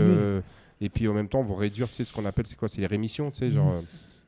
et 0.83 0.89
puis 0.89 1.07
en 1.07 1.13
même 1.13 1.27
temps 1.27 1.43
vont 1.43 1.53
réduire, 1.55 1.87
tu 1.89 1.93
sais, 1.95 2.03
ce 2.05 2.11
qu'on 2.13 2.25
appelle, 2.25 2.47
c'est 2.47 2.55
quoi, 2.57 2.67
c'est 2.67 2.81
les 2.81 2.87
rémissions, 2.87 3.29
tu 3.29 3.39
sais, 3.39 3.45
Mhm. 3.47 3.51
genre. 3.51 3.83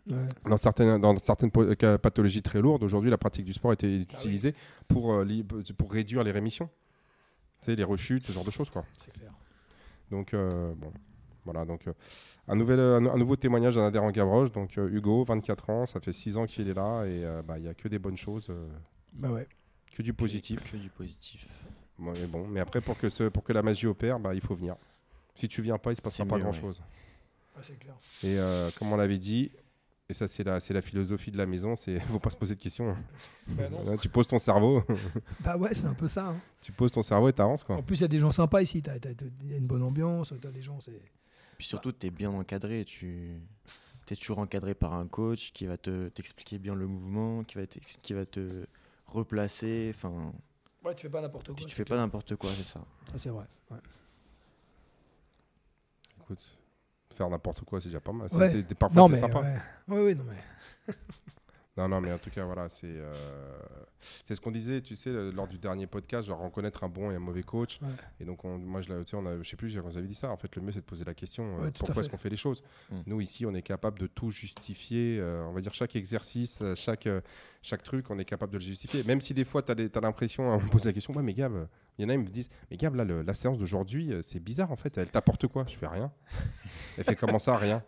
Ouais. 0.10 0.16
Dans 0.49 0.58
certaines, 0.58 0.99
dans 0.99 1.16
certaines 1.18 1.49
euh, 1.56 1.97
pathologies 1.97 2.41
très 2.41 2.60
lourdes, 2.62 2.84
aujourd'hui, 2.84 3.10
la 3.10 3.18
pratique 3.18 3.45
du 3.45 3.54
sport 3.54 3.72
était 3.74 3.88
Ah 3.88 3.89
oui. 3.89 4.01
utilisée 4.01 4.54
pour, 4.88 5.14
euh, 5.14 5.24
li- 5.24 5.43
pour 5.78 5.91
réduire 5.93 6.24
les 6.24 6.32
rémissions. 6.32 6.70
Tu 7.62 7.68
sais, 7.68 7.76
les 7.76 7.84
rechutes, 7.86 8.26
ce 8.26 8.32
genre 8.34 8.43
de 8.43 8.51
choses, 8.51 8.70
quoi. 8.70 8.84
C'est 8.97 9.14
clair. 9.14 9.32
Donc, 10.12 10.34
euh, 10.34 10.74
bon, 10.76 10.91
voilà. 11.45 11.64
Donc, 11.64 11.88
euh, 11.88 11.93
un, 12.49 12.56
nouvel, 12.58 12.80
un, 12.82 13.06
un 13.06 13.18
nouveau 13.18 13.38
témoignage 13.38 13.76
d'un 13.76 13.86
adhérent 13.88 14.12
Gavroche. 14.12 14.51
Donc, 14.51 14.76
Hugo, 14.76 15.24
24 15.24 15.70
ans, 15.70 15.86
ça 15.86 16.01
fait 16.01 16.12
6 16.12 16.36
ans 16.36 16.45
qu'il 16.47 16.68
est 16.68 16.74
là 16.74 17.06
et 17.06 17.24
bah, 17.47 17.58
il 17.58 17.64
n'y 17.64 17.70
a 17.70 17.74
que 17.74 17.88
des 17.88 17.99
bonnes 17.99 18.18
choses, 18.18 18.51
Bah 19.14 19.30
ouais. 19.30 19.47
que 19.95 20.01
du 20.01 20.14
positif. 20.14 20.70
Que 20.70 20.76
du 20.78 20.89
positif. 20.89 21.47
Bon, 21.97 22.12
mais 22.12 22.26
bon, 22.28 22.45
mais 22.47 22.60
après, 22.60 22.82
pour 22.82 22.97
que, 22.97 23.08
ce, 23.08 23.30
pour 23.30 23.43
que 23.43 23.54
la 23.54 23.62
magie 23.64 23.88
opère, 23.88 24.20
bah, 24.20 24.34
il 24.34 24.41
faut 24.41 24.56
venir. 24.56 24.76
Si 25.36 25.47
tu 25.47 25.62
viens 25.62 25.78
pas, 25.78 25.93
il 25.93 25.95
se 25.95 26.01
passera 26.01 26.26
pas 26.28 26.36
mieux, 26.36 26.43
grand 26.43 26.51
ouais. 26.51 26.60
chose. 26.60 26.82
c'est 27.62 27.80
clair. 27.80 27.95
Et 28.24 28.38
euh, 28.38 28.70
comme 28.78 28.91
on 28.91 28.97
l'avait 28.97 29.18
dit, 29.20 29.51
et 30.14 30.16
ça, 30.16 30.28
c'est 30.28 30.43
la, 30.43 30.82
philosophie 30.82 31.32
de 31.32 31.38
la 31.38 31.45
maison, 31.45 31.76
c'est 31.76 31.99
faut 32.07 32.20
pas 32.20 32.30
se 32.30 32.38
poser 32.38 32.55
de 32.55 32.61
questions. 32.61 32.89
hein. 32.91 32.97
Bah 33.47 33.70
non. 33.70 33.97
Tu 33.97 34.07
poses 34.09 34.28
ton 34.28 34.39
cerveau, 34.39 34.84
Bah 35.41 35.57
ouais, 35.57 35.74
c'est 35.74 35.86
un 35.86 35.93
peu 35.93 36.07
ça. 36.07 36.28
hein. 36.28 36.36
tu 36.61 36.72
poses 36.72 36.91
ton 36.91 37.01
cerveau 37.03 37.30
et 37.30 37.34
t'avances, 37.34 37.64
quoi. 37.64 37.76
En 37.78 37.84
plus, 37.84 37.97
il 37.97 38.01
y 38.01 38.05
a 38.05 38.07
des 38.07 38.20
gens 38.20 38.32
sympas 38.32 38.61
ici. 38.61 38.82
t'as- 38.82 38.99
t'as- 38.99 39.14
t'as- 39.14 39.26
Il 39.41 39.51
y 39.51 39.55
a 39.55 39.57
une 39.57 39.68
bonne 39.68 39.84
ambiance. 39.84 40.34
t'as 40.41 40.51
les 40.51 40.61
gens, 40.61 40.80
c'est. 40.80 41.01
Puis 41.57 41.68
surtout, 41.68 41.91
tu 41.91 42.07
es 42.07 42.09
bien 42.09 42.32
encadré. 42.32 42.86
Tu 42.86 43.39
es 44.09 44.16
toujours 44.16 44.39
encadré 44.39 44.74
par 44.76 44.93
un 44.93 45.07
coach 45.07 45.51
qui 45.53 45.66
va 45.66 45.78
te 45.78 46.09
t'expliquer 46.09 46.59
bien 46.59 46.76
le 46.76 46.86
mouvement, 46.88 47.43
qui 47.43 47.55
va, 47.55 47.66
t'ex- 47.66 47.97
qui 48.01 48.14
va 48.14 48.26
te 48.26 48.66
replacer. 49.07 49.91
Enfin, 49.95 50.32
Ouais, 50.84 50.93
tu 50.95 51.03
fais 51.07 51.09
pas 51.09 51.22
n'importe 51.22 51.47
quoi. 51.47 51.55
tu 51.55 51.74
fais 51.76 51.86
pas 51.86 51.95
n'importe 51.97 52.36
quoi, 52.36 52.51
c'est 52.55 52.64
ça. 52.64 52.82
Ça, 53.11 53.18
c'est 53.18 53.30
vrai. 53.30 53.45
Ouais. 53.72 53.78
Écoute, 56.22 56.57
faire 57.14 57.30
n'importe 57.30 57.61
quoi, 57.64 57.80
c'est 57.80 57.89
déjà 57.89 57.99
pas 57.99 58.11
mal. 58.11 58.28
C'est- 58.30 58.38
Ouais. 58.38 58.49
c'est- 58.49 58.76
parfois, 58.76 59.01
Non, 59.01 59.07
mais. 59.09 59.18
sympa. 59.18 59.39
Ouais. 59.39 59.55
Ouais, 59.95 60.03
ouais, 60.05 60.16
non, 60.16 60.24
mais. 60.30 60.93
Non, 61.76 61.88
non, 61.90 62.02
mais 62.02 62.12
en 62.12 62.20
tout 62.20 62.30
cas, 62.30 62.46
voilà, 62.46 62.70
c'est 62.70 62.86
euh, 62.86 63.12
c'est 64.26 64.36
ce 64.36 64.42
qu'on 64.42 64.52
disait, 64.52 64.82
tu 64.82 64.96
sais, 64.96 65.10
lors 65.32 65.48
du 65.48 65.58
dernier 65.58 65.88
podcast, 65.88 66.28
genre 66.28 66.40
reconnaître 66.40 66.84
un 66.84 66.88
bon 66.90 67.10
et 67.10 67.16
un 67.16 67.20
mauvais 67.20 67.42
coach. 67.42 67.80
Ouais. 67.82 67.88
Et 68.20 68.26
donc, 68.26 68.46
on- 68.46 68.60
moi, 68.60 68.82
je, 68.82 68.90
l'ai- 68.94 69.04
tu 69.04 69.10
sais, 69.12 69.18
on 69.18 69.26
a, 69.26 69.42
je 69.42 69.50
sais 69.50 69.56
plus, 69.56 69.76
avez 69.76 70.06
dit 70.08 70.14
ça. 70.14 70.30
En 70.30 70.38
fait, 70.38 70.56
le 70.56 70.62
mieux, 70.62 70.72
c'est 70.72 70.82
de 70.82 70.86
poser 70.86 71.04
la 71.04 71.16
question 71.16 71.44
euh, 71.58 71.64
Ouais, 71.64 71.72
pourquoi 71.72 71.96
fait. 71.96 72.02
est-ce 72.02 72.10
qu'on 72.10 72.18
fait 72.18 72.30
les 72.30 72.36
choses? 72.38 72.62
Mm. 72.92 72.96
Nous, 73.08 73.22
ici, 73.22 73.46
on 73.48 73.56
est 73.56 73.64
capable 73.64 73.98
de 74.00 74.06
tout 74.06 74.30
justifier. 74.30 75.18
euh, 75.20 75.44
on 75.48 75.52
va 75.54 75.62
dire 75.62 75.74
chaque 75.74 75.96
exercice, 75.96 76.62
chaque, 76.76 77.10
chaque 77.64 77.82
truc, 77.82 78.06
on 78.12 78.20
est 78.20 78.26
capable 78.26 78.52
de 78.54 78.60
le 78.60 78.64
justifier. 78.64 79.04
Même 79.06 79.22
si 79.22 79.34
des 79.34 79.44
fois, 79.46 79.64
tu 79.64 79.72
as, 79.72 80.02
l'impression, 80.02 80.44
on 80.50 80.60
me 80.62 80.70
pose 80.70 80.86
la 80.86 80.94
question, 80.94 81.12
ouais, 81.16 81.24
mais 81.24 81.34
Gab, 81.34 81.68
il 81.98 82.04
y 82.04 82.06
en 82.06 82.10
a, 82.10 82.14
ils 82.14 82.20
me 82.20 82.28
disent, 82.28 82.50
mais 82.70 82.78
Gab, 82.78 82.94
là, 82.94 83.04
le- 83.04 83.24
la 83.24 83.34
séance 83.34 83.58
d'aujourd'hui, 83.58 84.14
c'est 84.22 84.40
bizarre, 84.40 84.72
en 84.72 84.76
fait, 84.76 84.96
elle 85.00 85.10
t'apporte 85.10 85.48
quoi? 85.48 85.66
Je 85.68 85.76
fais 85.76 85.88
rien. 85.88 86.12
Elle 87.00 87.04
fait 87.04 87.16
comment 87.16 87.40
ça, 87.40 87.58
rien? 87.58 87.84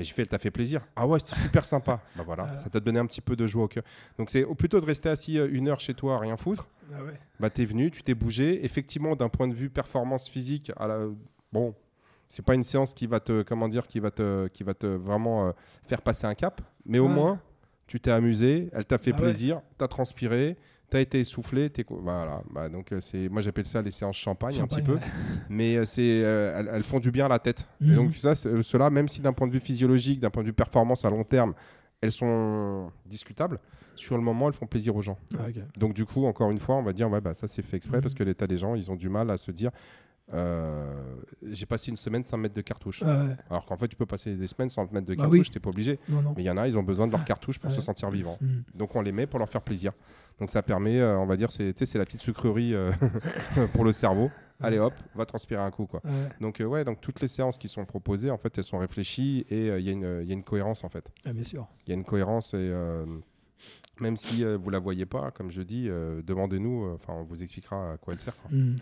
Et 0.00 0.04
je 0.04 0.12
fais, 0.14 0.22
elle 0.22 0.28
t'a 0.28 0.38
fait 0.38 0.50
plaisir. 0.50 0.80
Ah 0.96 1.06
ouais, 1.06 1.18
c'était 1.20 1.40
super 1.40 1.64
sympa. 1.64 2.00
Bah 2.16 2.22
voilà, 2.26 2.44
Voilà. 2.44 2.58
ça 2.60 2.68
t'a 2.70 2.80
donné 2.80 2.98
un 2.98 3.06
petit 3.06 3.20
peu 3.20 3.36
de 3.36 3.46
joie 3.46 3.64
au 3.64 3.68
cœur. 3.68 3.84
Donc 4.18 4.30
c'est 4.30 4.44
plutôt 4.56 4.80
de 4.80 4.86
rester 4.86 5.08
assis 5.08 5.38
euh, 5.38 5.48
une 5.50 5.68
heure 5.68 5.80
chez 5.80 5.94
toi 5.94 6.16
à 6.16 6.18
rien 6.18 6.36
foutre. 6.36 6.68
Bah 6.90 6.98
ouais. 7.04 7.18
Bah 7.38 7.50
t'es 7.50 7.64
venu, 7.64 7.90
tu 7.90 8.02
t'es 8.02 8.14
bougé. 8.14 8.64
Effectivement, 8.64 9.14
d'un 9.16 9.28
point 9.28 9.46
de 9.48 9.54
vue 9.54 9.70
performance 9.70 10.28
physique, 10.28 10.72
à 10.76 10.86
la- 10.88 11.06
bon, 11.52 11.74
c'est 12.28 12.44
pas 12.44 12.54
une 12.54 12.64
séance 12.64 12.94
qui 12.94 13.06
va 13.06 13.20
te, 13.20 13.42
comment 13.42 13.68
dire, 13.68 13.86
qui 13.86 14.00
va 14.00 14.10
te, 14.10 14.48
qui 14.48 14.62
va 14.64 14.74
te 14.74 14.86
vraiment 14.86 15.48
euh, 15.48 15.52
faire 15.84 16.02
passer 16.02 16.26
un 16.26 16.34
cap. 16.34 16.60
Mais 16.86 16.98
au 16.98 17.06
Ouais. 17.06 17.12
moins, 17.14 17.40
tu 17.86 18.00
t'es 18.00 18.10
amusé, 18.12 18.70
elle 18.72 18.84
t'a 18.84 18.98
fait 18.98 19.10
Ah 19.12 19.16
ouais. 19.16 19.22
plaisir, 19.22 19.60
t'as 19.78 19.88
transpiré, 19.88 20.56
t'as 20.90 21.00
été 21.00 21.20
essoufflé, 21.20 21.70
t'es 21.70 21.84
voilà. 21.88 22.42
Bah 22.52 22.68
donc 22.68 22.92
euh, 22.92 23.00
c'est, 23.00 23.28
moi 23.28 23.40
j'appelle 23.40 23.64
ça 23.66 23.80
les 23.80 23.90
séances 23.90 24.16
champagne, 24.16 24.60
un 24.60 24.66
petit 24.66 24.82
peu 24.82 24.98
mais 25.48 25.76
euh, 25.76 25.84
c'est, 25.84 26.22
euh, 26.24 26.54
elles, 26.58 26.70
elles 26.74 26.82
font 26.82 26.98
du 27.00 27.10
bien 27.10 27.26
à 27.26 27.28
la 27.28 27.38
tête. 27.38 27.68
Et 27.80 27.84
Mhm. 27.86 27.94
donc 27.96 28.14
ça, 28.16 28.34
cela, 28.34 28.90
même 28.90 29.08
si 29.08 29.20
d'un 29.20 29.32
point 29.32 29.46
de 29.46 29.52
vue 29.52 29.60
physiologique, 29.60 30.20
d'un 30.20 30.30
point 30.30 30.42
de 30.42 30.48
vue 30.48 30.52
performance 30.52 31.04
à 31.04 31.10
long 31.10 31.24
terme, 31.24 31.54
elles 32.00 32.12
sont 32.12 32.90
discutables, 33.06 33.58
sur 33.94 34.16
le 34.16 34.22
moment, 34.22 34.48
elles 34.48 34.54
font 34.54 34.66
plaisir 34.66 34.96
aux 34.96 35.02
gens. 35.02 35.18
Ah. 35.38 35.44
Donc 35.78 35.94
du 35.94 36.04
coup, 36.06 36.24
encore 36.26 36.50
une 36.50 36.58
fois, 36.58 36.76
on 36.76 36.82
va 36.82 36.92
dire, 36.92 37.10
ouais, 37.10 37.20
bah, 37.20 37.34
ça 37.34 37.46
c'est 37.46 37.62
fait 37.62 37.76
exprès 37.76 37.98
Mhm. 37.98 38.02
parce 38.02 38.14
que 38.14 38.24
l'état 38.24 38.46
des 38.46 38.58
gens, 38.58 38.74
ils 38.74 38.90
ont 38.90 38.96
du 38.96 39.08
mal 39.08 39.30
à 39.30 39.36
se 39.36 39.50
dire, 39.50 39.70
euh, 40.32 40.94
j'ai 41.50 41.66
passé 41.66 41.90
une 41.90 41.96
semaine 41.96 42.24
sans 42.24 42.36
mettre 42.36 42.54
de 42.54 42.60
cartouche. 42.60 43.02
Ah 43.04 43.24
ouais. 43.24 43.36
Alors 43.50 43.64
qu'en 43.64 43.76
fait, 43.76 43.88
tu 43.88 43.96
peux 43.96 44.06
passer 44.06 44.34
des 44.36 44.46
semaines 44.46 44.68
sans 44.70 44.86
te 44.86 44.94
mettre 44.94 45.06
de 45.08 45.14
Bah 45.14 45.22
cartouche, 45.24 45.46
oui. 45.46 45.50
t'es 45.50 45.60
pas 45.60 45.70
obligé. 45.70 45.98
Non, 46.08 46.22
non. 46.22 46.34
Mais 46.36 46.42
il 46.42 46.46
y 46.46 46.50
en 46.50 46.56
a, 46.56 46.66
ils 46.68 46.78
ont 46.78 46.82
besoin 46.82 47.06
de 47.06 47.12
leur 47.12 47.24
cartouche 47.24 47.58
pour 47.58 47.70
Ouais. 47.70 47.76
se 47.76 47.82
sentir 47.82 48.10
vivants. 48.10 48.38
Mm. 48.40 48.60
Donc 48.74 48.94
on 48.96 49.02
les 49.02 49.12
met 49.12 49.26
pour 49.26 49.38
leur 49.38 49.48
faire 49.48 49.62
plaisir. 49.62 49.92
Donc 50.38 50.50
ça 50.50 50.62
permet, 50.62 50.98
euh, 51.00 51.18
on 51.18 51.26
va 51.26 51.36
dire, 51.36 51.50
c'est 51.52 51.74
la 51.94 52.04
petite 52.04 52.20
sucrerie 52.20 52.74
euh, 52.74 52.90
pour 53.74 53.84
le 53.84 53.92
cerveau. 53.92 54.30
Allez 54.62 54.78
hop, 54.78 54.92
va 55.14 55.24
transpirer 55.24 55.60
un 55.62 55.70
coup 55.70 55.86
quoi. 55.86 56.00
Ouais. 56.04 56.10
Donc 56.40 56.62
ouais, 56.64 56.84
donc 56.84 57.00
toutes 57.00 57.20
les 57.20 57.28
séances 57.28 57.56
qui 57.58 57.68
sont 57.68 57.84
proposées, 57.86 58.30
en 58.30 58.36
fait, 58.38 58.56
elles 58.58 58.64
sont 58.64 58.78
réfléchies 58.78 59.46
et 59.48 59.68
il 59.68 59.84
y, 59.84 59.88
a 59.88 59.92
une- 59.92 60.20
il 60.22 60.28
y 60.28 60.30
a 60.30 60.34
une 60.34 60.44
cohérence 60.44 60.84
en 60.84 60.88
fait. 60.90 61.04
Ah, 61.24 61.32
bien 61.32 61.44
sûr. 61.44 61.66
Il 61.86 61.90
y 61.90 61.92
a 61.92 61.96
une 61.96 62.04
cohérence 62.04 62.52
et 62.54 62.70
même 64.00 64.16
si 64.16 64.44
vous 64.44 64.70
la 64.70 64.78
voyez 64.78 65.06
pas, 65.06 65.30
comme 65.30 65.50
je 65.50 65.62
dis, 65.62 65.88
demandez-nous. 66.24 66.92
Enfin, 66.94 67.14
on 67.14 67.24
vous 67.24 67.42
expliquera 67.42 67.92
à 67.92 67.96
quoi 67.96 68.12
elle 68.14 68.20
sert. 68.20 68.36
quoi. 68.36 68.50
Mm. 68.52 68.76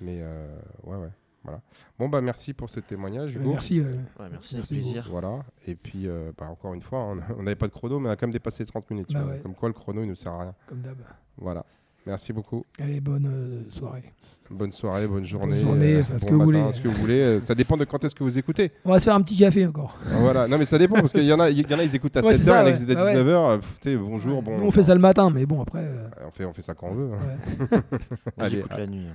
Mais 0.00 0.20
euh, 0.22 0.46
ouais, 0.84 0.96
ouais, 0.96 1.10
voilà. 1.44 1.60
Bon 1.98 2.08
bah 2.08 2.20
merci 2.20 2.52
pour 2.54 2.68
ce 2.70 2.80
témoignage, 2.80 3.34
Hugo. 3.34 3.52
Merci. 3.52 3.80
euh, 3.80 3.92
Ouais, 4.18 4.28
merci, 4.30 4.56
Merci 4.56 4.56
un 4.56 4.62
plaisir. 4.62 5.08
Voilà. 5.10 5.44
Et 5.66 5.74
puis 5.74 6.06
euh, 6.08 6.32
bah, 6.36 6.46
encore 6.46 6.74
une 6.74 6.82
fois, 6.82 7.00
on 7.00 7.18
on 7.38 7.42
n'avait 7.42 7.56
pas 7.56 7.66
de 7.66 7.72
chrono, 7.72 7.98
mais 7.98 8.08
on 8.08 8.12
a 8.12 8.16
quand 8.16 8.26
même 8.26 8.32
dépassé 8.32 8.64
30 8.64 8.90
minutes. 8.90 9.12
Bah 9.12 9.24
ouais. 9.24 9.40
Comme 9.40 9.54
quoi, 9.54 9.68
le 9.68 9.74
chrono, 9.74 10.02
il 10.02 10.08
ne 10.08 10.14
sert 10.14 10.32
à 10.32 10.40
rien. 10.42 10.54
comme 10.66 10.80
d'hab. 10.80 10.98
Voilà. 11.36 11.64
Merci 12.08 12.32
beaucoup. 12.32 12.64
Allez, 12.82 13.00
bonne 13.00 13.26
euh, 13.26 13.70
soirée. 13.70 14.02
Bonne 14.50 14.72
soirée, 14.72 15.06
bonne 15.06 15.26
journée. 15.26 15.60
journée, 15.60 16.00
enfin, 16.00 16.16
ce 16.16 16.24
que 16.24 16.32
vous 16.32 16.42
voulez. 16.42 16.62
Ce 16.72 16.80
que 16.80 16.88
vous 16.88 16.94
voulez. 16.98 17.20
Euh, 17.20 17.40
Ça 17.42 17.54
dépend 17.54 17.76
de 17.76 17.84
quand 17.84 18.02
est-ce 18.02 18.14
que 18.14 18.24
vous 18.24 18.38
écoutez. 18.38 18.72
On 18.86 18.92
va 18.92 18.98
se 18.98 19.04
faire 19.04 19.14
un 19.14 19.20
petit 19.20 19.36
café 19.36 19.66
encore. 19.66 19.98
Voilà, 20.22 20.48
non 20.48 20.56
mais 20.56 20.64
ça 20.64 20.78
dépend 20.78 20.94
parce 20.94 21.12
qu'il 21.12 21.24
y 21.24 21.32
en 21.34 21.38
a, 21.38 21.50
y 21.50 21.62
en 21.74 21.78
a 21.78 21.84
ils 21.84 21.94
écoutent 21.94 22.16
à 22.16 22.20
Ouais, 22.20 22.32
7h, 22.32 22.36
c'est 22.38 22.44
il 22.44 22.48
y 22.48 22.50
en 22.50 22.54
a 22.66 22.72
qui 22.72 22.82
écoutent 22.84 22.90
à 22.92 22.94
Bah 22.94 23.04
ouais. 23.04 23.58
19h, 23.58 23.60
tu 23.60 23.66
sais, 23.90 23.96
bonjour, 23.98 24.42
bon. 24.42 24.58
On 24.62 24.70
fait 24.70 24.84
ça 24.84 24.94
le 24.94 25.00
matin, 25.02 25.28
mais 25.28 25.44
bon, 25.44 25.60
après. 25.60 25.80
euh, 25.84 26.08
On 26.26 26.30
fait, 26.30 26.46
on 26.46 26.54
fait 26.54 26.62
ça 26.62 26.72
quand 26.74 26.88
on 26.88 26.94
veut. 26.94 27.10
hein. 27.12 27.66
ouais. 27.70 27.78
Allez, 28.38 28.56
J'écoute 28.56 28.70
la 28.78 28.86
nuit. 28.86 29.04
hein. 29.06 29.14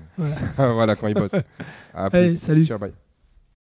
Voilà. 0.55 0.73
voilà, 0.73 0.95
quand 0.95 1.07
ils 1.07 1.15
bossent. 1.15 1.33
À 1.95 2.05
Allez, 2.05 2.29
plus. 2.29 2.37
salut. 2.37 2.65
Ciao, 2.65 2.77
bye. 2.77 2.91